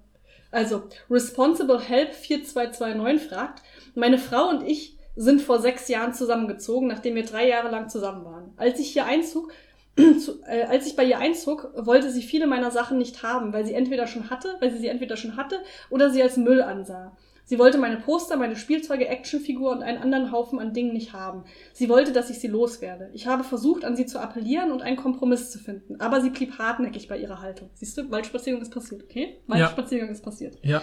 [0.49, 0.81] Also,
[1.11, 3.61] Responsible Help 4229 fragt,
[3.93, 8.25] meine Frau und ich sind vor sechs Jahren zusammengezogen, nachdem wir drei Jahre lang zusammen
[8.25, 8.53] waren.
[8.57, 9.51] Als ich hier einzog,
[10.23, 13.65] zu, äh, als ich bei ihr einzog, wollte sie viele meiner Sachen nicht haben, weil
[13.65, 15.57] sie entweder schon hatte, weil sie sie entweder schon hatte
[15.89, 17.15] oder sie als Müll ansah.
[17.45, 21.45] Sie wollte meine Poster, meine Spielzeuge, Actionfigur und einen anderen Haufen an Dingen nicht haben.
[21.71, 23.09] Sie wollte, dass ich sie loswerde.
[23.13, 26.57] Ich habe versucht, an sie zu appellieren und einen Kompromiss zu finden, aber sie blieb
[26.59, 27.69] hartnäckig bei ihrer Haltung.
[27.73, 29.37] Siehst du, Waldspaziergang ist passiert, okay?
[29.47, 30.57] Waldspaziergang ist passiert.
[30.61, 30.81] Ja,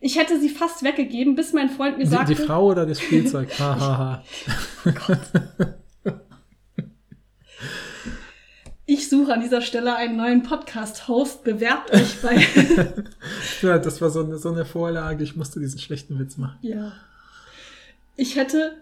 [0.00, 2.98] Ich hätte sie fast weggegeben, bis mein Freund mir die, sagte, die Frau oder das
[2.98, 3.50] Spielzeug?
[3.58, 4.24] Hahaha.
[8.90, 12.44] ich suche an dieser Stelle einen neuen Podcast-Host, bewerbt euch bei...
[13.62, 16.58] ja, das war so eine, so eine Vorlage, ich musste diesen schlechten Witz machen.
[16.62, 16.92] Ja.
[18.16, 18.72] Ich hätte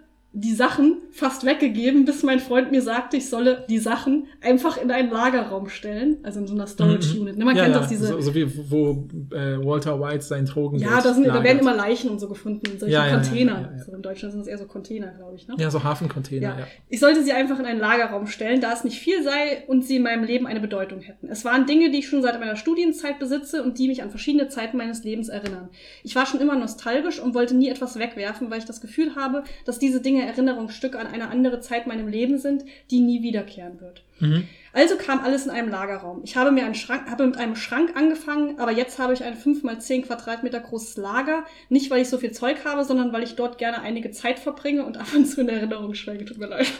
[0.41, 4.91] die Sachen fast weggegeben, bis mein Freund mir sagte, ich solle die Sachen einfach in
[4.91, 7.21] einen Lagerraum stellen, also in so einer Storage Mhm.
[7.23, 7.39] Unit.
[7.39, 8.07] Ne, man ja, kennt ja, doch diese.
[8.07, 11.75] So, so wie wo äh, Walter White sein Drogen ja, da, sind, da werden immer
[11.75, 13.53] Leichen und so gefunden, in solchen Ja, ja, ja, Container.
[13.73, 13.85] ja, ja.
[13.85, 15.49] So in Deutschland sind es eher so Container, glaube ich.
[15.49, 15.55] Ne?
[15.59, 16.59] Ja, so Hafencontainer, Ja.
[16.61, 16.67] ja.
[16.89, 19.97] Ich sollte sie einfach in einen Lagerraum stellen, da es nicht viel sei und sie
[19.97, 21.29] in meinem Leben eine Bedeutung hätten.
[21.29, 24.49] Es waren Dinge, die ich schon seit meiner Studienzeit besitze und die mich an verschiedene
[24.49, 25.69] Zeiten meines Lebens erinnern.
[26.05, 29.43] Ich war schon immer nostalgisch und wollte nie etwas wegwerfen, weil ich das Gefühl habe,
[29.65, 33.81] dass diese Dinge Erinnerungsstücke an eine andere Zeit in meinem Leben sind, die nie wiederkehren
[33.81, 34.05] wird.
[34.21, 34.49] Mhm.
[34.73, 36.21] Also kam alles in einem Lagerraum.
[36.25, 39.35] Ich habe mir einen Schrank, habe mit einem Schrank angefangen, aber jetzt habe ich ein
[39.35, 41.45] 5 mal 10 Quadratmeter großes Lager.
[41.69, 44.85] Nicht, weil ich so viel Zeug habe, sondern weil ich dort gerne einige Zeit verbringe
[44.85, 46.25] und ab und zu in Erinnerung schwelge.
[46.25, 46.67] Tut mir leid.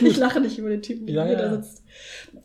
[0.00, 1.48] Ich lache nicht über den Typen, der Ja, hier ja.
[1.48, 1.82] da sitzt.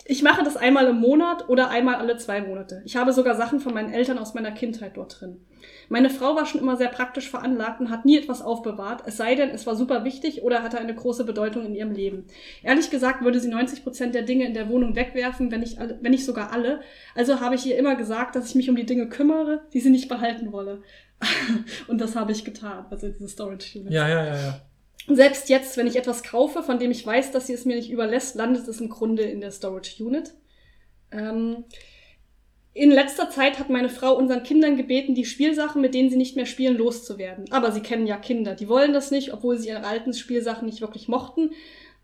[0.05, 2.81] Ich mache das einmal im Monat oder einmal alle zwei Monate.
[2.85, 5.37] Ich habe sogar Sachen von meinen Eltern aus meiner Kindheit dort drin.
[5.89, 9.35] Meine Frau war schon immer sehr praktisch veranlagt und hat nie etwas aufbewahrt, es sei
[9.35, 12.25] denn, es war super wichtig oder hatte eine große Bedeutung in ihrem Leben.
[12.63, 15.97] Ehrlich gesagt würde sie 90 Prozent der Dinge in der Wohnung wegwerfen, wenn nicht, alle,
[16.01, 16.81] wenn nicht sogar alle.
[17.15, 19.89] Also habe ich ihr immer gesagt, dass ich mich um die Dinge kümmere, die sie
[19.89, 20.83] nicht behalten wolle.
[21.87, 23.93] und das habe ich getan, also diese Storage Units.
[23.93, 24.61] Ja, ja, ja, ja.
[25.07, 27.89] Selbst jetzt, wenn ich etwas kaufe, von dem ich weiß, dass sie es mir nicht
[27.89, 30.35] überlässt, landet es im Grunde in der Storage Unit.
[31.11, 31.63] Ähm,
[32.79, 36.37] in letzter Zeit hat meine Frau unseren Kindern gebeten, die Spielsachen, mit denen sie nicht
[36.37, 37.45] mehr spielen, loszuwerden.
[37.51, 40.79] Aber sie kennen ja Kinder, die wollen das nicht, obwohl sie ihre alten Spielsachen nicht
[40.79, 41.51] wirklich mochten,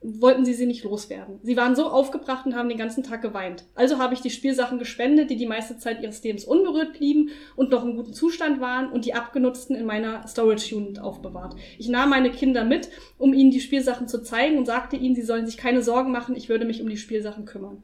[0.02, 1.40] wollten sie sie nicht loswerden.
[1.44, 3.64] Sie waren so aufgebracht und haben den ganzen Tag geweint.
[3.74, 7.72] Also habe ich die Spielsachen gespendet, die die meiste Zeit ihres Lebens unberührt blieben und
[7.72, 11.56] noch in gutem Zustand waren und die abgenutzten in meiner Storage Unit aufbewahrt.
[11.80, 15.24] Ich nahm meine Kinder mit, um ihnen die Spielsachen zu zeigen und sagte ihnen, sie
[15.24, 17.82] sollen sich keine Sorgen machen, ich würde mich um die Spielsachen kümmern.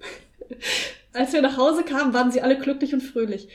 [1.14, 3.50] Als wir nach Hause kamen, waren sie alle glücklich und fröhlich.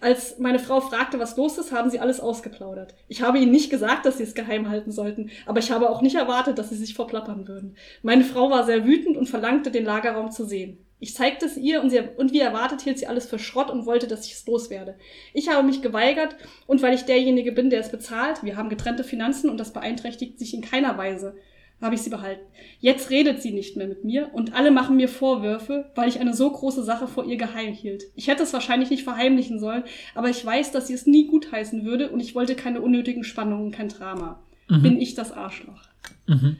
[0.00, 2.94] Als meine Frau fragte, was los ist, haben sie alles ausgeplaudert.
[3.08, 6.02] Ich habe ihnen nicht gesagt, dass sie es geheim halten sollten, aber ich habe auch
[6.02, 7.76] nicht erwartet, dass sie sich verplappern würden.
[8.02, 10.84] Meine Frau war sehr wütend und verlangte, den Lagerraum zu sehen.
[10.98, 13.86] Ich zeigte es ihr und, sie, und wie erwartet hielt sie alles für Schrott und
[13.86, 14.96] wollte, dass ich es loswerde.
[15.32, 16.36] Ich habe mich geweigert
[16.68, 20.38] und weil ich derjenige bin, der es bezahlt, wir haben getrennte Finanzen und das beeinträchtigt
[20.38, 21.34] sich in keiner Weise,
[21.82, 22.46] habe ich sie behalten.
[22.80, 26.34] Jetzt redet sie nicht mehr mit mir und alle machen mir Vorwürfe, weil ich eine
[26.34, 28.04] so große Sache vor ihr geheim hielt.
[28.14, 31.84] Ich hätte es wahrscheinlich nicht verheimlichen sollen, aber ich weiß, dass sie es nie gutheißen
[31.84, 34.42] würde und ich wollte keine unnötigen Spannungen, kein Drama.
[34.68, 34.82] Mhm.
[34.82, 35.82] Bin ich das Arschloch?
[36.26, 36.56] Mhm.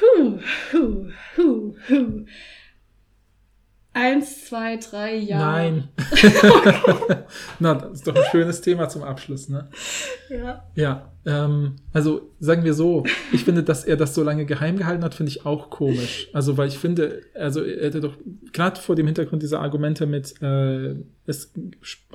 [0.00, 0.38] Huh,
[0.72, 1.06] huh,
[1.36, 2.24] huh, huh.
[3.92, 5.38] Eins, zwei, drei, ja.
[5.38, 5.88] Nein.
[7.58, 9.68] Na, das ist doch ein schönes Thema zum Abschluss, ne?
[10.28, 10.64] Ja.
[10.76, 15.02] Ja, ähm, also sagen wir so, ich finde, dass er das so lange geheim gehalten
[15.02, 16.28] hat, finde ich auch komisch.
[16.32, 18.16] Also, weil ich finde, also er hätte doch
[18.52, 20.94] gerade vor dem Hintergrund dieser Argumente mit, äh,
[21.26, 21.52] es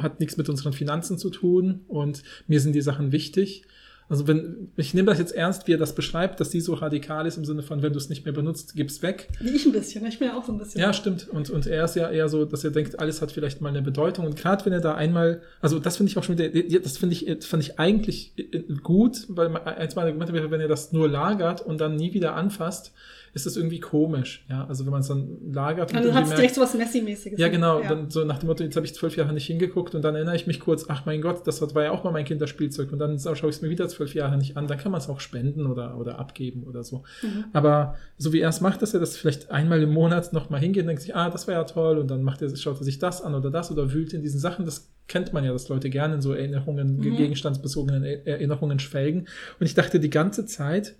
[0.02, 3.66] hat nichts mit unseren Finanzen zu tun und mir sind die Sachen wichtig.
[4.08, 7.26] Also wenn, ich nehme das jetzt ernst, wie er das beschreibt, dass sie so radikal
[7.26, 9.30] ist im Sinne von, wenn du es nicht mehr benutzt, gib's weg.
[9.39, 10.06] Wie ich ein bisschen.
[10.06, 10.80] Ich bin ja auch so ein bisschen.
[10.80, 11.28] Ja, stimmt.
[11.28, 13.82] Und, und er ist ja eher so, dass er denkt, alles hat vielleicht mal eine
[13.82, 14.26] Bedeutung.
[14.26, 17.16] Und gerade wenn er da einmal, also das finde ich auch schon wieder, das finde
[17.16, 21.10] ich, fand ich eigentlich äh, gut, weil eins meiner Argumente wäre, wenn er das nur
[21.10, 22.93] lagert und dann nie wieder anfasst,
[23.36, 24.46] ist das irgendwie komisch.
[24.50, 26.74] Ja, also wenn man es dann lagert Dann irgendwie hat es merkt- direkt so was
[26.74, 27.38] Messi-mäßiges.
[27.38, 27.82] ja, genau.
[27.82, 27.89] Ja.
[27.89, 30.36] Dann so nach dem Motto, jetzt habe ich zwölf Jahre nicht hingeguckt und dann erinnere
[30.38, 33.20] ich mich kurz, ach mein Gott, das war ja auch mal mein Kinderspielzeug und dann
[33.20, 35.68] schaue ich es mir wieder zwölf Jahre nicht an, dann kann man es auch spenden
[35.68, 37.04] oder, oder abgeben oder so.
[37.22, 37.46] Mhm.
[37.54, 40.84] Aber so wie er es macht, dass er das vielleicht einmal im Monat nochmal hingeht
[40.84, 43.00] und denkt sich, ah, das war ja toll und dann macht er, schaut er sich
[43.00, 44.66] das an oder das oder wühlt in diesen Sachen.
[44.66, 47.18] Das kennt man ja, dass Leute gerne in so Erinnerungen, Mhm.
[47.18, 49.28] gegenstandsbezogenen Er- Erinnerungen schwelgen.
[49.59, 50.96] Und ich dachte die ganze Zeit,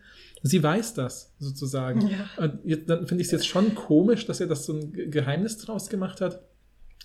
[0.47, 2.07] sie weiß das sozusagen.
[2.07, 2.43] Ja.
[2.43, 5.07] Und jetzt, dann finde ich es jetzt schon komisch, dass er das so ein Ge-
[5.09, 6.41] Geheimnis draus gemacht hat.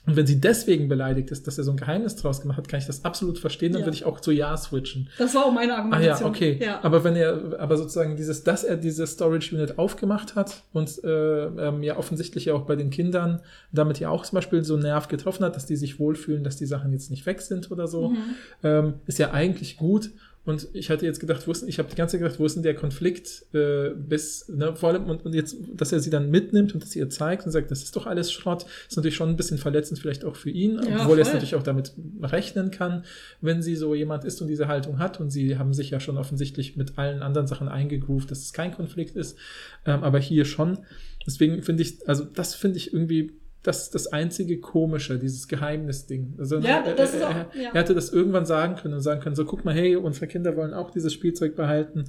[0.06, 2.80] Und wenn sie deswegen beleidigt ist, dass er so ein Geheimnis draus gemacht hat, kann
[2.80, 3.86] ich das absolut verstehen, dann Ja.
[3.86, 5.10] würde ich auch zu Ja switchen.
[5.18, 6.22] Das war auch meine Ah Argumentation.
[6.22, 6.58] ja, okay.
[6.64, 6.80] Ja.
[6.82, 11.44] Aber wenn er, aber sozusagen dieses, dass er diese Storage Unit aufgemacht hat und äh,
[11.44, 13.42] ähm, ja offensichtlich ja auch bei den Kindern
[13.72, 16.66] damit ja auch zum Beispiel so Nerv getroffen hat, dass die sich wohlfühlen, dass die
[16.66, 18.16] Sachen jetzt nicht weg sind oder so, Mhm.
[18.62, 20.10] ähm, ist ja eigentlich gut.
[20.44, 22.54] Und ich hatte jetzt gedacht, wo ist, ich habe die ganze Zeit gedacht, wo ist
[22.54, 26.30] denn der Konflikt äh, bis, ne, vor allem, und, und jetzt, dass er sie dann
[26.30, 29.28] mitnimmt und das ihr zeigt und sagt, das ist doch alles Schrott, ist natürlich schon
[29.28, 31.92] ein bisschen verletzend vielleicht auch für ihn, Ja, obwohl er es natürlich auch damit
[32.22, 33.04] rechnen kann,
[33.42, 36.16] wenn sie so jemand ist und diese Haltung hat und sie haben sich ja schon
[36.16, 39.36] offensichtlich mit allen anderen Sachen eingegroovt, dass es kein Konflikt ist,
[39.84, 40.78] ähm, aber hier schon.
[41.26, 46.34] Deswegen finde ich, also das finde ich irgendwie das ist das einzige Komische, dieses Geheimnisding.
[46.38, 47.70] Also, Ja, er, das ist auch- er, ja.
[47.74, 50.56] er hätte das irgendwann sagen können und sagen können, so guck mal, hey, unsere Kinder
[50.56, 52.04] wollen auch dieses Spielzeug behalten.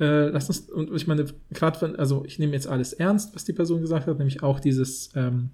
[0.00, 3.44] Äh, lass uns, und ich meine, gerade wenn, also ich nehme jetzt alles ernst, was
[3.44, 5.50] die Person gesagt hat, nämlich auch dieses, ähm,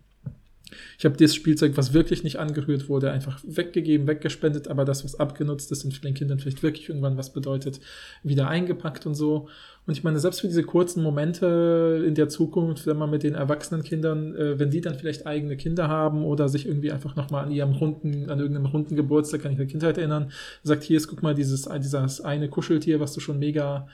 [0.98, 5.18] ich habe das Spielzeug, was wirklich nicht angerührt wurde, einfach weggegeben, weggespendet, aber das, was
[5.18, 7.80] abgenutzt ist und für den Kindern vielleicht wirklich irgendwann was bedeutet,
[8.22, 9.48] wieder eingepackt und so.
[9.90, 13.34] Und ich meine, selbst für diese kurzen Momente in der Zukunft, wenn man mit den
[13.34, 17.46] erwachsenen Kindern, äh, wenn die dann vielleicht eigene Kinder haben oder sich irgendwie einfach nochmal
[17.46, 20.30] an ihrem runden, an irgendeinem runden Geburtstag, kann ich der Kindheit erinnern,
[20.62, 23.88] sagt, hier ist, guck mal, dieses, dieses eine Kuscheltier, was du schon mega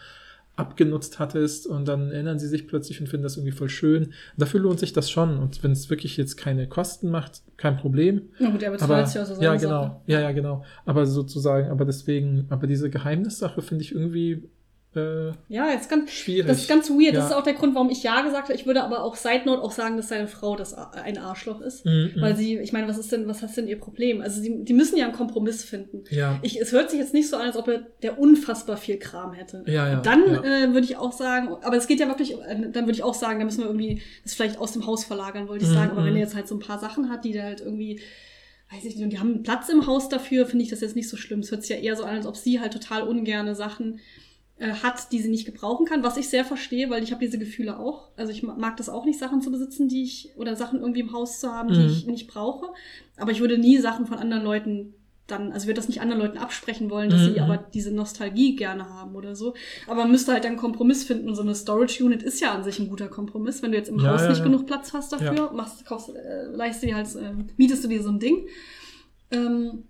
[0.54, 4.12] abgenutzt hattest und dann erinnern sie sich plötzlich und finden das irgendwie voll schön.
[4.36, 8.20] Dafür lohnt sich das schon und wenn es wirklich jetzt keine Kosten macht, kein Problem.
[8.38, 10.00] Na gut, er Aber bezahlt ja so ja, genau, Sache.
[10.08, 10.62] ja, ja, genau.
[10.84, 14.42] Aber sozusagen, aber deswegen, aber diese Geheimnissache finde ich irgendwie
[14.96, 16.46] äh, Ja, jetzt ganz, schwierig.
[16.46, 17.14] das ist ganz weird.
[17.14, 17.20] Ja.
[17.20, 18.54] Das ist auch der Grund, warum ich Ja gesagt habe.
[18.54, 21.84] Ich würde aber auch Side Note auch sagen, dass seine Frau das ein Arschloch ist.
[21.84, 22.20] Mhm, mhm.
[22.20, 24.20] Weil sie, ich meine, was ist denn, was ist denn ihr Problem?
[24.20, 26.04] Also sie, die müssen ja einen Kompromiss finden.
[26.10, 26.38] ja.
[26.42, 29.32] Ich, es hört sich jetzt nicht so an, als ob er der unfassbar viel Kram
[29.32, 29.62] hätte.
[29.66, 30.42] Ja, ja, Dann ja.
[30.42, 33.14] äh, würde ich auch sagen, aber es geht ja wirklich, äh, dann würde ich auch
[33.14, 35.90] sagen, da müssen wir irgendwie das vielleicht aus dem Haus verlagern, wollte ich Mhm, sagen.
[35.92, 36.16] Aber wenn mhm.
[36.16, 38.00] er jetzt halt so ein paar Sachen hat, die der halt irgendwie,
[38.70, 40.96] weiß ich nicht, und die haben einen Platz im Haus dafür, finde ich das jetzt
[40.96, 41.40] nicht so schlimm.
[41.40, 44.00] Es hört sich ja eher so an, als ob sie halt total ungerne Sachen
[44.58, 47.38] äh, hat, die sie nicht gebrauchen kann, was ich sehr verstehe, weil ich habe diese
[47.38, 48.08] Gefühle auch.
[48.16, 51.00] Also ich ma- mag das auch nicht, Sachen zu besitzen, die ich, oder Sachen irgendwie
[51.00, 51.86] im Haus zu haben, die Mhm.
[51.86, 52.66] ich nicht brauche.
[53.16, 54.94] Aber ich würde nie Sachen von anderen Leuten
[55.26, 57.34] dann, also ich würde das nicht anderen Leuten absprechen wollen, dass Mhm.
[57.34, 59.54] sie aber diese Nostalgie gerne haben oder so.
[59.88, 61.28] Aber man müsste halt einen Kompromiss finden.
[61.28, 63.60] Und so eine Storage Unit ist ja an sich ein guter Kompromiss.
[63.60, 64.44] Wenn du jetzt im Ja, Haus ja, nicht ja.
[64.44, 68.10] genug Platz hast dafür, machst, kaufst, äh, leistest dir halt, äh, mietest du dir so
[68.10, 68.46] ein Ding.
[69.32, 69.84] Ähm,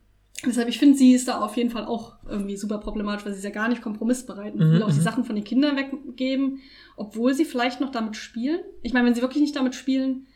[0.44, 3.38] deshalb, ich finde, sie ist da auf jeden Fall auch irgendwie super problematisch, weil sie
[3.38, 5.02] ist ja gar nicht kompromissbereit und Mhm, will auch die mhm.
[5.02, 6.60] Sachen von den Kindern weggeben,
[6.96, 8.60] obwohl sie vielleicht noch damit spielen.
[8.82, 10.26] Ich meine, wenn sie wirklich nicht damit spielen,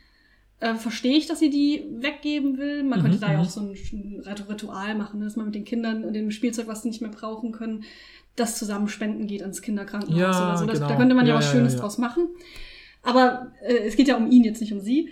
[0.61, 2.83] äh, verstehe ich, dass sie die weggeben will.
[2.85, 3.45] Man Mhm, könnte da ja mhm.
[3.45, 3.75] auch so ein,
[4.49, 7.11] Ritual machen, ne, dass man mit den Kindern und dem Spielzeug, was sie nicht mehr
[7.11, 7.85] brauchen können,
[8.37, 10.67] das zusammen spenden geht ans Kinderkrankenhaus oder so.
[10.67, 10.89] Das, genau.
[10.89, 12.29] Da könnte man ja, was Schönes draus machen.
[13.03, 15.09] Aber äh, es geht ja um ihn, jetzt nicht um sie.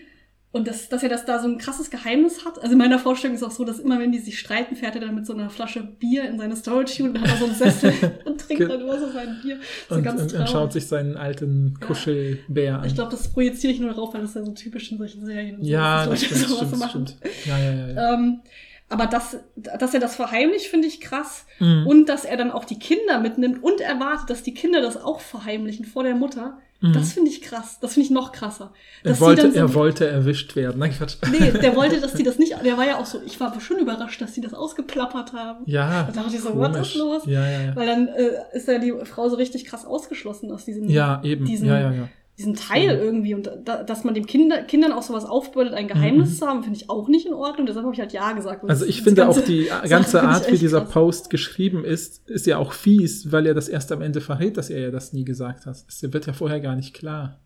[0.51, 2.59] Und das, dass er das da so ein krasses Geheimnis hat.
[2.59, 5.03] Also in meiner Vorstellung ist auch so, dass immer wenn die sich streiten, fährt er
[5.03, 7.93] dann mit so einer Flasche Bier in seine Storage dann hat er so einen Sessel
[8.25, 9.59] und trinkt dann immer so sein Bier.
[9.91, 11.87] So und, ganz und, und schaut sich seinen alten Ja.
[11.87, 12.87] Kuschelbär an.
[12.87, 15.57] Ich glaube, das projiziere ich nur darauf, weil das ja so typisch in solchen Serien
[15.57, 17.37] und so ja, ist, das dass stimmt, sowas stimmt, stimmt.
[17.45, 17.89] Ja, ja, ja.
[17.89, 18.15] ja.
[18.15, 18.41] Ähm,
[18.89, 21.45] aber das, dass er das verheimlicht, finde ich krass.
[21.59, 21.87] Mhm.
[21.87, 25.21] Und dass er dann auch die Kinder mitnimmt und erwartet, dass die Kinder das auch
[25.21, 26.59] verheimlichen vor der Mutter.
[26.81, 26.93] Mhm.
[26.93, 27.79] Das finde ich krass.
[27.81, 28.73] Das finde ich noch krasser.
[29.03, 30.79] er, Dass wollte, so- er wollte erwischt werden.
[30.79, 31.17] Nein, Quatsch.
[31.31, 32.55] Nee, der wollte, dass die das nicht.
[32.65, 33.21] Der war ja auch so.
[33.27, 35.65] Ich war schon überrascht, dass die das ausgeplappert haben.
[35.67, 36.89] Ja, Da dachte ich so, was komisch.
[36.95, 37.23] ist los?
[37.27, 37.77] Ja, ja, ja.
[37.77, 41.45] Weil dann äh, ist ja die Frau so richtig krass ausgeschlossen aus diesem, Ja, eben.
[41.45, 42.09] diesen, ja, ja, ja.
[42.39, 43.35] Diesen Teil irgendwie.
[43.35, 46.35] Und da, dass man dem Kinder, Kindern auch sowas aufbürdet, ein Geheimnis Mhm.
[46.35, 47.67] zu haben, finde ich auch nicht in Ordnung.
[47.67, 48.69] Deshalb habe ich halt Ja gesagt.
[48.69, 50.91] Also ich finde auch die ganze Art, wie dieser krass.
[50.93, 54.71] Post geschrieben ist, ist ja auch fies, weil er das erst am Ende verrät, dass
[54.71, 55.77] er ja das nie gesagt hat.
[55.87, 57.41] Das wird ja vorher gar nicht klar.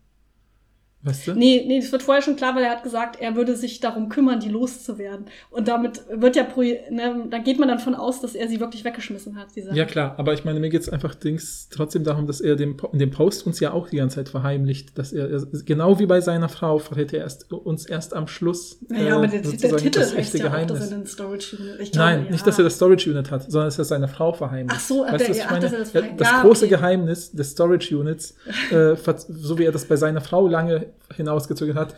[1.05, 1.33] Weißt du?
[1.33, 4.07] Nee, nee, das wird vorher schon klar, weil er hat gesagt, er würde sich darum
[4.07, 5.25] kümmern, die loszuwerden.
[5.49, 8.61] Und damit wird ja, pro, ne, da geht man dann von aus, dass er sie
[8.61, 9.75] wirklich weggeschmissen hat, die Sache.
[9.75, 12.99] Ja klar, aber ich meine, mir geht's einfach Dings trotzdem darum, dass er dem, in
[12.99, 15.27] dem Post uns ja auch die ganze Zeit verheimlicht, dass er,
[15.65, 19.27] genau wie bei seiner Frau verrät er erst, uns erst am Schluss Naja, äh, aber
[19.27, 20.79] der, der Titel das heißt echte ja auch, Geheimnis.
[20.79, 21.79] dass er Storage Unit.
[21.81, 22.31] Ich glaube, Nein, ja.
[22.31, 24.73] nicht, dass er das Storage Unit hat, sondern dass er seine Frau verheimlicht.
[24.77, 25.61] Ach so, weißt der- was ich ach, meine?
[25.63, 26.75] dass er das Ja, verheim- das Ja, große okay.
[26.75, 28.35] Geheimnis des Storage Units,
[28.71, 28.95] äh,
[29.27, 31.95] so wie er das bei seiner Frau lange hinausgezögert hat,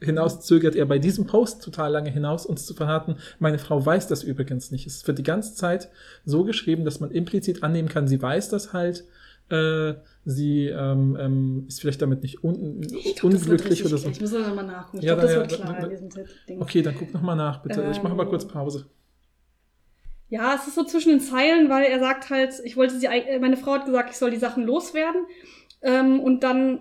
[0.00, 4.22] hinauszögert er bei diesem Post total lange hinaus, uns zu verraten, meine Frau weiß das
[4.22, 4.86] übrigens nicht.
[4.86, 5.88] Es wird die ganze Zeit
[6.24, 9.04] so geschrieben, dass man implizit annehmen kann, sie weiß das halt,
[9.50, 9.94] äh,
[10.24, 14.08] sie ähm, ähm, ist vielleicht damit nicht un glaub, unglücklich oder so.
[14.08, 14.98] Ich muss da mal nachgucken.
[14.98, 16.08] Ich Ja, glaube, das da- wird ja, klar da- diesem
[16.48, 16.62] Ding.
[16.62, 17.84] Okay, dann guck noch mal nach, bitte.
[17.92, 18.86] ich mache Ähm, kurz Pause.
[20.30, 23.06] Ja, es ist so zwischen den Zeilen, weil er sagt halt, ich wollte sie,
[23.40, 25.26] meine Frau hat gesagt, ich soll die Sachen loswerden.
[25.82, 26.80] Ähm, und dann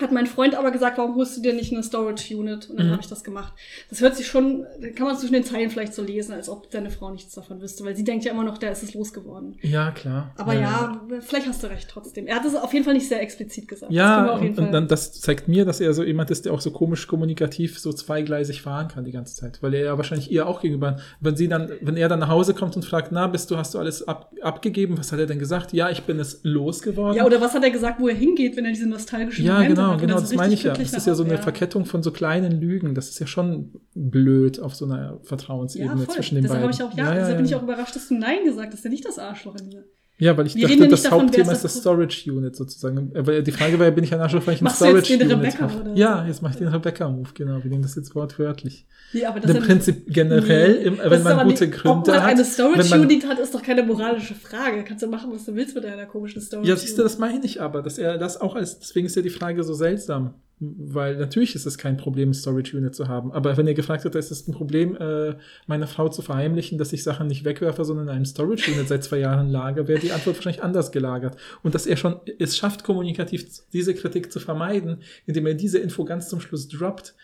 [0.00, 2.70] hat mein Freund aber gesagt, warum holst du dir nicht eine Storage Unit?
[2.70, 2.92] Und dann Mhm.
[2.92, 3.52] habe ich das gemacht.
[3.90, 4.64] Das hört sich schon,
[4.96, 7.84] kann man zwischen den Zeilen vielleicht so lesen, als ob deine Frau nichts davon wüsste,
[7.84, 9.58] weil sie denkt ja immer noch, da ist es losgeworden.
[9.60, 10.32] Ja, klar.
[10.38, 12.26] Aber ja, vielleicht hast du recht trotzdem.
[12.26, 13.92] Er hat es auf jeden Fall nicht sehr explizit gesagt.
[13.92, 16.46] Ja, wir auf jeden und, und dann, das zeigt mir, dass er so jemand ist,
[16.46, 19.62] der auch so komisch kommunikativ so zweigleisig fahren kann die ganze Zeit.
[19.62, 22.54] Weil er ja wahrscheinlich ihr auch gegenüber, wenn sie dann, wenn er dann nach Hause
[22.54, 24.96] kommt und fragt, na, bist du, hast du alles ab, abgegeben?
[24.96, 25.74] Was hat er denn gesagt?
[25.74, 27.14] Ja, ich bin es losgeworden.
[27.14, 29.74] ja, oder was hat er gesagt, wo er hingeht, wenn er diese nostalgischen Ja, Momente
[29.74, 30.72] genau, genau, dann das meine ich ja.
[30.74, 32.94] Das ist ja so eine Hause- Verkettung von so kleinen Lügen.
[32.94, 36.14] Das ist ja schon blöd auf so einer Ja, Vertrauensebene voll.
[36.14, 36.74] zwischen den Deshalb beiden.
[36.76, 39.04] ich auch, ja, deshalb bin ich auch überrascht, dass du Nein gesagt hast, ja nicht
[39.04, 39.84] das Arschloch in dir.
[40.22, 43.10] Ja, weil ich Wir dachte, ja das davon, Hauptthema ist das Storage Unit sozusagen.
[43.12, 45.66] Weil die Frage war ja, bin ich ein Arschloch, weil ich ein Storage Unit Rebecca
[45.80, 47.60] oder Ja, jetzt mache ich den Rebecca-Move, genau.
[47.60, 48.86] Wir nehmen das jetzt wortwörtlich.
[49.12, 52.06] Nee, aber das Im ja Prinzip generell, im, das wenn man gute nicht- Gründe Ob
[52.06, 52.30] man hat.
[52.30, 54.84] eine Storage Unit hat, ist doch keine moralische Frage.
[54.84, 57.12] Kannst du machen, was du willst mit deiner komischen Storage ja, siehst du, Unit.
[57.12, 59.74] das meine ich aber, dass er das auch als, deswegen ist ja die Frage so
[59.74, 60.34] seltsam.
[60.64, 63.32] Weil natürlich ist es kein Problem, Storage Unit zu haben.
[63.32, 65.34] Aber wenn ihr gefragt hättet, ist es ein Problem, äh,
[65.66, 69.02] meiner Frau zu verheimlichen, dass ich Sachen nicht wegwerfe, sondern in einem Storage Unit seit
[69.02, 71.36] zwei Jahren lagere, wäre die Antwort wahrscheinlich anders gelagert.
[71.64, 76.04] Und dass er schon es schafft, kommunikativ diese Kritik zu vermeiden, indem er diese Info
[76.04, 77.16] ganz zum Schluss droppt,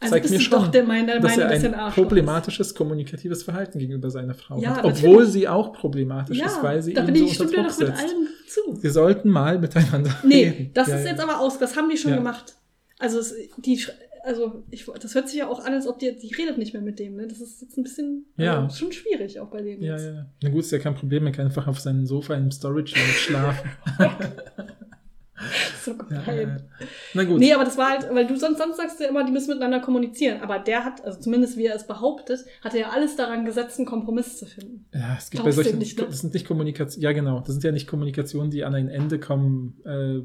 [0.00, 3.42] Also zeigt mir schon, doch der Meinung, der dass er er ein ein problematisches kommunikatives
[3.42, 4.84] Verhalten gegenüber seiner Frau Ja, hat.
[4.84, 5.04] natürlich.
[5.04, 6.46] Obwohl sie auch problematisch ist.
[6.46, 8.14] ist, Ja, weil sie da ihn so ich, stimme unter Druck doch mit setzt.
[8.48, 8.82] zu.
[8.82, 10.70] Wir sollten mal miteinander Nee, reden.
[10.74, 11.10] das Ja, ist ja.
[11.10, 12.16] jetzt aber aus, das haben die schon Ja.
[12.18, 12.54] gemacht.
[13.00, 13.80] Also, es, die,
[14.24, 16.82] also ich, das hört sich ja auch an, als ob die, die redet nicht mehr
[16.82, 17.16] mit dem.
[17.16, 17.26] Ne?
[17.26, 18.62] Das ist jetzt ein bisschen Ja.
[18.62, 19.82] also, schon schwierig auch bei denen.
[19.82, 20.04] Ja, jetzt.
[20.06, 20.26] ja.
[20.44, 23.68] Na gut, ist ja kein Problem, man kann einfach auf seinem Sofa im Storage schlafen.
[25.84, 26.60] So gemein.
[26.80, 26.86] ja.
[27.14, 27.38] Na gut.
[27.38, 29.48] Nee, aber das war halt, weil du sonst, sonst sagst du ja immer, die müssen
[29.48, 30.40] miteinander kommunizieren.
[30.42, 33.78] Aber der hat, also zumindest wie er es behauptet, hat er ja alles daran gesetzt,
[33.78, 34.86] einen Kompromiss zu finden.
[34.92, 36.06] Ja, es gibt bei Glaubst solchen, nicht, ne?
[36.06, 39.18] das sind nicht Kommunikation, ja genau, das sind ja nicht Kommunikationen, die an ein Ende
[39.18, 40.20] kommen, äh,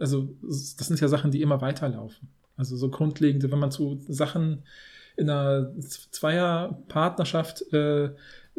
[0.00, 2.28] also das sind ja Sachen, die immer weiterlaufen.
[2.56, 4.64] Also so grundlegende, wenn man zu Sachen
[5.16, 5.72] in einer
[6.10, 8.10] Zweierpartnerschaft äh,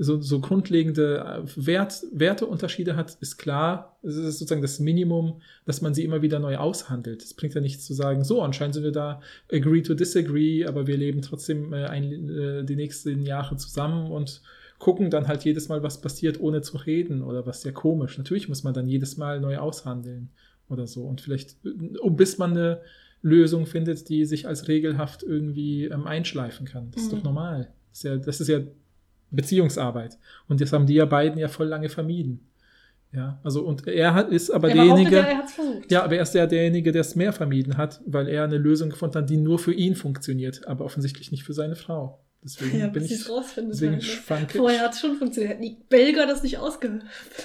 [0.03, 5.81] so, so grundlegende äh, Wert, Werteunterschiede hat, ist klar, es ist sozusagen das Minimum, dass
[5.81, 7.21] man sie immer wieder neu aushandelt.
[7.21, 9.21] Es bringt ja nichts zu sagen, so anscheinend sind wir da
[9.51, 14.41] agree to disagree, aber wir leben trotzdem äh, ein, äh, die nächsten Jahre zusammen und
[14.79, 18.17] gucken dann halt jedes Mal, was passiert, ohne zu reden oder was sehr komisch.
[18.17, 20.29] Natürlich muss man dann jedes Mal neu aushandeln
[20.67, 22.81] oder so und vielleicht, äh, um bis man eine
[23.21, 26.89] Lösung findet, die sich als regelhaft irgendwie ähm, einschleifen kann.
[26.89, 27.17] Das ist Mhm.
[27.17, 27.67] doch normal.
[27.91, 28.61] Das ist, ja, das ist ja
[29.31, 30.17] Beziehungsarbeit.
[30.47, 32.47] Und das haben die ja beiden ja voll lange vermieden.
[33.13, 35.17] Ja, also und er hat, ist aber er derjenige.
[35.17, 35.91] er versucht.
[35.91, 38.89] Ja, aber er ist ja derjenige, der es mehr vermieden hat, weil er eine Lösung
[38.89, 42.23] gefunden hat, die nur für ihn funktioniert, aber offensichtlich nicht für seine Frau.
[42.43, 43.29] Deswegen Ja, bin ich.
[43.29, 43.73] rausfindet.
[43.75, 44.07] Deswegen halt, ne?
[44.09, 45.53] schwanke Vorher hat es schon funktioniert.
[45.53, 47.03] Hätten die Belgier das nicht ausgehört.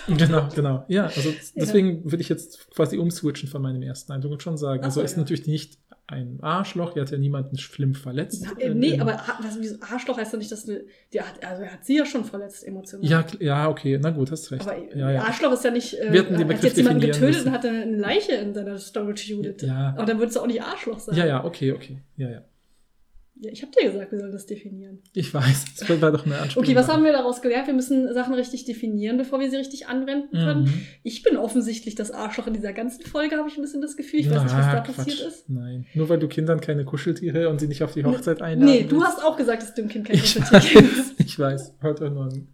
[0.08, 0.84] Genau, genau.
[0.88, 4.80] Ja, also deswegen würde ich jetzt quasi umswitchen von meinem ersten Eindruck und schon sagen.
[4.80, 5.18] Ach Also so, er ist ja.
[5.18, 5.78] natürlich nicht
[6.08, 8.44] ein Arschloch, er hat ja niemanden schlimm verletzt.
[8.46, 10.84] Na, äh, nee, in- aber ha- was, wieso- Arschloch heißt doch nicht, dass du.
[11.12, 13.04] Die hat, also er hat sie ja schon verletzt emotional.
[13.10, 14.62] Ja, ja, okay, na gut, hast recht.
[14.62, 15.22] Aber ja, ja.
[15.24, 15.94] Arschloch ist ja nicht.
[15.98, 17.48] Äh, Wir hatten den hat jetzt jemanden getötet müssen.
[17.48, 19.62] und hatte eine Leiche in seiner Storage Unit.
[19.62, 19.94] Ja.
[19.96, 21.16] Aber dann würdest du auch nicht Arschloch sein.
[21.16, 21.98] ja, ja, okay, okay.
[22.16, 22.44] Ja, ja.
[23.38, 25.00] Ja, ich habe dir gesagt, wir sollen das definieren.
[25.12, 26.64] Ich weiß, das war doch eine Anspielung.
[26.64, 27.66] Okay, was haben wir daraus gelernt?
[27.66, 30.62] Wir müssen Sachen richtig definieren, bevor wir sie richtig anwenden können.
[30.64, 30.82] Mhm.
[31.02, 34.20] Ich bin offensichtlich das Arschloch in dieser ganzen Folge, habe ich ein bisschen das Gefühl.
[34.20, 34.96] Ich weiß nicht, was Na, da Quatsch.
[34.96, 35.50] passiert ist.
[35.50, 38.84] Nein, nur weil du Kindern keine Kuscheltiere und sie nicht auf die Hochzeit einladen Nee,
[38.84, 39.06] du willst.
[39.18, 40.98] hast auch gesagt, dass du dem Kind kein Ich Kuscheltier gibst.
[40.98, 41.74] weiß, ich weiß.
[41.82, 42.48] Wollte nur einen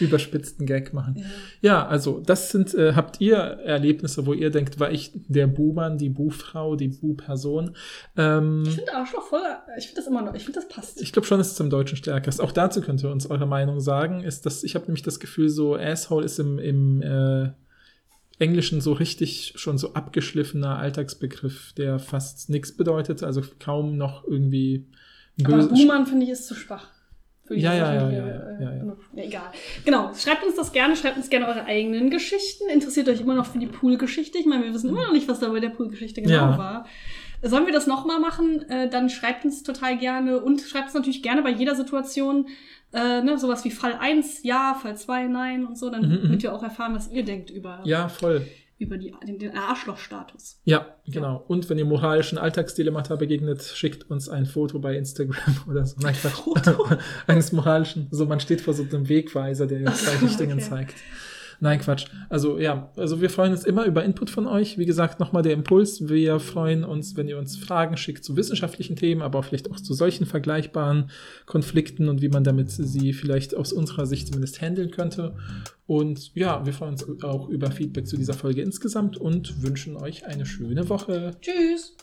[0.00, 1.24] überspitzten Gag machen.
[1.62, 5.96] Ja, also das sind, äh, habt ihr Erlebnisse, wo ihr denkt, war ich der Buhmann,
[5.98, 7.74] die Buhfrau, die Buhperson?
[8.16, 9.40] Ähm, Ich finde Arschloch voll,
[9.78, 11.00] ich finde das immer noch, ich finde das passt.
[11.00, 12.40] ich glaube schon, dass es im Deutschen stärker ist.
[12.40, 14.22] Auch dazu könnt ihr uns eure Meinung sagen.
[14.22, 17.50] Ist das, ich habe nämlich das Gefühl, so Asshole ist im, im äh,
[18.38, 24.86] Englischen so richtig schon so abgeschliffener Alltagsbegriff, der fast nichts bedeutet, also kaum noch irgendwie
[25.42, 25.68] Aber böse.
[25.70, 26.88] Buhmann, finde ich, ist zu schwach.
[27.50, 28.96] Ja, ja, Sachen, ja, ja, ja, äh, ja, ja.
[29.22, 29.52] Egal.
[29.84, 32.68] Genau, schreibt uns das gerne, schreibt uns gerne eure eigenen Geschichten.
[32.68, 34.38] Interessiert euch immer noch für die Poolgeschichte?
[34.38, 36.86] Ich meine, wir wissen immer noch nicht, was da bei der Poolgeschichte genau war.
[37.42, 38.62] Sollen wir das nochmal machen?
[38.68, 42.46] Äh, dann schreibt uns total gerne und schreibt uns natürlich gerne bei jeder Situation
[42.92, 46.22] äh, ne, sowas wie Fall 1, ja, Fall 2, nein und so, dann Mhm, mhm.
[46.22, 48.46] damit wir auch erfahren, was ihr denkt über Ja, voll.
[48.78, 50.60] über die, den, den Arschlochstatus.
[50.64, 51.44] Ja, genau.
[51.48, 55.96] Und wenn ihr moralischen Alltagsdilemmata begegnet, schickt uns ein Foto bei Instagram oder so.
[56.00, 56.32] Nein, Quatsch.
[56.34, 56.88] Foto?
[57.26, 58.08] Eines moralischen.
[58.10, 60.68] So, man steht vor so einem Wegweiser, der so, zwei Richtungen okay.
[60.68, 60.94] zeigt.
[61.60, 62.06] Nein, Quatsch.
[62.28, 64.78] Also ja, also wir freuen uns immer über Input von euch.
[64.78, 66.08] Wie gesagt, nochmal der Impuls.
[66.08, 69.94] Wir freuen uns, wenn ihr uns Fragen schickt zu wissenschaftlichen Themen, aber vielleicht auch zu
[69.94, 71.10] solchen vergleichbaren
[71.46, 75.34] Konflikten und wie man damit sie vielleicht aus unserer Sicht zumindest handeln könnte.
[75.86, 80.26] Und ja, wir freuen uns auch über Feedback zu dieser Folge insgesamt und wünschen euch
[80.26, 81.36] eine schöne Woche.
[81.40, 81.96] Tschüss!